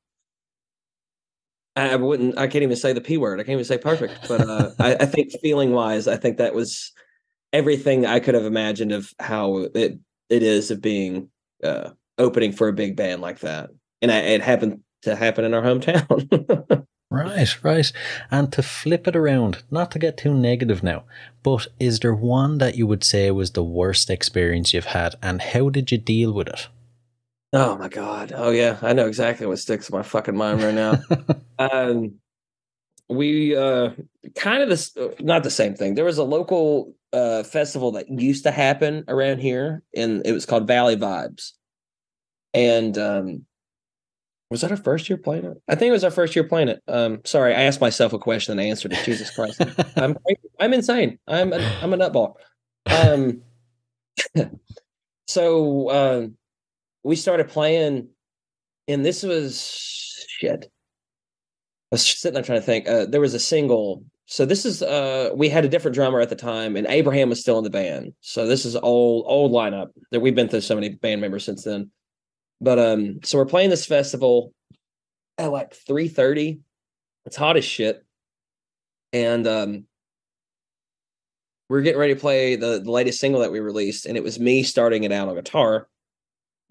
i 1.76 1.95
wouldn't 1.95 2.38
i 2.38 2.47
can't 2.47 2.63
even 2.63 2.76
say 2.76 2.93
the 2.93 3.01
p 3.01 3.17
word 3.17 3.39
i 3.39 3.43
can't 3.43 3.53
even 3.53 3.65
say 3.65 3.78
perfect 3.78 4.28
but 4.28 4.41
uh 4.41 4.72
I, 4.80 4.95
I 4.95 5.05
think 5.05 5.32
feeling 5.41 5.72
wise 5.72 6.07
i 6.07 6.17
think 6.17 6.38
that 6.38 6.53
was 6.53 6.91
everything 7.53 8.05
i 8.05 8.19
could 8.19 8.36
have 8.36 8.45
imagined 8.45 8.91
of 8.91 9.13
how 9.19 9.67
it 9.76 9.99
it 10.30 10.43
is 10.43 10.72
of 10.72 10.82
being 10.82 11.30
uh 11.63 11.91
opening 12.17 12.51
for 12.51 12.67
a 12.67 12.74
big 12.74 12.95
band 12.95 13.22
like 13.22 13.39
that 13.39 13.69
and 14.01 14.11
I, 14.11 14.17
it 14.17 14.41
happened 14.41 14.82
to 15.03 15.15
happen 15.15 15.45
in 15.45 15.53
our 15.53 15.61
hometown 15.61 16.86
Right, 17.11 17.61
right. 17.61 17.91
And 18.32 18.53
to 18.53 18.63
flip 18.63 19.05
it 19.05 19.17
around, 19.17 19.63
not 19.69 19.91
to 19.91 19.99
get 19.99 20.15
too 20.15 20.34
negative 20.34 20.82
now, 20.82 21.03
but 21.43 21.67
is 21.78 21.99
there 21.99 22.15
one 22.15 22.57
that 22.59 22.78
you 22.78 22.88
would 22.88 23.03
say 23.03 23.30
was 23.32 23.51
the 23.51 23.65
worst 23.65 24.09
experience 24.09 24.74
you've 24.74 24.86
had 24.86 25.15
and 25.22 25.41
how 25.41 25.69
did 25.69 25.91
you 25.91 25.97
deal 25.97 26.32
with 26.32 26.47
it? 26.47 26.69
Oh 27.54 27.78
my 27.78 27.89
god. 27.89 28.32
Oh 28.36 28.52
yeah, 28.52 28.78
I 28.82 28.93
know 28.93 29.08
exactly 29.08 29.45
what 29.45 29.60
sticks 29.60 29.89
in 29.89 29.95
my 29.95 30.04
fucking 30.04 30.36
mind 30.36 30.62
right 30.64 30.74
now. 30.74 31.02
um 31.60 32.14
we 33.10 33.56
uh 33.56 33.91
kind 34.36 34.64
of 34.64 34.70
this 34.70 34.95
not 35.20 35.43
the 35.43 35.52
same 35.52 35.76
thing. 35.76 35.95
There 35.95 36.06
was 36.06 36.18
a 36.18 36.24
local 36.24 36.95
uh 37.12 37.43
festival 37.43 37.91
that 37.93 38.10
used 38.10 38.43
to 38.43 38.52
happen 38.52 39.04
around 39.10 39.39
here 39.39 39.84
and 39.95 40.26
it 40.26 40.32
was 40.32 40.45
called 40.45 40.68
Valley 40.68 40.95
Vibes. 40.95 41.52
And 42.54 42.97
um 42.97 43.45
was 44.49 44.62
that 44.62 44.72
our 44.72 44.78
first 44.78 45.10
year 45.10 45.18
playing 45.18 45.45
it? 45.45 45.62
I 45.70 45.76
think 45.76 45.89
it 45.89 45.93
was 45.93 46.04
our 46.04 46.12
first 46.12 46.36
year 46.36 46.43
playing 46.43 46.68
it. 46.68 46.84
Um, 46.86 47.22
sorry, 47.24 47.56
I 47.56 47.62
asked 47.64 47.80
myself 47.80 48.12
a 48.12 48.20
question 48.20 48.52
and 48.52 48.60
I 48.60 48.66
answered 48.66 48.91
it. 48.91 49.04
Jesus 49.06 49.34
Christ, 49.34 49.62
I'm 49.95 50.18
I'm 50.60 50.74
insane. 50.74 51.20
I'm 51.26 51.54
a, 51.54 51.58
I'm 51.82 51.93
a 51.93 51.97
nutball. 51.97 52.34
Um, 52.86 53.41
so 55.28 55.89
uh, 55.89 56.28
we 57.04 57.16
started 57.16 57.49
playing, 57.49 58.10
and 58.88 59.06
this 59.06 59.24
was 59.24 60.26
shit. 60.39 60.66
I 61.91 61.95
was 61.95 62.06
sitting 62.06 62.36
there 62.36 62.43
trying 62.43 62.60
to 62.60 62.66
think. 62.66 62.88
Uh, 62.88 63.06
there 63.06 63.22
was 63.22 63.34
a 63.34 63.39
single. 63.39 64.06
So 64.26 64.45
this 64.45 64.66
is 64.66 64.82
uh, 64.82 65.32
we 65.36 65.49
had 65.49 65.66
a 65.66 65.70
different 65.70 65.95
drummer 65.95 66.22
at 66.22 66.30
the 66.30 66.36
time, 66.36 66.76
and 66.76 66.88
Abraham 66.88 67.30
was 67.30 67.41
still 67.41 67.58
in 67.58 67.64
the 67.64 67.70
band. 67.70 68.14
So 68.22 68.47
this 68.47 68.66
is 68.66 68.76
old 68.76 69.26
old 69.28 69.52
lineup 69.52 69.89
that 70.12 70.22
we've 70.22 70.36
been 70.36 70.47
through 70.47 70.62
so 70.62 70.76
many 70.76 70.89
band 70.89 71.22
members 71.22 71.43
since 71.43 71.64
then. 71.64 71.91
But 72.62 72.80
um, 72.80 73.20
so 73.24 73.38
we're 73.38 73.45
playing 73.45 73.72
this 73.72 73.86
festival 73.86 74.54
at 75.38 75.52
like 75.52 75.74
3:30. 75.74 76.60
It's 77.26 77.36
hot 77.36 77.58
as 77.58 77.66
shit. 77.66 78.06
And 79.14 79.45
um 79.47 79.86
we're 81.72 81.82
getting 81.82 82.02
ready 82.02 82.14
to 82.14 82.20
play 82.20 82.58
the, 82.58 82.82
the 82.84 82.91
latest 82.91 83.22
single 83.22 83.39
that 83.39 83.52
we 83.52 83.62
released, 83.62 84.06
and 84.06 84.18
it 84.18 84.24
was 84.24 84.38
me 84.38 84.62
starting 84.62 85.06
it 85.06 85.12
out 85.14 85.30
on 85.30 85.36
guitar, 85.36 85.88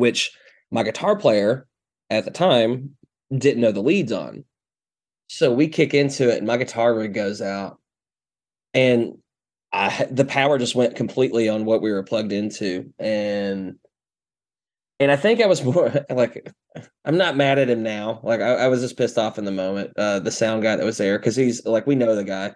which 0.00 0.32
my 0.70 0.82
guitar 0.82 1.16
player 1.16 1.68
at 2.10 2.24
the 2.24 2.30
time 2.30 2.96
didn't 3.36 3.60
know 3.60 3.72
the 3.72 3.82
leads 3.82 4.12
on. 4.12 4.44
So 5.28 5.52
we 5.52 5.68
kick 5.68 5.94
into 5.94 6.28
it, 6.28 6.38
and 6.38 6.46
my 6.46 6.56
guitar 6.56 6.92
rig 6.92 7.14
goes 7.14 7.40
out, 7.40 7.78
and 8.74 9.18
I 9.72 10.08
the 10.10 10.24
power 10.24 10.58
just 10.58 10.74
went 10.74 10.96
completely 10.96 11.48
on 11.48 11.64
what 11.64 11.82
we 11.82 11.92
were 11.92 12.02
plugged 12.02 12.32
into, 12.32 12.92
and 12.98 13.76
and 14.98 15.10
I 15.10 15.16
think 15.16 15.40
I 15.40 15.46
was 15.46 15.64
more 15.64 15.92
like, 16.10 16.52
I'm 17.04 17.16
not 17.16 17.36
mad 17.36 17.58
at 17.58 17.70
him 17.70 17.82
now. 17.82 18.20
Like 18.22 18.40
I, 18.40 18.54
I 18.54 18.68
was 18.68 18.80
just 18.80 18.96
pissed 18.96 19.18
off 19.18 19.38
in 19.38 19.44
the 19.44 19.52
moment. 19.52 19.92
Uh, 19.96 20.18
the 20.18 20.30
sound 20.30 20.62
guy 20.62 20.76
that 20.76 20.84
was 20.84 20.98
there 20.98 21.18
because 21.18 21.36
he's 21.36 21.64
like, 21.64 21.86
we 21.86 21.94
know 21.94 22.16
the 22.16 22.24
guy. 22.24 22.54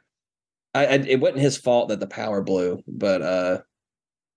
I, 0.74 0.86
I, 0.86 0.94
it 0.94 1.20
wasn't 1.20 1.40
his 1.40 1.56
fault 1.56 1.88
that 1.90 2.00
the 2.00 2.06
power 2.08 2.42
blew, 2.42 2.82
but 2.88 3.22
uh, 3.22 3.58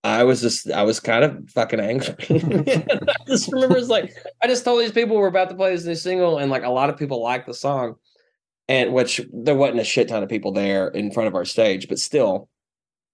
I 0.04 0.24
was 0.24 0.40
just 0.40 0.70
I 0.70 0.82
was 0.82 1.00
kind 1.00 1.24
of 1.24 1.50
fucking 1.50 1.80
angry. 1.80 2.14
I 2.30 3.14
just 3.26 3.52
remember 3.52 3.76
it's 3.76 3.88
like 3.88 4.12
I 4.42 4.46
just 4.46 4.64
told 4.64 4.80
these 4.80 4.92
people 4.92 5.16
we're 5.16 5.26
about 5.26 5.50
to 5.50 5.56
play 5.56 5.74
this 5.74 5.84
new 5.84 5.94
single, 5.94 6.38
and 6.38 6.50
like 6.50 6.62
a 6.64 6.70
lot 6.70 6.90
of 6.90 6.96
people 6.96 7.22
like 7.22 7.46
the 7.46 7.54
song, 7.54 7.96
and 8.68 8.92
which 8.92 9.20
there 9.32 9.54
wasn't 9.54 9.80
a 9.80 9.84
shit 9.84 10.08
ton 10.08 10.22
of 10.22 10.28
people 10.28 10.52
there 10.52 10.88
in 10.88 11.10
front 11.10 11.26
of 11.26 11.34
our 11.34 11.44
stage, 11.44 11.88
but 11.88 11.98
still, 11.98 12.48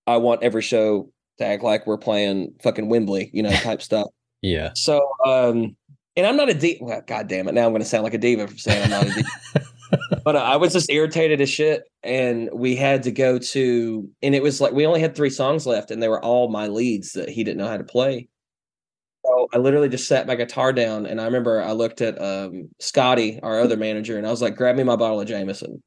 I 0.06 0.18
want 0.18 0.42
every 0.42 0.62
show 0.62 1.10
to 1.38 1.44
act 1.44 1.62
like 1.62 1.86
we're 1.86 1.98
playing 1.98 2.54
fucking 2.62 2.88
Wembley, 2.88 3.30
you 3.32 3.42
know, 3.42 3.50
type 3.50 3.82
stuff. 3.82 4.08
Yeah. 4.42 4.70
So, 4.74 5.08
um, 5.24 5.76
and 6.16 6.26
I'm 6.26 6.36
not 6.36 6.50
a 6.50 6.54
diva. 6.54 6.84
Well, 6.84 7.02
God 7.06 7.28
damn 7.28 7.48
it! 7.48 7.54
Now 7.54 7.64
I'm 7.64 7.72
going 7.72 7.82
to 7.82 7.88
sound 7.88 8.04
like 8.04 8.14
a 8.14 8.18
diva 8.18 8.46
for 8.46 8.58
saying 8.58 8.84
I'm 8.84 8.90
not 8.90 9.06
a 9.06 9.14
diva. 9.14 9.28
But 10.24 10.36
uh, 10.36 10.40
I 10.40 10.56
was 10.56 10.72
just 10.72 10.90
irritated 10.90 11.40
as 11.40 11.50
shit, 11.50 11.84
and 12.02 12.48
we 12.52 12.76
had 12.76 13.02
to 13.04 13.12
go 13.12 13.38
to, 13.38 14.08
and 14.22 14.34
it 14.34 14.42
was 14.42 14.60
like 14.60 14.72
we 14.72 14.86
only 14.86 15.00
had 15.00 15.14
three 15.14 15.30
songs 15.30 15.66
left, 15.66 15.90
and 15.90 16.02
they 16.02 16.08
were 16.08 16.22
all 16.22 16.50
my 16.50 16.68
leads 16.68 17.12
that 17.12 17.28
he 17.28 17.44
didn't 17.44 17.58
know 17.58 17.68
how 17.68 17.76
to 17.76 17.84
play. 17.84 18.28
So 19.24 19.48
I 19.54 19.58
literally 19.58 19.88
just 19.88 20.08
sat 20.08 20.26
my 20.26 20.34
guitar 20.34 20.72
down, 20.72 21.06
and 21.06 21.20
I 21.20 21.24
remember 21.24 21.62
I 21.62 21.72
looked 21.72 22.00
at 22.00 22.20
um, 22.20 22.68
Scotty, 22.80 23.40
our 23.42 23.60
other 23.60 23.76
manager, 23.76 24.18
and 24.18 24.26
I 24.26 24.30
was 24.30 24.42
like, 24.42 24.56
"Grab 24.56 24.76
me 24.76 24.82
my 24.82 24.96
bottle 24.96 25.20
of 25.20 25.28
Jameson." 25.28 25.82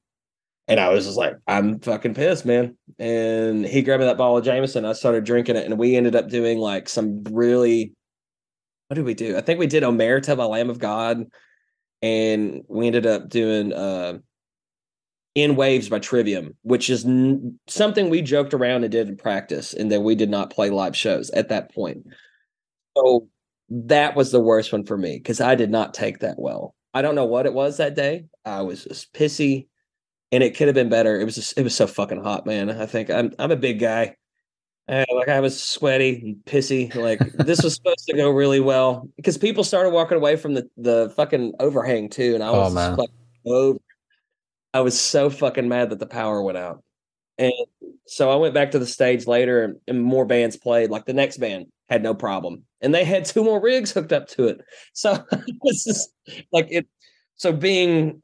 And 0.69 0.81
I 0.81 0.89
was 0.89 1.05
just 1.05 1.17
like, 1.17 1.37
I'm 1.47 1.79
fucking 1.79 2.13
pissed, 2.13 2.45
man. 2.45 2.75
And 2.99 3.65
he 3.65 3.81
grabbed 3.81 4.01
me 4.01 4.07
that 4.07 4.17
bottle 4.17 4.37
of 4.37 4.43
Jameson. 4.43 4.83
I 4.83 4.91
started 4.91 5.23
drinking 5.23 5.55
it, 5.55 5.65
and 5.65 5.77
we 5.77 5.95
ended 5.95 6.15
up 6.15 6.27
doing 6.27 6.57
like 6.57 6.89
some 6.89 7.23
really 7.31 7.93
what 8.87 8.95
did 8.95 9.05
we 9.05 9.13
do? 9.13 9.37
I 9.37 9.41
think 9.41 9.59
we 9.59 9.67
did 9.67 9.83
Omerta 9.83 10.37
by 10.37 10.45
Lamb 10.45 10.69
of 10.69 10.79
God, 10.79 11.25
and 12.01 12.63
we 12.67 12.87
ended 12.87 13.05
up 13.05 13.29
doing 13.29 13.73
uh, 13.73 14.19
In 15.35 15.55
Waves 15.55 15.89
by 15.89 15.99
Trivium, 15.99 16.55
which 16.63 16.89
is 16.89 17.05
n- 17.05 17.59
something 17.67 18.09
we 18.09 18.21
joked 18.21 18.53
around 18.53 18.83
and 18.83 18.91
did 18.91 19.07
in 19.07 19.17
practice, 19.17 19.73
and 19.73 19.91
then 19.91 20.03
we 20.03 20.15
did 20.15 20.29
not 20.29 20.49
play 20.51 20.69
live 20.69 20.95
shows 20.95 21.29
at 21.31 21.49
that 21.49 21.73
point. 21.73 22.05
So 22.97 23.27
that 23.69 24.15
was 24.15 24.31
the 24.31 24.39
worst 24.39 24.71
one 24.71 24.85
for 24.85 24.97
me 24.97 25.17
because 25.17 25.41
I 25.41 25.55
did 25.55 25.69
not 25.69 25.93
take 25.93 26.19
that 26.19 26.39
well. 26.39 26.75
I 26.93 27.01
don't 27.01 27.15
know 27.15 27.25
what 27.25 27.45
it 27.45 27.53
was 27.53 27.77
that 27.77 27.95
day. 27.95 28.25
I 28.45 28.61
was 28.61 28.85
just 28.85 29.13
pissy, 29.13 29.67
and 30.31 30.43
it 30.43 30.57
could 30.57 30.67
have 30.67 30.75
been 30.75 30.89
better. 30.89 31.19
It 31.19 31.25
was 31.25 31.35
just 31.35 31.57
it 31.57 31.63
was 31.63 31.75
so 31.75 31.87
fucking 31.87 32.23
hot, 32.23 32.45
man. 32.45 32.69
I 32.69 32.85
think 32.85 33.09
I'm 33.09 33.33
I'm 33.37 33.51
a 33.51 33.55
big 33.57 33.79
guy. 33.79 34.15
Uh, 34.89 35.03
like 35.13 35.27
I 35.27 35.41
was 35.41 35.61
sweaty 35.61 36.21
and 36.23 36.35
pissy. 36.45 36.93
Like 36.95 37.19
this 37.33 37.61
was 37.61 37.75
supposed 37.75 38.05
to 38.07 38.15
go 38.15 38.29
really 38.29 38.61
well 38.61 39.07
because 39.17 39.37
people 39.37 39.63
started 39.65 39.89
walking 39.89 40.17
away 40.17 40.37
from 40.37 40.53
the 40.53 40.69
the 40.77 41.11
fucking 41.15 41.53
overhang 41.59 42.09
too, 42.09 42.35
and 42.35 42.43
I 42.43 42.47
Oh, 42.49 42.59
was 42.61 42.73
just 42.73 42.97
like, 42.97 43.09
over. 43.45 43.79
I 44.73 44.81
was 44.81 44.97
so 44.99 45.29
fucking 45.29 45.67
mad 45.67 45.89
that 45.89 45.99
the 45.99 46.05
power 46.07 46.41
went 46.41 46.57
out, 46.57 46.83
and 47.37 47.51
so 48.05 48.29
I 48.31 48.35
went 48.37 48.53
back 48.53 48.71
to 48.71 48.79
the 48.79 48.85
stage 48.85 49.27
later, 49.27 49.63
and, 49.63 49.75
and 49.87 50.01
more 50.01 50.25
bands 50.25 50.55
played. 50.55 50.89
Like 50.89 51.05
the 51.05 51.13
next 51.13 51.37
band 51.37 51.65
had 51.89 52.01
no 52.01 52.13
problem, 52.13 52.63
and 52.79 52.95
they 52.95 53.03
had 53.03 53.25
two 53.25 53.43
more 53.43 53.61
rigs 53.61 53.91
hooked 53.91 54.13
up 54.13 54.27
to 54.29 54.47
it. 54.47 54.61
So 54.93 55.21
was 55.61 55.83
just 55.83 56.09
like 56.53 56.67
it. 56.69 56.87
So 57.35 57.51
being 57.51 58.21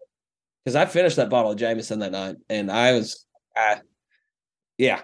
because 0.64 0.76
I 0.78 0.86
finished 0.86 1.18
that 1.18 1.30
bottle 1.30 1.52
of 1.52 1.58
Jameson 1.58 2.00
that 2.00 2.14
night, 2.14 2.38
and 2.50 2.72
I 2.72 2.94
was, 2.94 3.26
I, 3.58 3.82
yeah. 4.78 5.02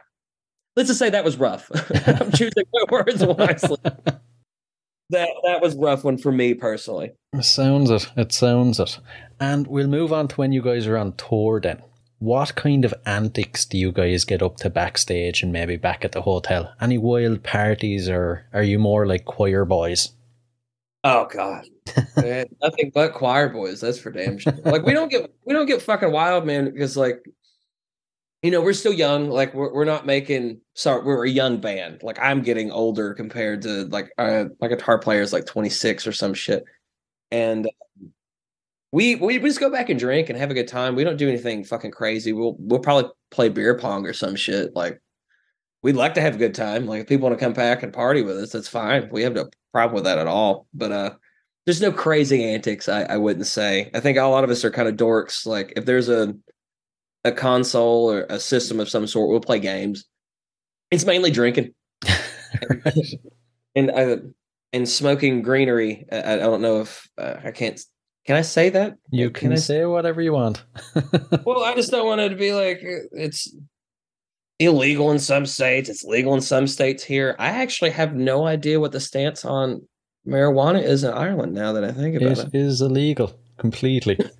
Let's 0.80 0.88
just 0.88 0.99
say 0.99 1.09
that 1.09 1.25
was 1.25 1.36
rough. 1.36 1.69
I'm 2.07 2.32
choosing 2.32 2.63
my 2.71 2.84
words 2.89 3.21
wisely. 3.21 3.75
That 3.84 5.30
that 5.43 5.61
was 5.61 5.75
rough 5.75 6.05
one 6.05 6.17
for 6.17 6.32
me 6.32 6.53
personally. 6.53 7.11
Sounds 7.41 7.89
it. 7.89 8.09
It 8.15 8.32
sounds 8.32 8.80
it. 8.80 8.97
And 9.41 9.67
we'll 9.67 9.89
move 9.89 10.13
on 10.13 10.30
to 10.30 10.36
when 10.38 10.53
you 10.53 10.61
guys 10.61 10.88
are 10.88 10.95
on 10.95 11.17
tour 11.17 11.59
then. 11.59 11.82
What 12.19 12.55
kind 12.55 12.86
of 12.86 12.93
antics 13.05 13.65
do 13.65 13.77
you 13.77 13.91
guys 13.91 14.23
get 14.23 14.41
up 14.41 14.55
to 14.59 14.69
backstage 14.69 15.43
and 15.43 15.51
maybe 15.51 15.75
back 15.75 16.05
at 16.05 16.13
the 16.13 16.21
hotel? 16.21 16.73
Any 16.80 16.97
wild 16.97 17.43
parties 17.43 18.07
or 18.07 18.45
are 18.53 18.63
you 18.63 18.80
more 18.80 19.05
like 19.05 19.25
choir 19.25 19.65
boys? 19.65 20.13
Oh 21.03 21.27
God, 21.30 21.65
Man, 21.95 22.05
eh, 22.25 22.45
nothing 22.61 22.91
but 22.93 23.13
choir 23.13 23.49
boys. 23.49 23.82
That's 23.82 23.99
for 23.99 24.11
damn 24.11 24.38
sure. 24.38 24.53
Like 24.63 24.86
we 24.86 24.93
don't 24.93 25.11
get 25.11 25.30
we 25.45 25.53
don't 25.53 25.65
get 25.65 25.82
fucking 25.82 26.11
wild, 26.11 26.45
man, 26.45 26.71
because 26.71 26.95
like, 26.97 27.25
you 28.41 28.51
know, 28.51 28.61
we're 28.61 28.73
still 28.73 28.93
young. 28.93 29.29
Like 29.29 29.53
we're 29.53 29.73
we're 29.73 29.85
not 29.85 30.05
making. 30.05 30.61
Sorry, 30.73 31.03
we're 31.03 31.25
a 31.25 31.29
young 31.29 31.59
band. 31.59 32.01
Like 32.03 32.19
I'm 32.19 32.41
getting 32.41 32.71
older 32.71 33.13
compared 33.13 33.61
to 33.63 33.85
like 33.85 34.11
uh, 34.17 34.45
my 34.61 34.67
guitar 34.67 34.97
player 34.97 35.21
is 35.21 35.33
like 35.33 35.45
26 35.45 36.07
or 36.07 36.13
some 36.13 36.33
shit, 36.33 36.63
and 37.31 37.67
um, 37.67 38.11
we 38.91 39.15
we 39.15 39.39
we 39.39 39.49
just 39.49 39.59
go 39.59 39.69
back 39.69 39.89
and 39.89 39.99
drink 39.99 40.29
and 40.29 40.39
have 40.39 40.51
a 40.51 40.53
good 40.53 40.69
time. 40.69 40.95
We 40.95 41.03
don't 41.03 41.17
do 41.17 41.27
anything 41.27 41.65
fucking 41.65 41.91
crazy. 41.91 42.31
We'll 42.31 42.55
we'll 42.59 42.79
probably 42.79 43.11
play 43.29 43.49
beer 43.49 43.77
pong 43.77 44.05
or 44.05 44.13
some 44.13 44.35
shit. 44.35 44.73
Like 44.73 45.01
we'd 45.83 45.95
like 45.95 46.13
to 46.13 46.21
have 46.21 46.35
a 46.35 46.39
good 46.39 46.55
time. 46.55 46.85
Like 46.85 47.01
if 47.01 47.07
people 47.07 47.27
want 47.27 47.37
to 47.37 47.45
come 47.45 47.53
back 47.53 47.83
and 47.83 47.91
party 47.93 48.21
with 48.21 48.37
us, 48.37 48.51
that's 48.51 48.69
fine. 48.69 49.09
We 49.11 49.23
have 49.23 49.33
no 49.33 49.49
problem 49.73 49.95
with 49.95 50.05
that 50.05 50.17
at 50.17 50.27
all. 50.27 50.67
But 50.73 50.91
uh 50.91 51.11
there's 51.65 51.81
no 51.81 51.91
crazy 51.91 52.43
antics, 52.43 52.89
I, 52.89 53.03
I 53.03 53.17
wouldn't 53.17 53.45
say. 53.45 53.91
I 53.93 53.99
think 53.99 54.17
a 54.17 54.23
lot 54.23 54.43
of 54.43 54.49
us 54.49 54.65
are 54.65 54.71
kind 54.71 54.87
of 54.87 54.95
dorks. 54.95 55.45
Like 55.45 55.73
if 55.75 55.85
there's 55.85 56.09
a 56.09 56.33
a 57.30 57.36
console 57.36 58.11
or 58.11 58.25
a 58.30 58.39
system 58.39 58.80
of 58.80 58.89
some 58.89 59.07
sort, 59.07 59.30
we'll 59.30 59.39
play 59.39 59.59
games. 59.59 60.05
It's 60.91 61.05
mainly 61.05 61.32
drinking 61.32 61.73
and 63.75 63.91
uh, 63.91 64.17
and 64.73 64.89
smoking 64.89 65.41
greenery. 65.41 66.05
I, 66.11 66.34
I 66.34 66.38
don't 66.38 66.61
know 66.61 66.82
if 66.82 67.07
uh, 67.17 67.36
I 67.43 67.51
can't. 67.51 67.80
Can 68.25 68.36
I 68.36 68.41
say 68.41 68.69
that? 68.69 68.97
You 69.11 69.30
can, 69.32 69.53
I 69.53 69.55
say 69.55 69.86
whatever 69.86 70.21
you 70.21 70.34
want. 70.34 70.63
well, 71.45 71.63
I 71.63 71.73
just 71.75 71.91
don't 71.91 72.05
want 72.05 72.21
it 72.21 72.30
to 72.30 72.36
be 72.36 72.53
like 72.53 72.77
uh, 72.77 73.07
it's 73.13 73.55
illegal 74.59 75.11
in 75.11 75.19
some 75.19 75.45
states. 75.45 75.89
It's 75.89 76.03
legal 76.03 76.34
in 76.34 76.41
some 76.41 76.67
states 76.67 77.03
here. 77.03 77.36
I 77.39 77.49
actually 77.49 77.91
have 77.91 78.15
no 78.15 78.45
idea 78.45 78.80
what 78.80 78.91
the 78.91 78.99
stance 78.99 79.45
on 79.45 79.88
marijuana 80.27 80.84
is 80.84 81.03
in 81.03 81.13
Ireland. 81.13 81.53
Now 81.53 81.73
that 81.73 81.84
I 81.84 81.91
think 81.91 82.15
about 82.15 82.38
it 82.38 82.47
it, 82.47 82.55
is 82.55 82.82
illegal 82.82 83.34
completely. 83.57 84.17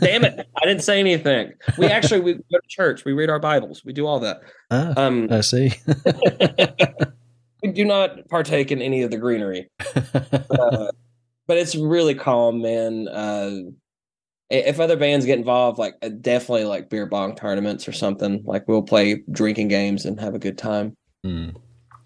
damn 0.00 0.24
it, 0.24 0.46
I 0.56 0.66
didn't 0.66 0.82
say 0.82 0.98
anything. 1.00 1.52
We 1.78 1.86
actually 1.86 2.20
we 2.20 2.34
go 2.34 2.40
to 2.50 2.60
church. 2.68 3.04
We 3.04 3.12
read 3.12 3.30
our 3.30 3.38
Bibles. 3.38 3.84
We 3.84 3.92
do 3.92 4.06
all 4.06 4.20
that. 4.20 4.40
Ah, 4.70 4.94
Um, 4.96 5.28
I 5.30 5.40
see. 5.42 5.72
we 7.62 7.72
do 7.72 7.84
not 7.84 8.28
partake 8.28 8.70
in 8.70 8.80
any 8.80 9.02
of 9.02 9.10
the 9.10 9.18
greenery. 9.18 9.68
uh, 9.94 10.90
but 11.46 11.58
it's 11.58 11.76
really 11.76 12.14
calm, 12.14 12.62
man. 12.62 13.08
Uh, 13.08 13.56
if 14.50 14.80
other 14.80 14.96
bands 14.96 15.26
get 15.26 15.38
involved, 15.38 15.78
like 15.78 15.94
uh, 16.02 16.08
definitely 16.08 16.64
like 16.64 16.90
beer 16.90 17.06
bong 17.06 17.36
tournaments 17.36 17.86
or 17.86 17.92
something, 17.92 18.42
like 18.44 18.66
we'll 18.66 18.82
play 18.82 19.22
drinking 19.30 19.68
games 19.68 20.04
and 20.06 20.18
have 20.20 20.34
a 20.34 20.38
good 20.38 20.58
time. 20.58 20.96
Hmm. 21.24 21.50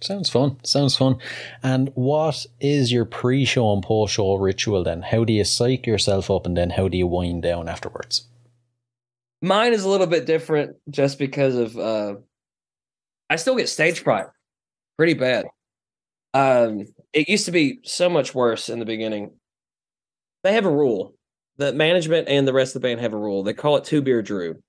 Sounds 0.04 0.28
fun. 0.28 0.58
Sounds 0.64 0.94
fun. 0.94 1.16
And 1.62 1.90
what 1.94 2.44
is 2.60 2.92
your 2.92 3.06
pre-show 3.06 3.72
and 3.72 3.82
post-show 3.82 4.34
ritual 4.34 4.84
then? 4.84 5.00
How 5.00 5.24
do 5.24 5.32
you 5.32 5.44
psych 5.44 5.86
yourself 5.86 6.30
up 6.30 6.44
and 6.44 6.54
then 6.54 6.68
how 6.68 6.88
do 6.88 6.98
you 6.98 7.06
wind 7.06 7.42
down 7.42 7.70
afterwards? 7.70 8.26
Mine 9.40 9.72
is 9.72 9.84
a 9.84 9.88
little 9.88 10.06
bit 10.06 10.26
different 10.26 10.76
just 10.90 11.18
because 11.18 11.54
of 11.56 11.78
uh, 11.78 12.16
I 13.30 13.36
still 13.36 13.56
get 13.56 13.70
stage 13.70 14.00
fright 14.00 14.26
pretty 14.98 15.14
bad. 15.14 15.46
Um, 16.34 16.84
it 17.14 17.30
used 17.30 17.46
to 17.46 17.52
be 17.52 17.78
so 17.84 18.10
much 18.10 18.34
worse 18.34 18.68
in 18.68 18.80
the 18.80 18.84
beginning. 18.84 19.32
They 20.42 20.52
have 20.52 20.66
a 20.66 20.70
rule. 20.70 21.14
The 21.56 21.72
management 21.72 22.28
and 22.28 22.46
the 22.46 22.52
rest 22.52 22.76
of 22.76 22.82
the 22.82 22.88
band 22.88 23.00
have 23.00 23.14
a 23.14 23.18
rule. 23.18 23.42
They 23.42 23.54
call 23.54 23.76
it 23.76 23.84
two 23.84 24.02
beer 24.02 24.20
Drew, 24.20 24.62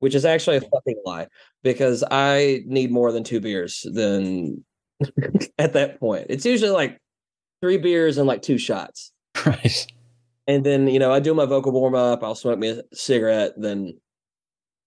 which 0.00 0.14
is 0.14 0.26
actually 0.26 0.58
a 0.58 0.60
fucking 0.60 1.00
lie 1.06 1.28
because 1.62 2.04
I 2.10 2.60
need 2.66 2.90
more 2.90 3.10
than 3.10 3.24
two 3.24 3.40
beers 3.40 3.86
than 3.90 4.62
at 5.58 5.72
that 5.72 6.00
point. 6.00 6.26
It's 6.28 6.44
usually 6.44 6.70
like 6.70 6.98
three 7.60 7.78
beers 7.78 8.18
and 8.18 8.26
like 8.26 8.42
two 8.42 8.58
shots. 8.58 9.12
Right. 9.46 9.86
And 10.46 10.64
then, 10.64 10.88
you 10.88 10.98
know, 10.98 11.12
I 11.12 11.20
do 11.20 11.34
my 11.34 11.46
vocal 11.46 11.72
warm 11.72 11.94
up, 11.94 12.22
I'll 12.22 12.34
smoke 12.34 12.58
me 12.58 12.70
a 12.70 12.82
cigarette, 12.92 13.52
then 13.56 13.98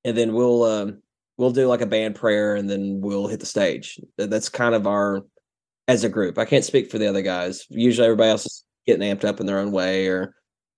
and 0.04 0.16
then 0.16 0.34
we'll 0.34 0.64
um 0.64 1.02
we'll 1.38 1.52
do 1.52 1.68
like 1.68 1.82
a 1.82 1.86
band 1.86 2.16
prayer 2.16 2.56
and 2.56 2.70
then 2.70 3.02
we'll 3.02 3.28
hit 3.28 3.40
the 3.40 3.46
stage. 3.46 4.00
That's 4.18 4.50
kind 4.50 4.76
of 4.76 4.88
our 4.88 5.26
as 5.88 6.04
a 6.04 6.10
group. 6.10 6.38
I 6.38 6.46
can't 6.46 6.64
speak 6.64 6.90
for 6.90 6.98
the 6.98 7.08
other 7.08 7.22
guys. 7.22 7.66
Usually 7.70 8.06
everybody 8.06 8.30
else 8.30 8.46
is 8.46 8.64
getting 8.86 9.04
amped 9.04 9.26
up 9.26 9.40
in 9.40 9.46
their 9.46 9.60
own 9.60 9.72
way 9.72 10.08
or 10.08 10.36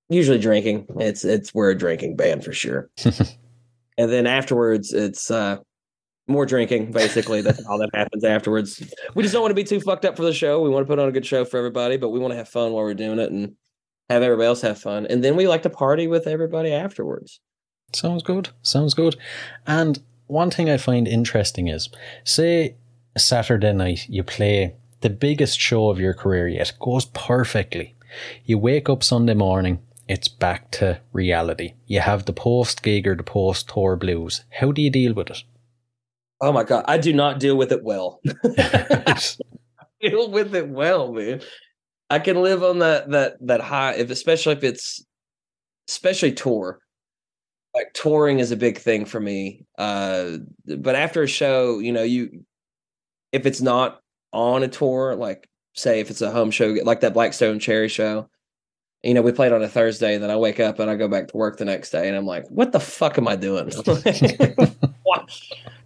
usually 0.10 0.40
drinking. 0.40 0.88
It's 1.00 1.24
it's 1.26 1.54
we're 1.54 1.72
a 1.72 1.78
drinking 1.78 2.16
band 2.16 2.44
for 2.44 2.54
sure. 2.54 2.90
and 3.06 4.12
then 4.12 4.26
afterwards 4.26 4.94
it's 4.94 5.30
uh 5.30 5.58
more 6.28 6.46
drinking 6.46 6.92
basically 6.92 7.42
that's 7.42 7.66
all 7.66 7.78
that 7.78 7.90
happens 7.94 8.24
afterwards 8.24 8.84
we 9.16 9.24
just 9.24 9.34
don't 9.34 9.42
want 9.42 9.52
to 9.52 9.56
be 9.56 9.64
too 9.64 9.80
fucked 9.80 10.06
up 10.06 10.16
for 10.18 10.24
the 10.24 10.34
show 10.34 10.62
we 10.62 10.70
want 10.70 10.86
to 10.86 10.88
put 10.88 11.00
on 11.00 11.08
a 11.08 11.12
good 11.12 11.26
show 11.26 11.46
for 11.46 11.58
everybody 11.58 11.98
but 11.98 12.10
we 12.10 12.20
want 12.20 12.32
to 12.32 12.38
have 12.38 12.50
fun 12.50 12.74
while 12.74 12.84
we're 12.84 12.94
doing 12.94 13.20
it 13.20 13.32
and 13.32 13.54
have 14.10 14.22
everybody 14.22 14.48
else 14.48 14.62
have 14.62 14.80
fun 14.80 15.06
and 15.08 15.24
then 15.24 15.36
we 15.36 15.48
like 15.48 15.64
to 15.64 15.70
party 15.70 16.08
with 16.08 16.28
everybody 16.28 16.74
afterwards 16.74 17.40
Sounds 17.94 18.24
good. 18.24 18.50
Sounds 18.62 18.94
good. 18.94 19.16
And 19.66 20.00
one 20.28 20.52
thing 20.52 20.70
I 20.70 20.78
find 20.78 21.08
interesting 21.08 21.68
is 21.68 21.90
say 22.24 22.76
Saturday 23.18 23.74
night 23.74 24.08
you 24.10 24.24
play 24.24 24.76
the 25.02 25.10
biggest 25.10 25.60
show 25.60 25.90
of 25.90 26.00
your 26.00 26.14
career 26.14 26.48
yet, 26.48 26.72
It 26.72 26.80
goes 26.80 27.06
perfectly. 27.06 27.96
You 28.46 28.58
wake 28.58 28.90
up 28.90 29.04
Sunday 29.04 29.36
morning, 29.36 29.80
it's 30.08 30.28
back 30.28 30.72
to 30.72 31.00
reality. 31.14 31.74
You 31.86 32.00
have 32.02 32.26
the 32.26 32.34
post 32.34 32.84
gig 32.84 33.08
or 33.08 33.16
the 33.16 33.24
post 33.24 33.70
tour 33.70 33.96
blues. 33.96 34.44
How 34.50 34.72
do 34.72 34.82
you 34.82 34.90
deal 34.90 35.14
with 35.14 35.30
it? 35.30 35.44
Oh 36.40 36.52
my 36.52 36.64
god. 36.64 36.86
I 36.88 36.98
do 36.98 37.14
not 37.14 37.40
deal 37.40 37.58
with 37.58 37.72
it 37.72 37.84
well. 37.84 38.20
Deal 40.02 40.30
with 40.30 40.54
it 40.54 40.70
well 40.70 41.12
man. 41.12 41.42
I 42.10 42.20
can 42.20 42.42
live 42.42 42.64
on 42.64 42.80
that 42.80 43.10
that 43.12 43.38
that 43.42 43.62
high 43.62 43.94
if 43.94 44.12
especially 44.12 44.54
if 44.54 44.64
it's 44.64 45.04
especially 45.90 46.34
tour. 46.34 46.80
Like 47.74 47.94
touring 47.94 48.40
is 48.40 48.52
a 48.52 48.58
big 48.58 48.78
thing 48.78 49.06
for 49.06 49.20
me. 49.20 49.66
Uh 49.78 50.38
but 50.78 50.96
after 50.96 51.24
a 51.24 51.28
show 51.28 51.80
you 51.80 51.92
know 51.92 52.04
you 52.04 52.46
if 53.32 53.46
it's 53.46 53.62
not 53.62 54.00
on 54.34 54.62
a 54.62 54.68
tour 54.68 55.16
like 55.16 55.50
say 55.74 56.00
if 56.00 56.12
it's 56.12 56.22
a 56.22 56.32
home 56.32 56.52
show 56.52 56.76
like 56.84 57.02
that 57.02 57.14
Black 57.14 57.34
Stone 57.34 57.60
Cherry 57.60 57.90
show 57.90 58.30
you 59.04 59.14
know 59.14 59.22
we 59.22 59.32
played 59.32 59.54
on 59.54 59.62
a 59.62 59.70
thursday 59.70 60.16
and 60.16 60.24
then 60.24 60.32
i 60.32 60.36
wake 60.36 60.60
up 60.60 60.80
and 60.80 60.90
i 60.90 60.96
go 60.96 61.08
back 61.08 61.28
to 61.28 61.38
work 61.38 61.58
the 61.58 61.66
next 61.66 61.92
day 61.92 62.08
and 62.08 62.18
i'm 62.18 62.26
like 62.26 62.50
what 62.50 62.72
the 62.72 62.80
fuck 62.80 63.18
am 63.18 63.28
i 63.28 63.36
doing? 63.36 63.70
What? 63.86 64.88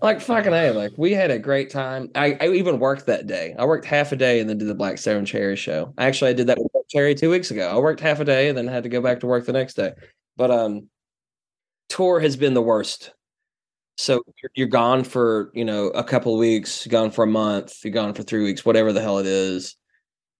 like 0.01 0.21
fucking 0.21 0.53
a 0.53 0.71
like 0.71 0.91
we 0.97 1.11
had 1.11 1.31
a 1.31 1.39
great 1.39 1.69
time. 1.69 2.09
I, 2.15 2.37
I 2.39 2.49
even 2.49 2.79
worked 2.79 3.05
that 3.07 3.27
day. 3.27 3.55
I 3.57 3.65
worked 3.65 3.85
half 3.85 4.11
a 4.11 4.15
day 4.15 4.39
and 4.39 4.49
then 4.49 4.57
did 4.57 4.67
the 4.67 4.75
black 4.75 4.91
blackstone 4.91 5.25
cherry 5.25 5.55
show. 5.55 5.93
Actually 5.97 6.31
i 6.31 6.33
did 6.33 6.47
that 6.47 6.57
with 6.57 6.71
cherry 6.89 7.15
two 7.15 7.29
weeks 7.29 7.51
ago. 7.51 7.69
I 7.69 7.79
worked 7.79 7.99
half 7.99 8.19
a 8.19 8.25
day 8.25 8.49
and 8.49 8.57
then 8.57 8.67
had 8.67 8.83
to 8.83 8.89
go 8.89 9.01
back 9.01 9.19
to 9.21 9.27
work 9.27 9.45
the 9.45 9.53
next 9.53 9.75
day. 9.75 9.93
But 10.37 10.51
um 10.51 10.89
tour 11.89 12.19
has 12.19 12.37
been 12.37 12.53
the 12.53 12.61
worst. 12.61 13.13
So 13.97 14.23
you're, 14.41 14.51
you're 14.55 14.67
gone 14.67 15.03
for 15.03 15.51
you 15.53 15.65
know 15.65 15.87
a 15.87 16.03
couple 16.03 16.37
weeks 16.37 16.87
gone 16.87 17.11
for 17.11 17.23
a 17.23 17.27
month 17.27 17.83
you're 17.83 17.93
gone 17.93 18.13
for 18.13 18.23
three 18.23 18.43
weeks 18.43 18.65
whatever 18.65 18.93
the 18.93 19.01
hell 19.01 19.19
it 19.19 19.27
is 19.27 19.75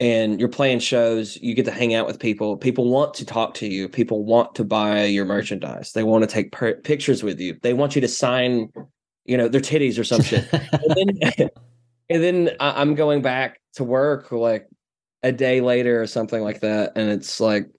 and 0.02 0.39
you're 0.39 0.49
playing 0.49 0.80
shows 0.80 1.38
you 1.41 1.54
get 1.54 1.64
to 1.66 1.72
hang 1.72 1.93
out 1.93 2.08
with 2.08 2.20
people. 2.20 2.58
People 2.58 2.89
want 2.89 3.14
to 3.14 3.26
talk 3.26 3.54
to 3.54 3.68
you. 3.68 3.88
People 3.88 4.26
want 4.26 4.56
to 4.56 4.66
buy 4.66 5.06
your 5.06 5.24
merchandise. 5.24 5.93
They 5.93 6.04
want 6.04 6.24
to 6.24 6.28
take 6.28 6.52
per- 6.52 6.82
pictures 6.82 7.24
with 7.24 7.39
you. 7.39 7.58
They 7.62 7.74
want 7.74 7.95
you 7.95 8.02
to 8.02 8.08
sign 8.10 8.70
you 9.26 9.38
know 9.38 9.47
their 9.47 9.62
titties 9.62 9.97
or 9.99 10.04
some 10.04 10.22
shit. 10.22 10.47
And 10.74 11.22
then, 11.38 11.49
and 12.10 12.24
then 12.24 12.49
I- 12.60 12.82
i'm 12.82 12.95
going 12.95 13.22
back 13.22 13.62
to 13.76 13.84
work 13.84 14.32
like 14.32 14.68
a 15.24 15.32
day 15.32 15.62
later 15.62 16.02
or 16.02 16.08
something 16.08 16.41
like 16.43 16.62
that 16.62 16.93
and 16.95 17.10
it's 17.10 17.39
like 17.39 17.70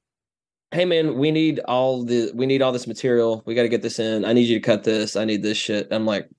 hey 0.71 0.85
man 0.85 1.19
we 1.19 1.31
need 1.31 1.59
all 1.61 2.05
the 2.05 2.31
we 2.35 2.47
need 2.47 2.63
all 2.63 2.73
this 2.73 2.87
material. 2.87 3.43
We 3.45 3.55
got 3.55 3.63
to 3.63 3.69
get 3.69 3.83
this 3.83 3.99
in. 3.99 4.25
I 4.25 4.33
need 4.33 4.49
you 4.49 4.59
to 4.59 4.65
cut 4.65 4.85
this. 4.85 5.17
I 5.17 5.25
need 5.25 5.43
this 5.43 5.59
shit. 5.59 5.89
I'm 5.91 6.07
like 6.07 6.31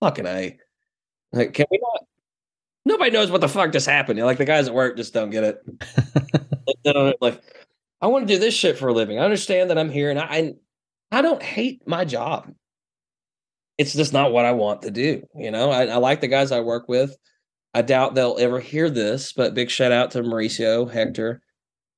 fucking 0.00 0.26
a. 0.26 0.58
Like 1.32 1.54
can 1.54 1.66
we 1.70 1.78
not 1.78 2.02
nobody 2.88 3.10
knows 3.10 3.30
what 3.30 3.40
the 3.40 3.48
fuck 3.48 3.72
just 3.72 3.86
happened. 3.86 4.18
Like 4.20 4.38
the 4.38 4.44
guys 4.44 4.66
at 4.68 4.74
work 4.74 4.96
just 4.96 5.14
don't 5.14 5.30
get 5.30 5.44
it. 5.44 5.62
Don't- 6.84 7.20
like, 7.20 7.40
I 8.00 8.06
want 8.06 8.26
to 8.28 8.34
do 8.34 8.38
this 8.40 8.54
shit 8.54 8.78
for 8.78 8.88
a 8.88 8.92
living. 8.92 9.18
I 9.18 9.24
understand 9.24 9.70
that 9.70 9.78
I'm 9.78 9.90
here, 9.90 10.10
and 10.10 10.18
I, 10.18 10.24
I, 10.24 10.54
I 11.10 11.22
don't 11.22 11.42
hate 11.42 11.86
my 11.86 12.04
job. 12.04 12.52
It's 13.76 13.92
just 13.94 14.12
not 14.12 14.32
what 14.32 14.44
I 14.44 14.52
want 14.52 14.82
to 14.82 14.90
do. 14.90 15.22
You 15.34 15.50
know, 15.50 15.70
I, 15.70 15.86
I 15.86 15.96
like 15.96 16.20
the 16.20 16.28
guys 16.28 16.52
I 16.52 16.60
work 16.60 16.88
with. 16.88 17.16
I 17.74 17.82
doubt 17.82 18.14
they'll 18.14 18.36
ever 18.38 18.60
hear 18.60 18.90
this, 18.90 19.32
but 19.32 19.54
big 19.54 19.70
shout 19.70 19.92
out 19.92 20.10
to 20.12 20.22
Mauricio, 20.22 20.90
Hector, 20.90 21.40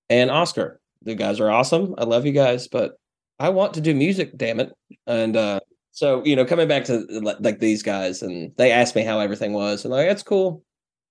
and 0.08 0.30
Oscar. 0.30 0.80
The 1.02 1.14
guys 1.14 1.40
are 1.40 1.50
awesome. 1.50 1.94
I 1.98 2.04
love 2.04 2.26
you 2.26 2.32
guys, 2.32 2.68
but 2.68 2.92
I 3.38 3.48
want 3.50 3.74
to 3.74 3.80
do 3.80 3.94
music, 3.94 4.36
damn 4.36 4.60
it. 4.60 4.72
And 5.06 5.36
uh 5.36 5.60
so, 5.92 6.24
you 6.24 6.36
know, 6.36 6.44
coming 6.44 6.68
back 6.68 6.84
to 6.84 7.04
like 7.42 7.58
these 7.58 7.82
guys 7.82 8.22
and 8.22 8.52
they 8.56 8.70
asked 8.70 8.94
me 8.94 9.02
how 9.02 9.18
everything 9.20 9.52
was, 9.52 9.84
and 9.84 9.92
like, 9.92 10.06
that's 10.08 10.22
cool. 10.22 10.62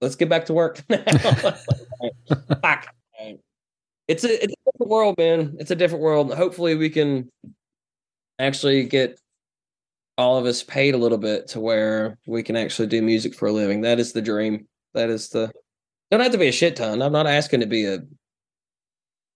Let's 0.02 0.16
get 0.16 0.30
back 0.30 0.46
to 0.46 0.54
work. 0.54 0.82
Fuck. 2.62 2.88
It's 4.08 4.24
a 4.24 4.44
it's 4.44 4.54
a 4.54 4.72
different 4.72 4.90
world, 4.90 5.16
man. 5.18 5.56
It's 5.60 5.72
a 5.72 5.76
different 5.76 6.04
world. 6.04 6.34
Hopefully 6.34 6.76
we 6.76 6.90
can 6.90 7.30
actually 8.40 8.86
get 8.86 9.20
all 10.18 10.38
of 10.38 10.46
us 10.46 10.64
paid 10.64 10.96
a 10.96 10.98
little 10.98 11.18
bit 11.18 11.48
to 11.50 11.60
where 11.60 12.18
we 12.26 12.42
can 12.42 12.56
actually 12.56 12.88
do 12.88 13.02
music 13.02 13.36
for 13.36 13.48
a 13.48 13.52
living. 13.52 13.82
That 13.82 14.00
is 14.00 14.12
the 14.12 14.22
dream. 14.22 14.68
That 14.94 15.10
is 15.10 15.30
the 15.30 15.52
don't 16.10 16.22
have 16.22 16.32
to 16.32 16.40
be 16.40 16.48
a 16.48 16.52
shit 16.52 16.76
ton. 16.76 17.04
I'm 17.04 17.12
not 17.12 17.28
asking 17.28 17.60
to 17.60 17.68
be 17.68 17.86
a 17.86 18.00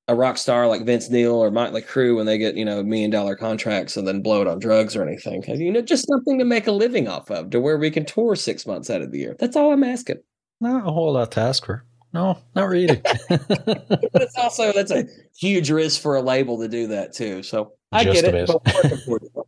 a 0.08 0.16
rock 0.16 0.38
star 0.38 0.68
like 0.68 0.86
Vince 0.86 1.10
Neil 1.10 1.36
or 1.36 1.52
Motley 1.52 1.82
Crue 1.82 2.18
when 2.18 2.26
they 2.26 2.38
get, 2.38 2.58
you 2.58 2.66
know, 2.66 2.84
million 2.84 3.10
dollar 3.10 3.36
contracts 3.36 3.96
and 3.96 4.08
then 4.08 4.22
blow 4.22 4.42
it 4.42 4.48
on 4.48 4.60
drugs 4.60 4.96
or 4.96 5.08
anything. 5.08 5.44
You 5.48 5.72
know, 5.72 5.82
just 5.82 6.08
something 6.08 6.40
to 6.40 6.46
make 6.46 6.68
a 6.68 6.72
living 6.72 7.08
off 7.08 7.32
of 7.32 7.52
to 7.52 7.62
where 7.62 7.78
we 7.78 7.90
can 7.90 8.06
tour 8.06 8.36
six 8.36 8.66
months 8.66 8.90
out 8.90 9.02
of 9.02 9.12
the 9.12 9.20
year. 9.20 9.36
That's 9.40 9.56
all 9.56 9.72
I'm 9.72 9.84
asking. 9.84 10.18
Not 10.64 10.88
a 10.88 10.92
whole 10.92 11.12
lot 11.14 11.34
to 11.34 11.42
ask 11.42 11.66
for. 11.66 11.84
No, 12.14 12.38
not 12.56 12.70
really. 12.70 13.02
But 13.30 14.22
it's 14.22 14.38
also 14.38 14.72
that's 14.72 14.92
a 14.92 15.06
huge 15.38 15.70
risk 15.70 16.02
for 16.02 16.16
a 16.16 16.22
label 16.22 16.58
to 16.60 16.70
do 16.70 16.88
that 16.88 17.14
too. 17.14 17.44
So 17.44 17.74
I 17.92 18.04
Just 18.06 18.22
get 18.22 18.34
a 18.34 18.38
it. 18.38 18.48
bit. 18.48 18.48
But 18.48 18.66
we're 18.66 18.82
working 18.84 18.98
for 19.06 19.18
it. 19.18 19.48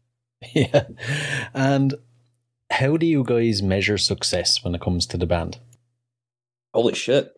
yeah. 0.74 0.84
And 1.53 1.93
how 2.70 2.97
do 2.97 3.05
you 3.05 3.24
guys 3.24 3.61
measure 3.61 3.97
success 3.97 4.63
when 4.63 4.76
it 4.76 4.82
comes 4.82 5.05
to 5.07 5.18
the 5.18 5.26
band? 5.26 5.59
Holy 6.74 6.95
shit. 6.95 7.32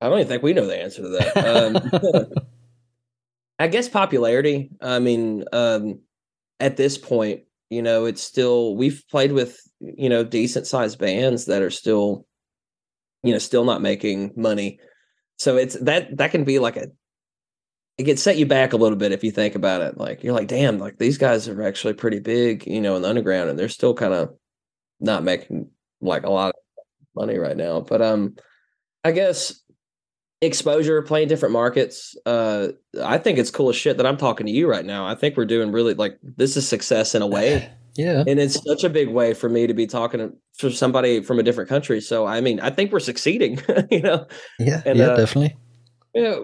I 0.00 0.08
don't 0.08 0.20
even 0.20 0.28
think 0.28 0.42
we 0.42 0.54
know 0.54 0.66
the 0.66 0.80
answer 0.80 1.02
to 1.02 1.08
that. 1.08 1.36
Um, 1.36 2.46
I 3.58 3.66
guess 3.66 3.88
popularity. 3.88 4.70
I 4.80 5.00
mean, 5.00 5.44
um, 5.52 6.00
at 6.60 6.76
this 6.78 6.96
point, 6.96 7.42
you 7.68 7.82
know, 7.82 8.06
it's 8.06 8.22
still 8.22 8.76
we've 8.76 9.04
played 9.10 9.32
with 9.32 9.60
you 9.80 10.08
know 10.08 10.22
decent 10.24 10.66
sized 10.66 10.98
bands 11.00 11.46
that 11.46 11.60
are 11.60 11.70
still, 11.70 12.26
you 13.22 13.32
know, 13.32 13.38
still 13.38 13.64
not 13.64 13.82
making 13.82 14.32
money. 14.36 14.80
So 15.38 15.56
it's 15.56 15.74
that 15.80 16.16
that 16.16 16.30
can 16.30 16.44
be 16.44 16.58
like 16.58 16.76
a 16.76 16.88
it 17.98 18.04
can 18.04 18.16
set 18.16 18.38
you 18.38 18.46
back 18.46 18.72
a 18.72 18.76
little 18.76 18.96
bit 18.96 19.12
if 19.12 19.24
you 19.24 19.32
think 19.32 19.56
about 19.56 19.82
it. 19.82 19.98
Like 19.98 20.22
you're 20.22 20.32
like, 20.32 20.46
damn, 20.46 20.78
like 20.78 20.98
these 20.98 21.18
guys 21.18 21.48
are 21.48 21.62
actually 21.62 21.94
pretty 21.94 22.20
big, 22.20 22.66
you 22.66 22.80
know, 22.80 22.94
in 22.94 23.02
the 23.02 23.08
underground, 23.08 23.50
and 23.50 23.58
they're 23.58 23.68
still 23.68 23.94
kind 23.94 24.14
of 24.14 24.34
not 25.00 25.24
making 25.24 25.68
like 26.00 26.24
a 26.24 26.30
lot 26.30 26.50
of 26.50 26.54
money 27.16 27.38
right 27.38 27.56
now. 27.56 27.80
But 27.80 28.00
um, 28.00 28.36
I 29.04 29.10
guess 29.10 29.60
exposure, 30.40 31.02
playing 31.02 31.28
different 31.28 31.52
markets. 31.52 32.16
Uh, 32.24 32.68
I 33.02 33.18
think 33.18 33.38
it's 33.38 33.50
cool 33.50 33.70
as 33.70 33.76
shit 33.76 33.96
that 33.96 34.06
I'm 34.06 34.16
talking 34.16 34.46
to 34.46 34.52
you 34.52 34.68
right 34.68 34.84
now. 34.84 35.06
I 35.06 35.16
think 35.16 35.36
we're 35.36 35.44
doing 35.44 35.72
really 35.72 35.94
like 35.94 36.18
this 36.22 36.56
is 36.56 36.68
success 36.68 37.16
in 37.16 37.22
a 37.22 37.26
way, 37.26 37.68
Yeah. 37.98 38.22
and 38.26 38.38
it's 38.38 38.62
such 38.64 38.84
a 38.84 38.88
big 38.88 39.08
way 39.08 39.34
for 39.34 39.48
me 39.50 39.66
to 39.66 39.74
be 39.74 39.86
talking 39.86 40.20
to, 40.20 40.32
for 40.56 40.70
somebody 40.70 41.20
from 41.20 41.38
a 41.38 41.42
different 41.42 41.68
country. 41.68 42.00
So 42.00 42.26
I 42.26 42.40
mean, 42.40 42.60
I 42.60 42.70
think 42.70 42.92
we're 42.92 43.00
succeeding. 43.00 43.60
you 43.90 44.00
know, 44.00 44.26
Yeah. 44.58 44.82
And, 44.86 44.98
yeah, 44.98 45.08
uh, 45.08 45.16
definitely. 45.16 45.56
yeah. 46.14 46.38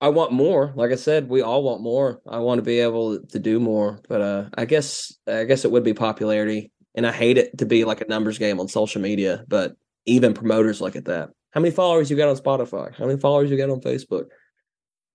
I 0.00 0.08
want 0.08 0.32
more. 0.32 0.72
Like 0.74 0.90
I 0.90 0.96
said, 0.96 1.28
we 1.28 1.42
all 1.42 1.62
want 1.62 1.80
more. 1.82 2.20
I 2.28 2.38
want 2.38 2.58
to 2.58 2.62
be 2.62 2.80
able 2.80 3.20
to 3.24 3.38
do 3.38 3.60
more, 3.60 4.00
but 4.08 4.20
uh, 4.20 4.44
I 4.54 4.64
guess 4.64 5.12
I 5.28 5.44
guess 5.44 5.64
it 5.64 5.70
would 5.70 5.84
be 5.84 5.94
popularity, 5.94 6.72
and 6.96 7.06
I 7.06 7.12
hate 7.12 7.38
it 7.38 7.58
to 7.58 7.66
be 7.66 7.84
like 7.84 8.00
a 8.00 8.08
numbers 8.08 8.36
game 8.38 8.58
on 8.58 8.66
social 8.66 9.00
media. 9.00 9.44
But 9.46 9.76
even 10.06 10.34
promoters 10.34 10.80
look 10.80 10.96
at 10.96 11.04
that. 11.04 11.30
How 11.52 11.60
many 11.60 11.72
followers 11.72 12.10
you 12.10 12.16
got 12.16 12.28
on 12.28 12.36
Spotify? 12.36 12.92
How 12.96 13.06
many 13.06 13.20
followers 13.20 13.48
you 13.50 13.56
got 13.56 13.70
on 13.70 13.80
Facebook? 13.80 14.24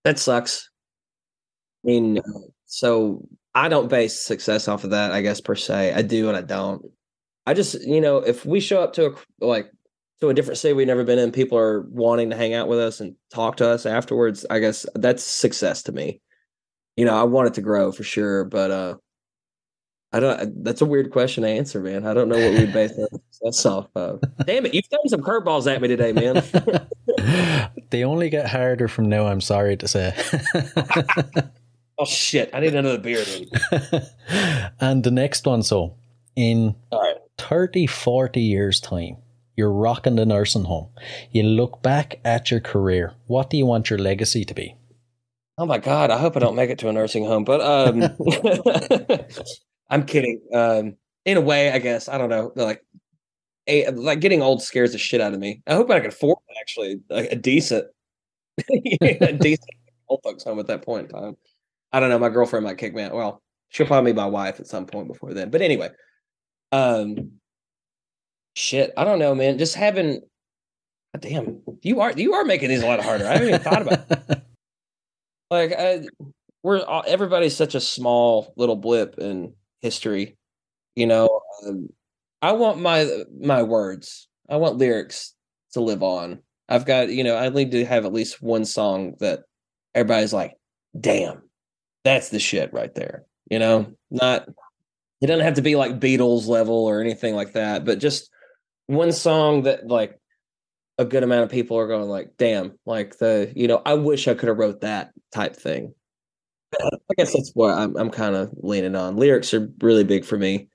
That 0.05 0.19
sucks. 0.19 0.69
I 1.83 1.87
mean, 1.87 2.21
so 2.65 3.27
I 3.57 3.69
don't 3.69 3.89
base 3.89 4.21
success 4.21 4.67
off 4.67 4.83
of 4.83 4.91
that. 4.91 5.11
I 5.11 5.23
guess 5.23 5.41
per 5.41 5.55
se, 5.55 5.91
I 5.91 6.03
do 6.03 6.27
and 6.27 6.37
I 6.37 6.41
don't. 6.41 6.85
I 7.47 7.55
just, 7.55 7.81
you 7.81 7.99
know, 7.99 8.17
if 8.17 8.45
we 8.45 8.59
show 8.59 8.83
up 8.83 8.93
to 8.93 9.15
a 9.41 9.45
like 9.45 9.71
to 10.21 10.29
a 10.29 10.33
different 10.33 10.59
city 10.59 10.73
we've 10.73 10.85
never 10.85 11.03
been 11.03 11.17
in, 11.17 11.31
people 11.31 11.57
are 11.57 11.81
wanting 11.89 12.29
to 12.29 12.35
hang 12.35 12.53
out 12.53 12.67
with 12.67 12.77
us 12.77 12.99
and 12.99 13.15
talk 13.33 13.57
to 13.57 13.67
us 13.67 13.87
afterwards. 13.87 14.45
I 14.51 14.59
guess 14.59 14.85
that's 14.93 15.23
success 15.23 15.81
to 15.83 15.91
me. 15.91 16.21
You 16.97 17.05
know, 17.05 17.15
I 17.15 17.23
want 17.23 17.47
it 17.47 17.55
to 17.55 17.61
grow 17.61 17.91
for 17.91 18.03
sure, 18.03 18.45
but 18.45 18.69
uh 18.69 18.95
I 20.13 20.19
don't. 20.19 20.63
That's 20.63 20.81
a 20.81 20.85
weird 20.85 21.11
question 21.11 21.43
to 21.43 21.49
answer, 21.49 21.81
man. 21.81 22.05
I 22.05 22.13
don't 22.13 22.29
know 22.29 22.37
what 22.37 22.59
we 22.59 22.65
base 22.67 22.93
success 23.31 23.65
off 23.65 23.87
of. 23.95 24.21
Damn 24.45 24.67
it, 24.67 24.73
you've 24.75 24.85
thrown 24.85 25.07
some 25.07 25.21
curveballs 25.21 25.71
at 25.71 25.81
me 25.81 25.87
today, 25.87 26.13
man. 26.13 26.43
they 27.89 28.03
only 28.03 28.29
get 28.29 28.47
harder 28.47 28.87
from 28.87 29.09
now, 29.09 29.25
I'm 29.25 29.41
sorry 29.41 29.75
to 29.77 29.87
say. 29.87 30.15
oh 31.97 32.05
shit, 32.05 32.49
I 32.53 32.59
need 32.59 32.75
another 32.75 32.97
beer. 32.99 33.23
And 34.79 35.03
the 35.03 35.11
next 35.11 35.45
one, 35.45 35.63
so 35.63 35.95
in 36.35 36.75
All 36.91 37.01
right. 37.01 37.15
30, 37.37 37.87
40 37.87 38.41
years' 38.41 38.79
time, 38.79 39.17
you're 39.55 39.71
rocking 39.71 40.15
the 40.15 40.25
nursing 40.25 40.65
home. 40.65 40.89
You 41.31 41.43
look 41.43 41.81
back 41.81 42.19
at 42.23 42.51
your 42.51 42.59
career. 42.59 43.13
What 43.25 43.49
do 43.49 43.57
you 43.57 43.65
want 43.65 43.89
your 43.89 43.99
legacy 43.99 44.45
to 44.45 44.53
be? 44.53 44.75
Oh 45.57 45.65
my 45.65 45.79
god, 45.79 46.11
I 46.11 46.19
hope 46.19 46.37
I 46.37 46.39
don't 46.39 46.55
make 46.55 46.69
it 46.69 46.77
to 46.79 46.89
a 46.89 46.93
nursing 46.93 47.25
home, 47.25 47.43
but 47.43 47.61
um 47.61 48.03
I'm 49.89 50.03
kidding. 50.05 50.41
Um 50.53 50.97
in 51.25 51.37
a 51.37 51.41
way, 51.41 51.71
I 51.71 51.79
guess. 51.79 52.07
I 52.07 52.17
don't 52.17 52.29
know. 52.29 52.51
Like 52.55 52.83
a, 53.67 53.89
like 53.91 54.21
getting 54.21 54.41
old 54.41 54.61
scares 54.61 54.91
the 54.91 54.97
shit 54.97 55.19
out 55.19 55.33
of 55.33 55.39
me. 55.39 55.61
I 55.67 55.73
hope 55.73 55.89
I 55.89 55.99
can 55.99 56.09
afford 56.09 56.37
actually 56.61 57.01
like 57.09 57.31
a 57.31 57.35
decent 57.35 57.87
a 59.01 59.33
decent 59.33 59.69
old 60.07 60.21
folks 60.23 60.43
home 60.43 60.59
at 60.59 60.67
that 60.67 60.83
point 60.83 61.11
in 61.11 61.19
time. 61.19 61.37
I 61.91 61.99
don't 61.99 62.09
know. 62.09 62.19
My 62.19 62.29
girlfriend 62.29 62.65
might 62.65 62.77
kick 62.77 62.93
me 62.93 63.03
out. 63.03 63.13
Well, 63.13 63.41
she'll 63.69 63.87
probably 63.87 64.11
be 64.11 64.17
my 64.17 64.25
wife 64.25 64.59
at 64.59 64.67
some 64.67 64.85
point 64.85 65.07
before 65.07 65.33
then. 65.33 65.49
But 65.49 65.61
anyway. 65.61 65.89
Um 66.71 67.31
shit. 68.55 68.91
I 68.97 69.03
don't 69.03 69.19
know, 69.19 69.35
man. 69.35 69.57
Just 69.57 69.75
having 69.75 70.21
God 71.13 71.21
damn, 71.21 71.61
you 71.81 72.01
are 72.01 72.11
you 72.11 72.33
are 72.33 72.43
making 72.43 72.69
these 72.69 72.83
a 72.83 72.87
lot 72.87 73.03
harder. 73.03 73.25
I 73.25 73.33
haven't 73.33 73.47
even 73.47 73.61
thought 73.61 73.81
about 73.81 74.05
it 74.09 74.43
like 75.49 75.73
I, 75.77 76.07
we're 76.63 76.83
all, 76.83 77.03
everybody's 77.07 77.55
such 77.55 77.75
a 77.75 77.81
small 77.81 78.53
little 78.57 78.75
blip 78.75 79.17
in 79.17 79.53
history 79.81 80.37
you 80.95 81.05
know 81.05 81.41
um, 81.65 81.89
i 82.41 82.51
want 82.51 82.79
my 82.79 83.09
my 83.39 83.63
words 83.63 84.27
i 84.49 84.55
want 84.55 84.77
lyrics 84.77 85.33
to 85.73 85.81
live 85.81 86.03
on 86.03 86.39
i've 86.69 86.85
got 86.85 87.09
you 87.09 87.23
know 87.23 87.37
i 87.37 87.49
need 87.49 87.71
to 87.71 87.85
have 87.85 88.05
at 88.05 88.13
least 88.13 88.41
one 88.41 88.65
song 88.65 89.13
that 89.19 89.43
everybody's 89.93 90.33
like 90.33 90.53
damn 90.99 91.41
that's 92.03 92.29
the 92.29 92.39
shit 92.39 92.71
right 92.73 92.95
there 92.95 93.25
you 93.49 93.59
know 93.59 93.93
not 94.09 94.47
it 95.19 95.27
doesn't 95.27 95.45
have 95.45 95.55
to 95.55 95.61
be 95.61 95.75
like 95.75 95.99
beatles 95.99 96.47
level 96.47 96.85
or 96.85 97.01
anything 97.01 97.35
like 97.35 97.53
that 97.53 97.85
but 97.85 97.99
just 97.99 98.29
one 98.87 99.11
song 99.11 99.63
that 99.63 99.87
like 99.87 100.19
a 100.97 101.05
good 101.05 101.23
amount 101.23 101.43
of 101.43 101.51
people 101.51 101.77
are 101.77 101.87
going 101.87 102.09
like, 102.09 102.31
damn, 102.37 102.77
like 102.85 103.17
the, 103.17 103.51
you 103.55 103.67
know, 103.67 103.81
I 103.85 103.93
wish 103.93 104.27
I 104.27 104.33
could 104.33 104.49
have 104.49 104.57
wrote 104.57 104.81
that 104.81 105.11
type 105.31 105.55
thing. 105.55 105.93
I 106.79 107.13
guess 107.15 107.33
that's 107.33 107.51
what 107.53 107.77
I'm 107.77 107.95
I'm 107.95 108.09
kind 108.09 108.35
of 108.35 108.51
leaning 108.57 108.95
on. 108.95 109.15
Lyrics 109.15 109.53
are 109.53 109.71
really 109.81 110.03
big 110.03 110.25
for 110.25 110.37
me. 110.37 110.67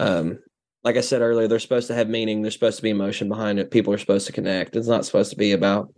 Um, 0.00 0.38
like 0.84 0.96
I 0.96 1.00
said 1.00 1.20
earlier, 1.20 1.48
they're 1.48 1.58
supposed 1.58 1.88
to 1.88 1.94
have 1.94 2.08
meaning. 2.08 2.42
There's 2.42 2.54
supposed 2.54 2.78
to 2.78 2.82
be 2.82 2.90
emotion 2.90 3.28
behind 3.28 3.58
it. 3.58 3.70
People 3.70 3.92
are 3.92 3.98
supposed 3.98 4.26
to 4.26 4.32
connect. 4.32 4.74
It's 4.74 4.88
not 4.88 5.04
supposed 5.04 5.30
to 5.30 5.36
be 5.36 5.52
about 5.52 5.92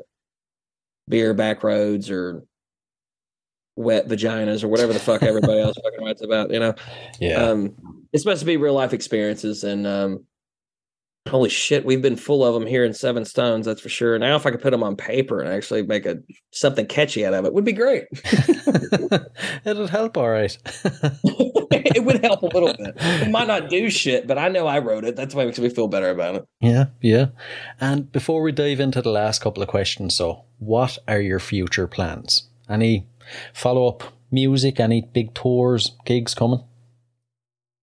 beer 1.09 1.33
back 1.33 1.63
roads 1.63 2.11
or 2.11 2.45
wet 3.77 4.09
vaginas 4.09 4.63
or 4.63 4.69
whatever 4.69 4.93
the 4.93 4.99
fuck 4.99 5.23
everybody 5.23 5.61
else 5.61 5.77
fucking 5.83 6.05
writes 6.05 6.23
about, 6.23 6.51
you 6.51 6.61
know? 6.61 6.75
yeah. 7.21 7.37
Um, 7.37 7.75
it's 8.13 8.23
supposed 8.23 8.41
to 8.41 8.47
be 8.47 8.57
real 8.57 8.75
life 8.75 8.93
experiences, 8.93 9.65
and 9.65 9.87
um, 9.87 10.25
holy 11.29 11.49
shit, 11.49 11.85
we've 11.85 12.03
been 12.03 12.17
full 12.17 12.45
of 12.45 12.55
them 12.55 12.67
here 12.67 12.85
in 12.85 12.93
SevenStones. 12.93 13.65
That's 13.65 13.81
for 13.81 13.89
sure. 13.89 14.19
Now, 14.19 14.37
if 14.37 14.47
I 14.47 14.51
could 14.51 14.61
put 14.61 14.71
them 14.71 14.83
on 14.83 14.95
paper 14.95 15.41
and 15.41 15.53
actually 15.53 15.83
make 15.83 16.07
a 16.07 16.19
something 16.53 16.87
catchy 16.87 17.25
out 17.25 17.35
of 17.35 17.45
it, 17.45 17.53
would 17.53 17.65
be 17.65 17.73
great. 17.73 18.05
It'll 19.65 19.89
help, 19.89 20.17
all 20.17 20.31
right. 20.31 20.57
it 20.85 22.05
would 22.05 22.23
help 22.23 22.43
a 22.43 22.47
little 22.47 22.75
bit. 22.75 22.95
It 22.97 23.31
might 23.31 23.49
not 23.49 23.69
do 23.69 23.91
shit, 23.91 24.27
but 24.27 24.39
I 24.39 24.49
know 24.49 24.67
I 24.67 24.79
wrote 24.79 25.05
it. 25.05 25.17
That's 25.17 25.35
why 25.35 25.43
it 25.43 25.47
makes 25.47 25.59
me 25.59 25.71
feel 25.71 25.89
better 25.89 26.11
about 26.11 26.37
it. 26.37 26.45
yeah, 26.61 26.87
yeah. 27.01 27.27
And 27.81 28.13
before 28.13 28.43
we 28.43 28.53
dive 28.53 28.81
into 28.81 29.03
the 29.03 29.11
last 29.11 29.41
couple 29.41 29.63
of 29.63 29.69
questions, 29.69 30.15
so 30.15 30.45
what 30.59 30.99
are 31.09 31.21
your 31.21 31.41
future 31.41 31.87
plans? 31.87 32.49
Any 32.69 33.07
follow 33.53 33.89
up 33.89 34.03
music? 34.31 34.81
Any 34.81 35.03
big 35.03 35.35
tours, 35.35 35.93
gigs 36.05 36.35
coming? 36.35 36.63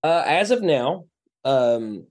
Uh, 0.04 0.24
as 0.26 0.52
of 0.52 0.62
now, 0.62 1.06
um, 1.46 2.06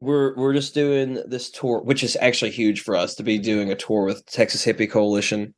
we're 0.00 0.34
we're 0.36 0.52
just 0.52 0.74
doing 0.74 1.22
this 1.26 1.50
tour, 1.50 1.80
which 1.80 2.02
is 2.04 2.16
actually 2.20 2.50
huge 2.50 2.82
for 2.82 2.94
us 2.96 3.14
to 3.16 3.22
be 3.22 3.38
doing 3.38 3.70
a 3.70 3.74
tour 3.74 4.04
with 4.04 4.24
Texas 4.26 4.64
Hippie 4.64 4.90
Coalition. 4.90 5.54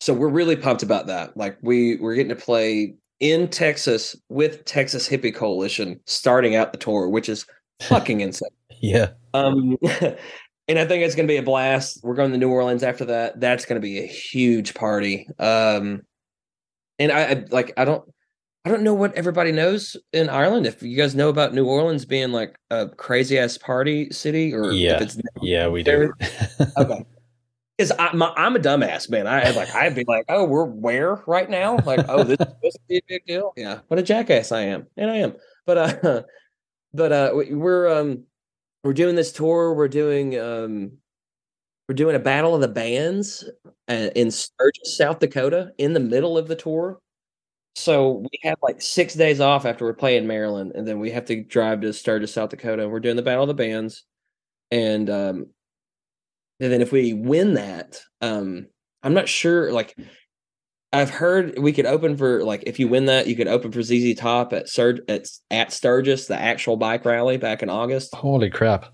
So 0.00 0.12
we're 0.12 0.28
really 0.28 0.56
pumped 0.56 0.82
about 0.82 1.06
that. 1.06 1.36
Like 1.36 1.56
we 1.62 1.96
we're 1.96 2.14
getting 2.14 2.36
to 2.36 2.42
play 2.42 2.94
in 3.20 3.48
Texas 3.48 4.14
with 4.28 4.64
Texas 4.64 5.08
Hippie 5.08 5.34
Coalition 5.34 6.00
starting 6.06 6.56
out 6.56 6.72
the 6.72 6.78
tour, 6.78 7.08
which 7.08 7.28
is 7.28 7.46
fucking 7.82 8.20
insane. 8.20 8.50
Yeah. 8.80 9.10
Um, 9.32 9.78
and 10.68 10.78
I 10.78 10.84
think 10.84 11.02
it's 11.02 11.14
going 11.14 11.26
to 11.26 11.32
be 11.32 11.38
a 11.38 11.42
blast. 11.42 12.00
We're 12.02 12.14
going 12.14 12.32
to 12.32 12.38
New 12.38 12.50
Orleans 12.50 12.82
after 12.82 13.06
that. 13.06 13.40
That's 13.40 13.64
going 13.64 13.80
to 13.80 13.84
be 13.84 13.98
a 13.98 14.06
huge 14.06 14.74
party. 14.74 15.26
Um, 15.38 16.02
and 16.98 17.12
I, 17.12 17.22
I 17.24 17.44
like 17.50 17.72
I 17.76 17.84
don't 17.84 18.04
I 18.64 18.70
don't 18.70 18.82
know 18.82 18.94
what 18.94 19.14
everybody 19.14 19.52
knows 19.52 19.96
in 20.12 20.28
Ireland. 20.30 20.66
If 20.66 20.82
you 20.82 20.96
guys 20.96 21.14
know 21.14 21.28
about 21.28 21.52
New 21.52 21.66
Orleans 21.66 22.04
being 22.06 22.32
like 22.32 22.56
a 22.70 22.88
crazy 22.88 23.38
ass 23.38 23.58
party 23.58 24.10
city, 24.10 24.54
or 24.54 24.72
Yeah. 24.72 24.96
if 24.96 25.02
it's 25.02 25.20
Yeah, 25.42 25.68
we 25.68 25.82
do. 25.82 26.12
okay. 26.78 27.04
Because 27.76 27.92
I'm 27.98 28.22
a, 28.22 28.32
I'm 28.36 28.54
a 28.56 28.60
dumbass, 28.60 29.10
man. 29.10 29.26
I 29.26 29.50
like 29.50 29.74
I'd 29.74 29.94
be 29.96 30.04
like, 30.06 30.24
oh, 30.28 30.44
we're 30.44 30.64
where 30.64 31.22
right 31.26 31.50
now? 31.50 31.76
Like, 31.84 32.06
oh, 32.08 32.22
this 32.22 32.38
is 32.40 32.46
supposed 32.46 32.76
to 32.76 32.80
be 32.88 32.96
a 32.98 33.00
big 33.08 33.26
deal. 33.26 33.52
Yeah, 33.56 33.80
what 33.88 33.98
a 33.98 34.02
jackass 34.02 34.52
I 34.52 34.62
am, 34.62 34.86
and 34.96 35.10
I 35.10 35.16
am. 35.16 35.34
But 35.66 35.78
uh, 36.04 36.22
but 36.94 37.12
uh, 37.12 37.30
we're 37.34 37.88
um, 37.88 38.24
we're 38.84 38.92
doing 38.92 39.16
this 39.16 39.32
tour. 39.32 39.74
We're 39.74 39.88
doing 39.88 40.38
um, 40.38 40.92
we're 41.88 41.94
doing 41.94 42.16
a 42.16 42.20
battle 42.20 42.54
of 42.54 42.60
the 42.60 42.68
bands 42.68 43.48
uh, 43.88 44.10
in 44.14 44.30
Sturgis, 44.30 44.96
South 44.96 45.18
Dakota, 45.18 45.72
in 45.78 45.92
the 45.92 46.00
middle 46.00 46.38
of 46.38 46.48
the 46.48 46.56
tour. 46.56 46.98
So 47.76 48.12
we 48.12 48.38
have 48.44 48.56
like 48.62 48.80
six 48.80 49.14
days 49.14 49.40
off 49.40 49.66
after 49.66 49.84
we're 49.84 49.94
playing 49.94 50.26
Maryland, 50.26 50.72
and 50.74 50.86
then 50.86 51.00
we 51.00 51.10
have 51.10 51.24
to 51.26 51.42
drive 51.42 51.80
to 51.80 51.92
Sturgis, 51.92 52.32
South 52.32 52.50
Dakota. 52.50 52.84
And 52.84 52.92
we're 52.92 53.00
doing 53.00 53.16
the 53.16 53.22
battle 53.22 53.42
of 53.42 53.48
the 53.48 53.54
bands, 53.54 54.04
and 54.70 55.10
um, 55.10 55.46
and 56.60 56.72
then 56.72 56.80
if 56.80 56.92
we 56.92 57.12
win 57.12 57.54
that, 57.54 58.00
um, 58.20 58.68
I'm 59.02 59.12
not 59.12 59.28
sure. 59.28 59.72
Like, 59.72 59.96
I've 60.92 61.10
heard 61.10 61.58
we 61.58 61.72
could 61.72 61.86
open 61.86 62.16
for 62.16 62.44
like 62.44 62.62
if 62.64 62.78
you 62.78 62.86
win 62.86 63.06
that, 63.06 63.26
you 63.26 63.34
could 63.34 63.48
open 63.48 63.72
for 63.72 63.82
ZZ 63.82 64.14
Top 64.14 64.52
at 64.52 64.66
Stur 64.66 65.00
at 65.08 65.26
at 65.50 65.72
Sturgis, 65.72 66.26
the 66.26 66.40
actual 66.40 66.76
bike 66.76 67.04
rally 67.04 67.36
back 67.36 67.62
in 67.62 67.68
August. 67.68 68.14
Holy 68.14 68.50
crap. 68.50 68.86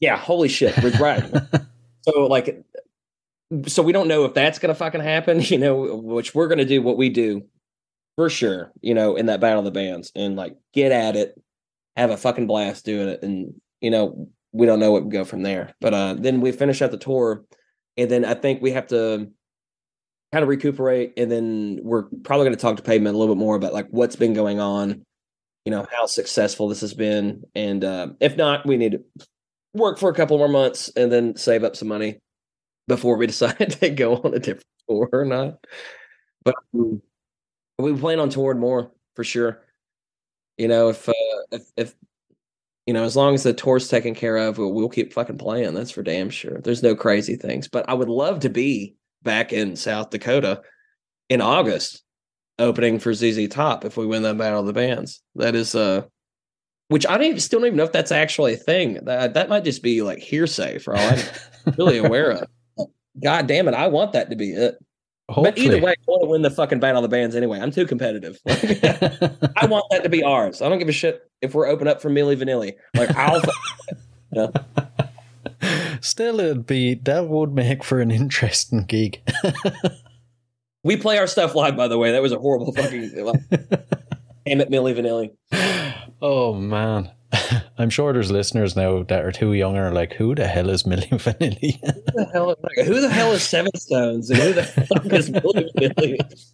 Yeah, 0.00 0.18
holy 0.18 0.48
shit, 0.48 0.76
we're 0.82 0.90
right. 0.98 1.24
so 2.02 2.26
like, 2.26 2.64
so 3.66 3.82
we 3.82 3.92
don't 3.92 4.08
know 4.08 4.24
if 4.24 4.34
that's 4.34 4.58
gonna 4.58 4.74
fucking 4.74 5.00
happen. 5.00 5.40
You 5.52 5.58
know, 5.58 5.96
which 5.96 6.34
we're 6.34 6.48
gonna 6.48 6.64
do 6.64 6.82
what 6.82 6.96
we 6.96 7.08
do 7.08 7.46
for 8.16 8.28
sure. 8.28 8.72
You 8.80 8.94
know, 8.94 9.16
in 9.16 9.26
that 9.26 9.40
battle 9.40 9.60
of 9.60 9.64
the 9.64 9.70
bands 9.70 10.12
and 10.14 10.36
like 10.36 10.56
get 10.72 10.92
at 10.92 11.16
it, 11.16 11.40
have 11.96 12.10
a 12.10 12.16
fucking 12.16 12.46
blast 12.46 12.84
doing 12.84 13.08
it, 13.08 13.22
and 13.22 13.54
you 13.80 13.90
know 13.90 14.28
we 14.52 14.66
don't 14.66 14.80
know 14.80 14.92
what 14.92 15.04
would 15.04 15.12
go 15.12 15.24
from 15.24 15.42
there. 15.42 15.74
But 15.80 15.94
uh 15.94 16.14
then 16.14 16.40
we 16.40 16.52
finish 16.52 16.82
out 16.82 16.90
the 16.90 16.98
tour, 16.98 17.44
and 17.96 18.10
then 18.10 18.24
I 18.24 18.34
think 18.34 18.62
we 18.62 18.72
have 18.72 18.88
to 18.88 19.30
kind 20.32 20.42
of 20.42 20.48
recuperate, 20.48 21.12
and 21.16 21.30
then 21.30 21.80
we're 21.82 22.04
probably 22.24 22.46
going 22.46 22.56
to 22.56 22.60
talk 22.60 22.76
to 22.76 22.82
Pavement 22.82 23.14
a 23.14 23.18
little 23.18 23.34
bit 23.34 23.38
more 23.38 23.54
about 23.54 23.74
like 23.74 23.86
what's 23.90 24.16
been 24.16 24.32
going 24.32 24.60
on, 24.60 25.04
you 25.66 25.70
know, 25.70 25.86
how 25.92 26.06
successful 26.06 26.68
this 26.68 26.80
has 26.80 26.94
been, 26.94 27.44
and 27.54 27.84
uh, 27.84 28.08
if 28.18 28.36
not, 28.36 28.66
we 28.66 28.78
need 28.78 28.92
to 28.92 29.26
work 29.74 29.98
for 29.98 30.10
a 30.10 30.14
couple 30.14 30.38
more 30.38 30.48
months 30.48 30.90
and 30.96 31.10
then 31.10 31.36
save 31.36 31.64
up 31.64 31.76
some 31.76 31.88
money 31.88 32.18
before 32.88 33.16
we 33.16 33.26
decide 33.28 33.76
to 33.80 33.90
go 33.90 34.16
on 34.16 34.34
a 34.34 34.38
different 34.38 34.66
tour 34.88 35.08
or 35.12 35.24
not. 35.24 35.64
But 36.44 36.56
um, 36.74 37.02
we 37.78 37.94
plan 37.94 38.20
on 38.20 38.30
touring 38.30 38.60
more 38.60 38.90
for 39.14 39.24
sure. 39.24 39.62
You 40.58 40.68
know, 40.68 40.88
if 40.88 41.08
uh, 41.08 41.12
if 41.50 41.62
if 41.76 41.94
you 42.86 42.94
know, 42.94 43.04
as 43.04 43.16
long 43.16 43.34
as 43.34 43.44
the 43.44 43.52
tour's 43.52 43.88
taken 43.88 44.14
care 44.14 44.36
of, 44.36 44.58
we'll, 44.58 44.72
we'll 44.72 44.88
keep 44.88 45.12
fucking 45.12 45.38
playing. 45.38 45.74
That's 45.74 45.92
for 45.92 46.02
damn 46.02 46.30
sure. 46.30 46.60
There's 46.60 46.82
no 46.82 46.96
crazy 46.96 47.36
things, 47.36 47.68
but 47.68 47.88
I 47.88 47.94
would 47.94 48.08
love 48.08 48.40
to 48.40 48.48
be 48.48 48.96
back 49.22 49.52
in 49.52 49.76
South 49.76 50.10
Dakota 50.10 50.62
in 51.28 51.40
August, 51.40 52.02
opening 52.58 52.98
for 52.98 53.14
ZZ 53.14 53.48
Top 53.48 53.84
if 53.84 53.96
we 53.96 54.04
win 54.04 54.22
that 54.24 54.36
battle 54.36 54.60
of 54.60 54.66
the 54.66 54.72
bands. 54.72 55.22
That 55.36 55.54
is 55.54 55.74
uh, 55.74 56.02
which 56.92 57.06
I 57.06 57.16
don't 57.16 57.24
even, 57.24 57.40
still 57.40 57.60
don't 57.60 57.68
even 57.68 57.76
know 57.78 57.84
if 57.84 57.92
that's 57.92 58.12
actually 58.12 58.52
a 58.52 58.58
thing. 58.58 58.98
That 59.04 59.34
that 59.34 59.48
might 59.48 59.64
just 59.64 59.82
be 59.82 60.02
like 60.02 60.18
hearsay 60.18 60.78
for 60.78 60.94
all 60.94 61.08
I'm 61.08 61.74
really 61.78 61.98
aware 61.98 62.30
of. 62.32 62.48
God 63.22 63.46
damn 63.46 63.66
it, 63.66 63.74
I 63.74 63.88
want 63.88 64.12
that 64.12 64.30
to 64.30 64.36
be 64.36 64.52
it. 64.52 64.76
But 65.34 65.56
either 65.56 65.80
way, 65.80 65.92
I 65.92 65.96
want 66.06 66.22
to 66.24 66.28
win 66.28 66.42
the 66.42 66.50
fucking 66.50 66.80
battle 66.80 67.02
of 67.02 67.10
the 67.10 67.14
bands 67.14 67.34
anyway. 67.34 67.58
I'm 67.60 67.70
too 67.70 67.86
competitive. 67.86 68.38
I 68.46 69.66
want 69.66 69.86
that 69.90 70.02
to 70.02 70.10
be 70.10 70.22
ours. 70.22 70.60
I 70.60 70.68
don't 70.68 70.78
give 70.78 70.88
a 70.88 70.92
shit 70.92 71.22
if 71.40 71.54
we're 71.54 71.66
open 71.66 71.88
up 71.88 72.02
for 72.02 72.10
Milli 72.10 72.36
Vanilli. 72.36 72.74
Like 72.94 73.14
I'll. 73.16 73.40
Still, 76.02 76.40
it'd 76.40 76.66
be 76.66 76.94
that 76.94 77.28
would 77.28 77.54
make 77.54 77.84
for 77.84 78.00
an 78.00 78.10
interesting 78.10 78.84
gig. 78.84 79.22
we 80.82 80.96
play 80.96 81.16
our 81.18 81.26
stuff 81.26 81.54
live, 81.54 81.76
by 81.76 81.88
the 81.88 81.96
way. 81.96 82.12
That 82.12 82.20
was 82.20 82.32
a 82.32 82.38
horrible 82.38 82.72
fucking. 82.74 83.12
Damn 83.14 84.60
it, 84.60 84.70
Milli 84.70 84.94
Vanilli. 84.94 85.30
Oh 86.22 86.54
man, 86.54 87.10
I'm 87.78 87.90
sure 87.90 88.12
there's 88.12 88.30
listeners 88.30 88.76
now 88.76 89.02
that 89.02 89.24
are 89.24 89.32
too 89.32 89.54
young 89.54 89.76
and 89.76 89.86
are 89.86 89.92
like, 89.92 90.12
"Who 90.12 90.36
the 90.36 90.46
hell 90.46 90.70
is 90.70 90.84
Milli 90.84 91.08
Vanilli?" 91.10 91.80
Who 91.82 92.12
the 92.14 92.30
hell, 92.32 92.56
like, 92.62 92.86
who 92.86 93.00
the 93.00 93.10
hell 93.10 93.32
is 93.32 93.42
SevenStones 93.42 94.30
and 94.30 94.38
who 94.38 94.52
the 94.52 94.62
fuck 94.94 95.06
is 95.06 95.30
Milli 95.30 95.68
Vanilli? 95.76 96.46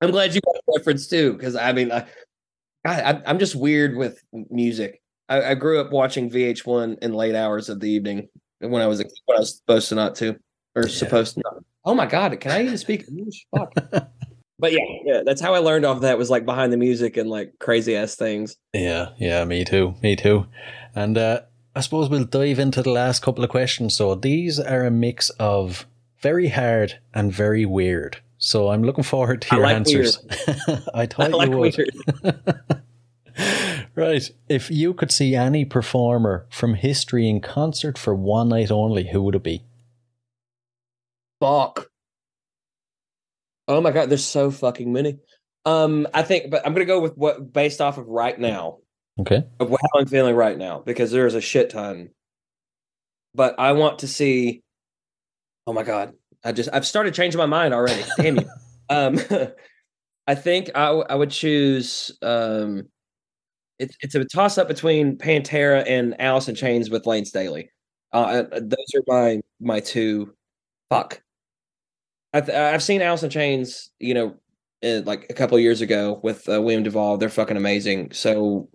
I'm 0.00 0.10
glad 0.10 0.34
you 0.34 0.40
got 0.40 0.56
a 0.56 0.78
reference 0.78 1.06
too, 1.06 1.34
because 1.34 1.54
I 1.54 1.72
mean, 1.72 1.92
I, 1.92 2.06
I, 2.86 3.20
I'm 3.26 3.38
just 3.38 3.54
weird 3.54 3.94
with 3.94 4.22
music. 4.32 5.02
I, 5.28 5.50
I 5.50 5.54
grew 5.54 5.80
up 5.80 5.92
watching 5.92 6.30
VH1 6.30 7.00
in 7.02 7.12
late 7.12 7.34
hours 7.34 7.68
of 7.68 7.80
the 7.80 7.90
evening 7.90 8.28
when 8.60 8.80
I 8.80 8.86
was 8.86 9.00
a, 9.00 9.04
when 9.26 9.36
I 9.36 9.40
was 9.40 9.58
supposed 9.58 9.90
to 9.90 9.96
not 9.96 10.14
to 10.16 10.38
or 10.74 10.88
supposed 10.88 11.34
to. 11.34 11.42
Not. 11.44 11.62
Oh 11.84 11.94
my 11.94 12.06
god, 12.06 12.40
can 12.40 12.52
I 12.52 12.62
even 12.62 12.78
speak 12.78 13.04
English? 13.06 13.46
Fuck. 13.54 13.74
But 14.58 14.72
yeah, 14.72 14.84
yeah, 15.04 15.22
that's 15.24 15.40
how 15.40 15.54
I 15.54 15.58
learned 15.58 15.84
off 15.84 16.00
that 16.00 16.18
was 16.18 16.30
like 16.30 16.44
behind 16.44 16.72
the 16.72 16.76
music 16.76 17.16
and 17.16 17.28
like 17.30 17.54
crazy 17.58 17.96
ass 17.96 18.14
things. 18.14 18.56
yeah, 18.72 19.10
yeah, 19.18 19.44
me 19.44 19.64
too, 19.64 19.94
me 20.02 20.16
too. 20.16 20.46
And 20.94 21.16
uh, 21.16 21.42
I 21.74 21.80
suppose 21.80 22.08
we'll 22.08 22.24
dive 22.24 22.58
into 22.58 22.82
the 22.82 22.90
last 22.90 23.22
couple 23.22 23.44
of 23.44 23.50
questions. 23.50 23.94
So 23.94 24.14
these 24.14 24.58
are 24.58 24.84
a 24.84 24.90
mix 24.90 25.30
of 25.38 25.86
very 26.20 26.48
hard 26.48 26.98
and 27.14 27.32
very 27.32 27.64
weird. 27.64 28.18
So 28.38 28.70
I'm 28.70 28.82
looking 28.82 29.04
forward 29.04 29.42
to 29.42 29.54
I 29.54 29.56
your 29.56 29.66
like 29.66 29.76
answers. 29.76 30.18
I 30.68 30.82
I 30.94 31.06
thought 31.06 31.32
like 31.32 31.50
you 31.50 31.56
would. 31.56 31.76
weird. 31.76 32.60
Right. 33.94 34.30
If 34.48 34.70
you 34.70 34.94
could 34.94 35.10
see 35.10 35.34
any 35.34 35.64
performer 35.64 36.46
from 36.50 36.74
history 36.74 37.28
in 37.28 37.40
concert 37.40 37.98
for 37.98 38.14
one 38.14 38.50
night 38.50 38.70
only, 38.70 39.08
who 39.08 39.22
would 39.22 39.34
it 39.34 39.42
be? 39.42 39.64
Fuck. 41.40 41.90
Oh 43.68 43.80
my 43.80 43.90
god, 43.92 44.08
there's 44.10 44.24
so 44.24 44.50
fucking 44.50 44.92
many. 44.92 45.18
Um, 45.66 46.06
I 46.14 46.22
think, 46.22 46.50
but 46.50 46.66
I'm 46.66 46.72
gonna 46.72 46.84
go 46.86 47.00
with 47.00 47.16
what 47.16 47.52
based 47.52 47.80
off 47.80 47.98
of 47.98 48.06
right 48.08 48.38
now, 48.38 48.78
Okay. 49.20 49.42
of 49.60 49.70
how 49.70 50.00
I'm 50.00 50.06
feeling 50.06 50.34
right 50.34 50.56
now, 50.56 50.80
because 50.80 51.10
there's 51.10 51.34
a 51.34 51.40
shit 51.40 51.70
ton. 51.70 52.10
But 53.34 53.54
I 53.58 53.72
want 53.72 54.00
to 54.00 54.08
see. 54.08 54.62
Oh 55.66 55.72
my 55.74 55.82
god, 55.82 56.14
I 56.42 56.52
just 56.52 56.70
I've 56.72 56.86
started 56.86 57.12
changing 57.14 57.38
my 57.38 57.46
mind 57.46 57.74
already. 57.74 58.02
Damn 58.18 58.36
you. 58.36 58.48
Um, 58.90 59.18
I 60.26 60.34
think 60.34 60.70
I 60.74 60.86
w- 60.86 61.04
I 61.10 61.14
would 61.14 61.30
choose. 61.30 62.10
Um, 62.22 62.88
it's 63.78 63.94
it's 64.00 64.14
a 64.14 64.24
toss 64.24 64.56
up 64.56 64.66
between 64.66 65.18
Pantera 65.18 65.84
and 65.86 66.18
Alice 66.18 66.48
in 66.48 66.54
Chains 66.54 66.88
with 66.88 67.06
Layne 67.06 67.26
Staley. 67.26 67.70
Uh, 68.14 68.44
uh, 68.50 68.60
those 68.62 68.94
are 68.96 69.02
my 69.06 69.40
my 69.60 69.80
two. 69.80 70.32
Fuck. 70.88 71.20
I've 72.32 72.50
I've 72.50 72.82
seen 72.82 73.02
Alice 73.02 73.22
in 73.22 73.30
Chains, 73.30 73.90
you 73.98 74.14
know, 74.14 74.34
uh, 74.84 75.02
like 75.04 75.26
a 75.30 75.34
couple 75.34 75.58
years 75.58 75.80
ago 75.80 76.20
with 76.22 76.48
uh, 76.48 76.60
William 76.60 76.82
Duvall. 76.82 77.16
They're 77.16 77.28
fucking 77.28 77.56
amazing. 77.56 78.12
So 78.12 78.68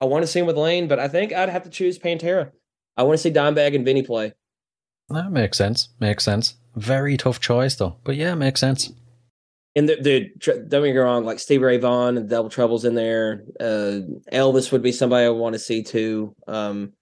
I 0.00 0.06
want 0.06 0.22
to 0.22 0.26
see 0.26 0.40
him 0.40 0.46
with 0.46 0.56
Lane, 0.56 0.88
but 0.88 0.98
I 0.98 1.08
think 1.08 1.32
I'd 1.32 1.48
have 1.48 1.64
to 1.64 1.70
choose 1.70 1.98
Pantera. 1.98 2.50
I 2.96 3.02
want 3.02 3.18
to 3.18 3.22
see 3.22 3.30
Dimebag 3.30 3.74
and 3.74 3.84
Vinnie 3.84 4.02
play. 4.02 4.32
That 5.08 5.30
makes 5.30 5.58
sense. 5.58 5.88
Makes 6.00 6.24
sense. 6.24 6.54
Very 6.76 7.16
tough 7.16 7.40
choice 7.40 7.76
though. 7.76 7.96
But 8.04 8.16
yeah, 8.16 8.34
makes 8.34 8.60
sense. 8.60 8.92
And 9.76 9.88
the, 9.88 9.96
the 10.00 10.30
tr- 10.40 10.62
don't 10.68 10.84
get 10.84 10.94
me 10.94 10.96
wrong, 10.96 11.24
like 11.24 11.40
Steve 11.40 11.62
Ray 11.62 11.78
Vaughan 11.78 12.16
and 12.16 12.28
Double 12.28 12.48
Trouble's 12.48 12.84
in 12.84 12.94
there. 12.94 13.44
Uh, 13.58 14.00
Elvis 14.32 14.70
would 14.70 14.82
be 14.82 14.92
somebody 14.92 15.26
I 15.26 15.30
want 15.30 15.54
to 15.54 15.58
see 15.58 15.82
too. 15.82 16.34
Um, 16.46 16.92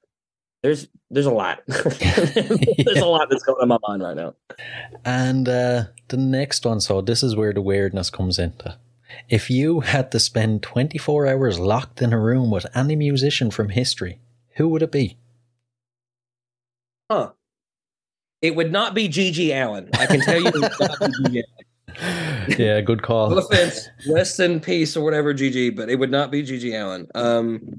there's 0.63 0.89
there's 1.11 1.27
a 1.27 1.31
lot. 1.31 1.61
there's 1.67 2.97
a 2.97 3.07
lot 3.07 3.29
that's 3.31 3.43
going 3.43 3.59
on 3.61 3.69
my 3.69 3.79
mind 3.87 4.03
right 4.03 4.17
now. 4.17 4.35
And 5.05 5.49
uh, 5.49 5.85
the 6.09 6.17
next 6.17 6.65
one, 6.65 6.81
so 6.81 7.01
this 7.01 7.23
is 7.23 7.37
where 7.37 7.53
the 7.53 7.61
weirdness 7.61 8.11
comes 8.11 8.39
into. 8.39 8.79
If 9.29 9.51
you 9.51 9.81
had 9.81 10.11
to 10.13 10.21
spend 10.21 10.63
24 10.63 11.27
hours 11.27 11.59
locked 11.59 12.01
in 12.01 12.13
a 12.13 12.19
room 12.19 12.51
with 12.51 12.67
any 12.75 12.97
musician 12.97 13.51
from 13.51 13.71
history, 13.71 14.21
who 14.57 14.69
would 14.69 14.83
it 14.83 14.93
be? 14.93 15.19
Huh. 17.11 17.33
It 18.41 18.57
would 18.57 18.73
not 18.73 18.95
be 18.95 19.09
GG 19.09 19.51
Allin. 19.51 19.91
I 19.99 20.07
can 20.07 20.21
tell 20.21 20.41
you. 20.41 20.47
it 20.47 20.55
would 20.55 20.63
not 20.63 20.99
be 20.99 21.07
GG 21.07 21.43
Allin. 21.43 21.45
yeah, 22.59 22.81
good 22.81 23.03
call. 23.03 23.31
No 23.31 23.37
call. 23.37 23.47
offense, 23.47 23.89
rest 24.09 24.41
in 24.41 24.61
peace 24.61 24.97
or 24.97 25.05
whatever, 25.05 25.35
GG, 25.35 25.77
but 25.77 25.91
it 25.91 25.97
would 25.97 26.11
not 26.11 26.31
be 26.31 26.43
GG 26.43 26.73
Allin. 26.81 27.07
Um, 27.15 27.61
fuck. 27.61 27.79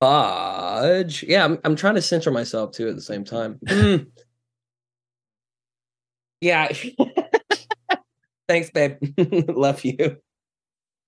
Fudge. 0.00 1.22
Yeah, 1.22 1.44
I'm 1.44 1.58
I'm 1.64 1.76
trying 1.76 1.94
to 1.96 2.02
center 2.02 2.30
myself 2.30 2.72
too 2.72 2.88
at 2.88 2.96
the 2.96 3.02
same 3.02 3.24
time. 3.24 3.58
Mm. 3.66 4.06
Yeah. 6.40 6.70
Thanks, 8.48 8.70
babe. 8.70 8.96
Love 9.48 9.84
you. 9.84 10.16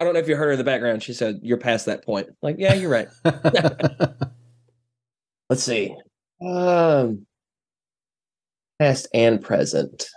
I 0.01 0.05
don't 0.05 0.15
know 0.15 0.21
if 0.21 0.29
you 0.29 0.37
heard 0.37 0.47
her 0.47 0.53
in 0.53 0.59
the 0.59 0.65
background. 0.65 1.03
She 1.03 1.13
said, 1.13 1.41
You're 1.43 1.59
past 1.59 1.87
that 1.87 2.05
point. 2.05 2.29
Like, 2.43 2.57
yeah, 2.59 2.75
you're 2.75 2.91
right. 2.91 3.09
Let's 5.51 5.63
see. 5.63 5.95
Um 6.41 7.27
past 8.79 9.09
and 9.13 9.43
present. 9.43 10.09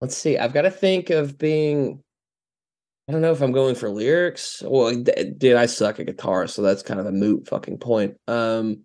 Let's 0.00 0.16
see. 0.16 0.36
I've 0.36 0.52
got 0.52 0.62
to 0.62 0.70
think 0.70 1.10
of 1.10 1.38
being 1.38 2.02
I 3.08 3.12
don't 3.12 3.20
know 3.20 3.32
if 3.32 3.40
I'm 3.40 3.52
going 3.52 3.76
for 3.76 3.88
lyrics. 3.88 4.62
Well, 4.64 4.94
d- 4.94 5.32
dude, 5.38 5.56
I 5.56 5.66
suck 5.66 6.00
at 6.00 6.06
guitar, 6.06 6.48
so 6.48 6.62
that's 6.62 6.82
kind 6.82 6.98
of 6.98 7.06
a 7.06 7.12
moot 7.12 7.46
fucking 7.48 7.78
point. 7.78 8.16
Um 8.26 8.84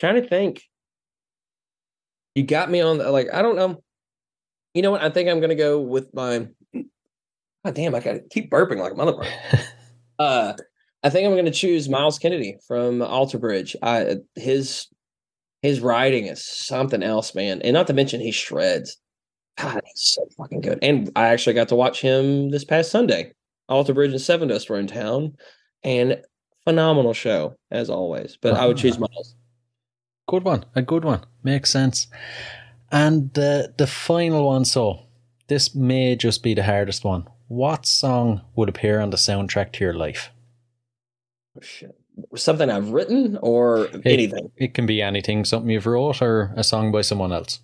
trying 0.00 0.20
to 0.20 0.26
think. 0.26 0.62
You 2.34 2.44
got 2.44 2.70
me 2.70 2.80
on 2.80 2.98
the, 2.98 3.10
like 3.10 3.28
I 3.32 3.42
don't 3.42 3.56
know. 3.56 3.82
You 4.72 4.82
know 4.82 4.92
what? 4.92 5.02
I 5.02 5.10
think 5.10 5.28
I'm 5.28 5.40
gonna 5.40 5.54
go 5.54 5.80
with 5.80 6.14
my 6.14 6.48
God 7.64 7.74
damn, 7.74 7.94
I 7.94 8.00
gotta 8.00 8.22
keep 8.30 8.50
burping 8.50 8.78
like 8.78 8.92
a 8.92 8.94
motherfucker. 8.94 9.60
uh 10.18 10.54
I 11.02 11.10
think 11.10 11.26
I'm 11.26 11.36
gonna 11.36 11.50
choose 11.50 11.88
Myles 11.88 12.18
Kennedy 12.18 12.56
from 12.66 13.02
Alter 13.02 13.38
Bridge. 13.38 13.76
I 13.82 14.16
his 14.36 14.86
his 15.60 15.80
writing 15.80 16.26
is 16.26 16.46
something 16.46 17.02
else, 17.02 17.34
man. 17.34 17.60
And 17.60 17.74
not 17.74 17.86
to 17.88 17.92
mention 17.92 18.22
he 18.22 18.30
shreds. 18.32 18.96
God, 19.56 19.82
he's 19.84 20.02
so 20.02 20.26
fucking 20.36 20.60
good. 20.60 20.78
And 20.82 21.10
I 21.16 21.28
actually 21.28 21.54
got 21.54 21.68
to 21.68 21.74
watch 21.74 22.00
him 22.00 22.50
this 22.50 22.64
past 22.64 22.90
Sunday. 22.90 23.32
Alter 23.68 23.94
Bridge 23.94 24.10
and 24.10 24.20
Sevendust 24.20 24.68
were 24.68 24.78
in 24.78 24.86
town, 24.86 25.36
and 25.84 26.22
phenomenal 26.64 27.14
show 27.14 27.56
as 27.70 27.88
always. 27.88 28.36
But 28.40 28.54
I 28.54 28.66
would 28.66 28.76
choose 28.76 28.98
Myles. 28.98 29.36
Good 30.28 30.44
one. 30.44 30.64
A 30.74 30.82
good 30.82 31.04
one. 31.04 31.24
Makes 31.42 31.70
sense. 31.70 32.06
And 32.90 33.32
the 33.34 33.72
the 33.76 33.86
final 33.86 34.46
one, 34.46 34.64
so 34.64 35.00
this 35.48 35.74
may 35.74 36.16
just 36.16 36.42
be 36.42 36.54
the 36.54 36.64
hardest 36.64 37.04
one. 37.04 37.26
What 37.48 37.86
song 37.86 38.42
would 38.54 38.68
appear 38.68 39.00
on 39.00 39.10
the 39.10 39.16
soundtrack 39.16 39.72
to 39.72 39.84
your 39.84 39.94
life? 39.94 40.30
Oh, 41.56 41.60
shit. 41.60 41.96
Something 42.36 42.70
I've 42.70 42.90
written 42.90 43.38
or 43.42 43.88
anything. 44.04 44.52
It 44.56 44.74
can 44.74 44.86
be 44.86 45.02
anything, 45.02 45.44
something 45.44 45.70
you've 45.70 45.86
wrote 45.86 46.22
or 46.22 46.52
a 46.56 46.62
song 46.62 46.92
by 46.92 47.00
someone 47.00 47.32
else. 47.32 47.60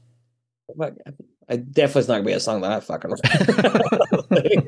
I 1.49 1.57
definitely 1.57 2.01
it's 2.01 2.09
not 2.09 2.15
gonna 2.15 2.27
be 2.27 2.33
a 2.33 2.41
song 2.41 2.61
that 2.63 2.73
I 2.73 2.81
fucking 2.81 3.11
wrote. 3.11 3.21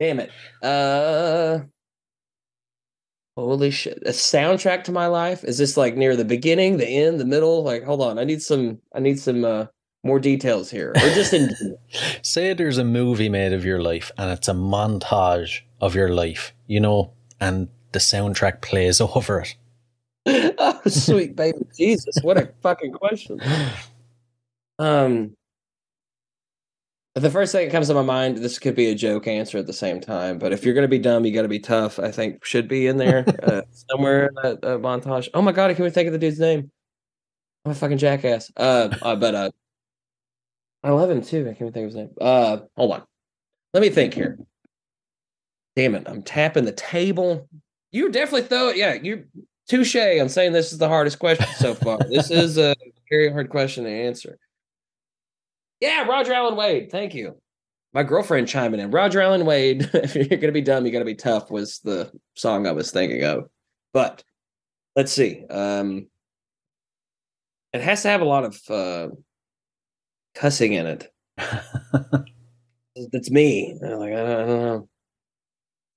Damn 0.00 0.20
it. 0.20 0.30
Uh 0.62 1.60
holy 3.36 3.70
shit. 3.70 3.98
A 4.06 4.10
soundtrack 4.10 4.84
to 4.84 4.92
my 4.92 5.06
life? 5.06 5.44
Is 5.44 5.58
this 5.58 5.76
like 5.76 5.96
near 5.96 6.16
the 6.16 6.24
beginning, 6.24 6.78
the 6.78 6.88
end, 6.88 7.20
the 7.20 7.24
middle? 7.24 7.62
Like, 7.62 7.84
hold 7.84 8.02
on. 8.02 8.18
I 8.18 8.24
need 8.24 8.42
some 8.42 8.80
I 8.94 9.00
need 9.00 9.20
some 9.20 9.44
uh 9.44 9.66
more 10.02 10.18
details 10.18 10.70
here. 10.70 10.90
Or 10.90 11.08
just 11.10 11.32
in 11.32 11.50
Say 12.22 12.52
there's 12.52 12.78
a 12.78 12.84
movie 12.84 13.28
made 13.28 13.52
of 13.52 13.64
your 13.64 13.80
life 13.80 14.10
and 14.18 14.30
it's 14.30 14.48
a 14.48 14.52
montage 14.54 15.60
of 15.80 15.94
your 15.94 16.08
life, 16.08 16.52
you 16.66 16.80
know, 16.80 17.12
and 17.40 17.68
the 17.92 17.98
soundtrack 18.00 18.60
plays 18.60 19.00
over 19.14 19.40
it. 19.40 19.56
oh, 20.58 20.80
sweet 20.86 21.36
baby 21.36 21.58
Jesus. 21.76 22.16
What 22.22 22.38
a 22.38 22.52
fucking 22.60 22.92
question. 22.92 23.40
Um 24.80 25.36
the 27.22 27.30
first 27.30 27.52
thing 27.52 27.66
that 27.66 27.72
comes 27.72 27.88
to 27.88 27.94
my 27.94 28.02
mind, 28.02 28.38
this 28.38 28.58
could 28.58 28.74
be 28.74 28.90
a 28.90 28.94
joke 28.94 29.26
answer 29.26 29.56
at 29.56 29.66
the 29.66 29.72
same 29.72 30.00
time, 30.00 30.38
but 30.38 30.52
if 30.52 30.64
you're 30.64 30.74
going 30.74 30.84
to 30.84 30.88
be 30.88 30.98
dumb, 30.98 31.24
you 31.24 31.32
got 31.32 31.42
to 31.42 31.48
be 31.48 31.58
tough. 31.58 31.98
I 31.98 32.10
think 32.10 32.44
should 32.44 32.68
be 32.68 32.86
in 32.86 32.98
there 32.98 33.24
uh, 33.42 33.62
somewhere 33.72 34.26
in 34.26 34.34
that 34.42 34.58
uh, 34.62 34.78
montage. 34.78 35.28
Oh 35.32 35.40
my 35.40 35.52
god, 35.52 35.70
I 35.70 35.74
can't 35.74 35.80
even 35.80 35.92
think 35.92 36.08
of 36.08 36.12
the 36.12 36.18
dude's 36.18 36.38
name. 36.38 36.70
I'm 37.64 37.72
a 37.72 37.74
fucking 37.74 37.98
jackass. 37.98 38.52
Uh, 38.56 38.94
uh 39.00 39.16
but 39.16 39.34
uh, 39.34 39.50
I 40.84 40.90
love 40.90 41.10
him 41.10 41.22
too. 41.22 41.42
I 41.42 41.54
can't 41.54 41.62
even 41.62 41.72
think 41.72 41.84
of 41.84 41.88
his 41.88 41.96
name. 41.96 42.10
Uh, 42.20 42.58
hold 42.76 42.92
on, 42.92 43.02
let 43.72 43.80
me 43.80 43.88
think 43.88 44.12
here. 44.12 44.38
Damn 45.74 45.94
it, 45.94 46.06
I'm 46.06 46.22
tapping 46.22 46.66
the 46.66 46.72
table. 46.72 47.48
You 47.92 48.10
definitely 48.10 48.48
throw 48.48 48.68
it. 48.68 48.76
Yeah, 48.76 48.92
you 48.92 49.24
touche 49.68 49.96
on 49.96 50.28
saying 50.28 50.52
this 50.52 50.70
is 50.70 50.78
the 50.78 50.88
hardest 50.88 51.18
question 51.18 51.46
so 51.56 51.74
far. 51.74 51.98
this 52.10 52.30
is 52.30 52.58
a 52.58 52.74
very 53.10 53.32
hard 53.32 53.48
question 53.48 53.84
to 53.84 53.90
answer. 53.90 54.38
Yeah, 55.80 56.04
Roger 56.04 56.32
Alan 56.32 56.56
Wade. 56.56 56.90
Thank 56.90 57.14
you. 57.14 57.36
My 57.92 58.02
girlfriend 58.02 58.48
chiming 58.48 58.80
in. 58.80 58.90
Roger 58.90 59.20
Alan 59.20 59.46
Wade. 59.46 59.88
if 59.94 60.14
you're 60.14 60.38
gonna 60.38 60.52
be 60.52 60.60
dumb, 60.60 60.86
you 60.86 60.92
gotta 60.92 61.04
be 61.04 61.14
tough. 61.14 61.50
Was 61.50 61.80
the 61.80 62.10
song 62.34 62.66
I 62.66 62.72
was 62.72 62.90
thinking 62.90 63.24
of. 63.24 63.48
But 63.92 64.22
let's 64.94 65.12
see. 65.12 65.44
Um, 65.48 66.08
it 67.72 67.80
has 67.80 68.02
to 68.02 68.08
have 68.08 68.20
a 68.20 68.26
lot 68.26 68.44
of 68.44 68.60
uh, 68.70 69.08
cussing 70.34 70.72
in 70.72 70.86
it. 70.86 71.12
That's 73.12 73.30
me. 73.30 73.78
I'm 73.82 73.98
like 73.98 74.12
I 74.12 74.16
don't, 74.16 74.30
I 74.30 74.46
don't 74.46 74.62
know. 74.62 74.88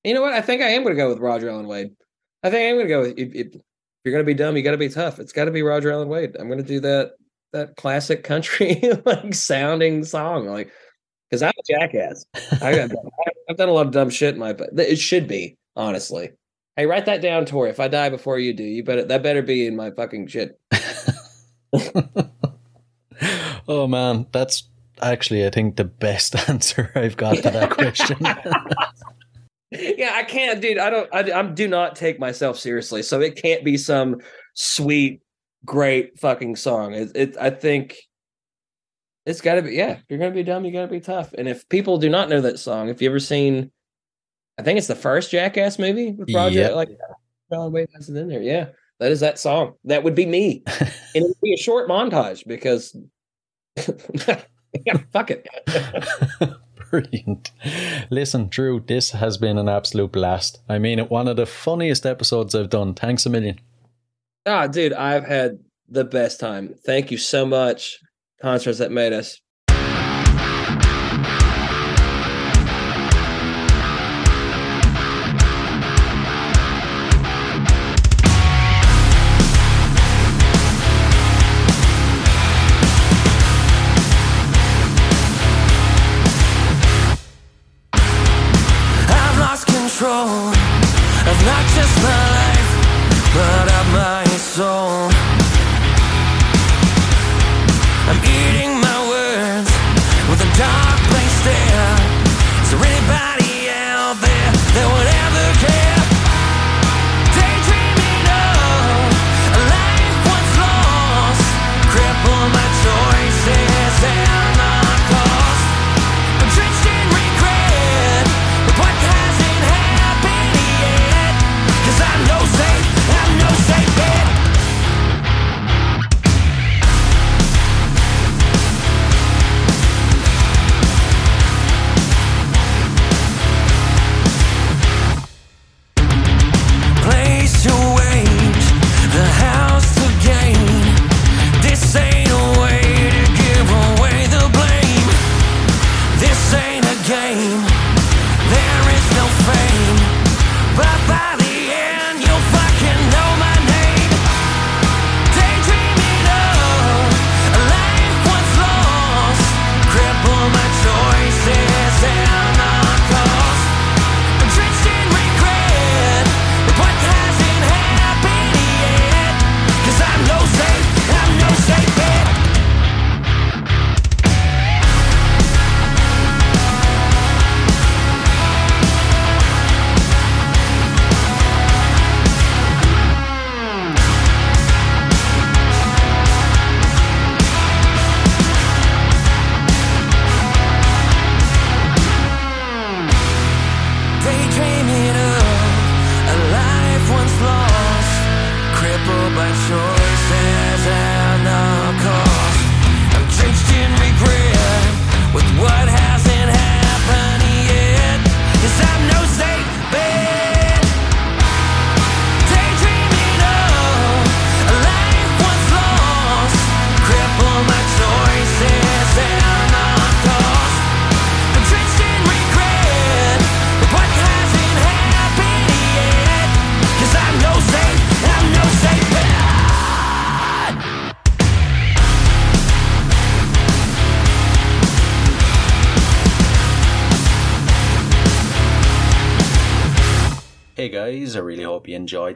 You 0.03 0.13
know 0.13 0.21
what? 0.21 0.34
I 0.34 0.41
think 0.41 0.61
I 0.61 0.69
am 0.69 0.84
gonna 0.84 0.95
go 0.95 1.09
with 1.09 1.19
Roger 1.19 1.49
Alan 1.49 1.67
Wade. 1.67 1.91
I 2.43 2.49
think 2.49 2.69
I'm 2.69 2.77
gonna 2.77 2.89
go 2.89 3.01
with 3.01 3.17
if, 3.17 3.34
if 3.34 3.61
you're 4.03 4.13
gonna 4.13 4.23
be 4.23 4.34
dumb, 4.34 4.55
you 4.57 4.63
gotta 4.63 4.77
be 4.77 4.89
tough. 4.89 5.19
It's 5.19 5.34
gotta 5.34 5.51
be 5.51 5.61
Roger 5.61 5.91
Alan 5.91 6.09
Wade. 6.09 6.36
I'm 6.39 6.49
gonna 6.49 6.63
do 6.63 6.80
that 6.82 7.11
that 7.51 7.75
classic 7.75 8.23
country 8.23 8.81
like 9.05 9.33
sounding 9.33 10.03
song 10.03 10.47
like 10.47 10.71
because 11.29 11.43
i'm 11.43 11.49
a 11.57 11.63
jackass. 11.71 12.25
I 12.61 12.75
got, 12.75 12.91
i've 13.49 13.57
done 13.57 13.69
a 13.69 13.73
lot 13.73 13.87
of 13.87 13.91
dumb 13.91 14.09
shit 14.09 14.33
in 14.33 14.39
my 14.39 14.53
but 14.53 14.69
it 14.77 14.97
should 14.97 15.27
be 15.27 15.57
honestly. 15.75 16.31
Hey 16.75 16.85
write 16.85 17.05
that 17.05 17.21
down 17.21 17.45
tori. 17.45 17.69
If 17.69 17.79
i 17.79 17.87
die 17.87 18.09
before 18.09 18.39
you 18.39 18.53
do 18.53 18.63
you 18.63 18.83
better 18.83 19.03
that 19.03 19.23
better 19.23 19.41
be 19.41 19.65
in 19.65 19.75
my 19.75 19.91
fucking 19.91 20.27
shit. 20.27 20.59
Oh 23.67 23.85
man 23.85 24.25
that's 24.31 24.63
actually 25.01 25.45
i 25.45 25.49
think 25.49 25.75
the 25.75 25.83
best 25.83 26.49
answer 26.49 26.91
i've 26.95 27.17
got 27.17 27.35
to 27.35 27.41
that 27.43 27.69
question. 27.69 28.17
Yeah 29.71 30.13
i 30.15 30.23
can't 30.23 30.61
dude. 30.61 30.79
I 30.79 30.89
don't 30.89 31.13
I, 31.13 31.39
I 31.39 31.43
do 31.43 31.67
not 31.67 31.95
take 31.95 32.19
myself 32.19 32.57
seriously 32.57 33.03
so 33.03 33.21
it 33.21 33.35
can't 33.35 33.63
be 33.63 33.77
some 33.77 34.21
sweet 34.55 35.21
great 35.66 36.20
fucking 36.20 36.55
song. 36.55 36.93
It, 36.93 37.12
it 37.16 37.38
I 37.39 37.49
think 37.49 37.97
it's 39.26 39.41
got 39.41 39.55
to 39.55 39.62
be 39.62 39.72
yeah. 39.72 39.91
If 39.91 40.03
you're 40.10 40.20
gonna 40.20 40.32
be 40.32 40.43
dumb, 40.43 40.66
you 40.66 40.72
gotta 40.72 40.88
be 40.88 40.99
tough. 40.99 41.34
And 41.34 41.47
if 41.47 41.68
people 41.70 41.97
do 41.97 42.10
not 42.10 42.30
know 42.30 42.41
that 42.41 42.60
song, 42.60 42.89
if 42.89 43.01
you 43.01 43.10
ever 43.10 43.20
seen, 43.20 43.72
I 44.57 44.64
think 44.64 44.78
it's 44.78 44.88
the 44.88 44.95
first 44.95 45.32
Jackass 45.32 45.80
movie 45.80 46.12
with 46.12 46.34
Roger. 46.34 46.60
Yep. 46.60 46.76
Like, 46.76 46.89
John 47.51 47.72
Wade 47.72 47.89
has 47.95 48.10
it 48.10 48.18
in 48.18 48.28
there. 48.28 48.41
Yeah, 48.41 48.68
that 48.99 49.12
is 49.12 49.20
that 49.20 49.39
song. 49.39 49.74
That 49.86 50.03
would 50.03 50.16
be 50.16 50.26
me, 50.26 50.64
and 50.80 50.89
it 51.14 51.24
would 51.24 51.41
be 51.41 51.53
a 51.53 51.57
short 51.57 51.89
montage 51.89 52.45
because. 52.47 52.95
yeah, 53.78 54.97
fuck 55.12 55.32
it. 55.32 55.47
Brilliant. 56.89 57.51
Listen, 58.10 58.47
Drew, 58.49 58.80
this 58.80 59.12
has 59.12 59.38
been 59.38 59.60
an 59.60 59.70
absolute 59.70 60.12
blast. 60.12 60.60
I 60.68 60.80
mean 60.80 60.97
it, 60.97 61.12
one 61.12 61.28
of 61.28 61.38
the 61.38 61.45
funniest 61.45 62.05
episodes 62.05 62.55
I've 62.55 62.72
done. 62.72 62.95
Thanks 62.95 63.28
a 63.28 63.30
million. 63.30 63.60
Ah, 64.49 64.65
dude, 64.65 64.93
I've 64.93 65.27
had 65.27 65.59
the 65.87 66.03
best 66.03 66.39
time. 66.39 66.73
Thank 66.83 67.11
you 67.11 67.19
so 67.19 67.45
much, 67.45 67.99
concerts 68.41 68.79
that 68.79 68.91
made 68.91 69.13
us. 69.13 69.39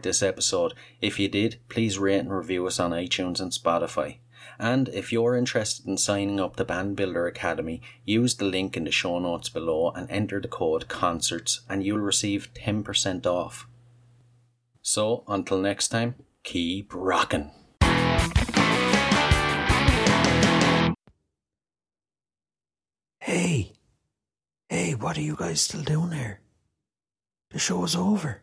This 0.03 0.21
episode. 0.21 0.73
If 1.01 1.19
you 1.19 1.27
did, 1.27 1.59
please 1.69 1.97
rate 1.97 2.19
and 2.19 2.31
review 2.31 2.67
us 2.67 2.79
on 2.79 2.91
iTunes 2.91 3.39
and 3.39 3.51
Spotify. 3.51 4.17
And 4.59 4.89
if 4.89 5.11
you're 5.11 5.35
interested 5.35 5.87
in 5.87 5.97
signing 5.97 6.39
up 6.39 6.57
to 6.57 6.65
Band 6.65 6.95
Builder 6.95 7.25
Academy, 7.25 7.81
use 8.05 8.35
the 8.35 8.45
link 8.45 8.77
in 8.77 8.83
the 8.83 8.91
show 8.91 9.17
notes 9.19 9.49
below 9.49 9.91
and 9.91 10.09
enter 10.11 10.39
the 10.39 10.47
code 10.47 10.87
CONCERTS 10.87 11.61
and 11.67 11.83
you'll 11.83 11.99
receive 11.99 12.53
10% 12.53 13.25
off. 13.25 13.67
So, 14.81 15.23
until 15.27 15.59
next 15.59 15.87
time, 15.87 16.15
keep 16.43 16.93
rocking. 16.93 17.51
Hey, 23.19 23.71
hey, 24.67 24.93
what 24.95 25.17
are 25.17 25.21
you 25.21 25.35
guys 25.37 25.61
still 25.61 25.81
doing 25.81 26.11
here? 26.11 26.41
The 27.51 27.59
show's 27.59 27.95
over. 27.95 28.42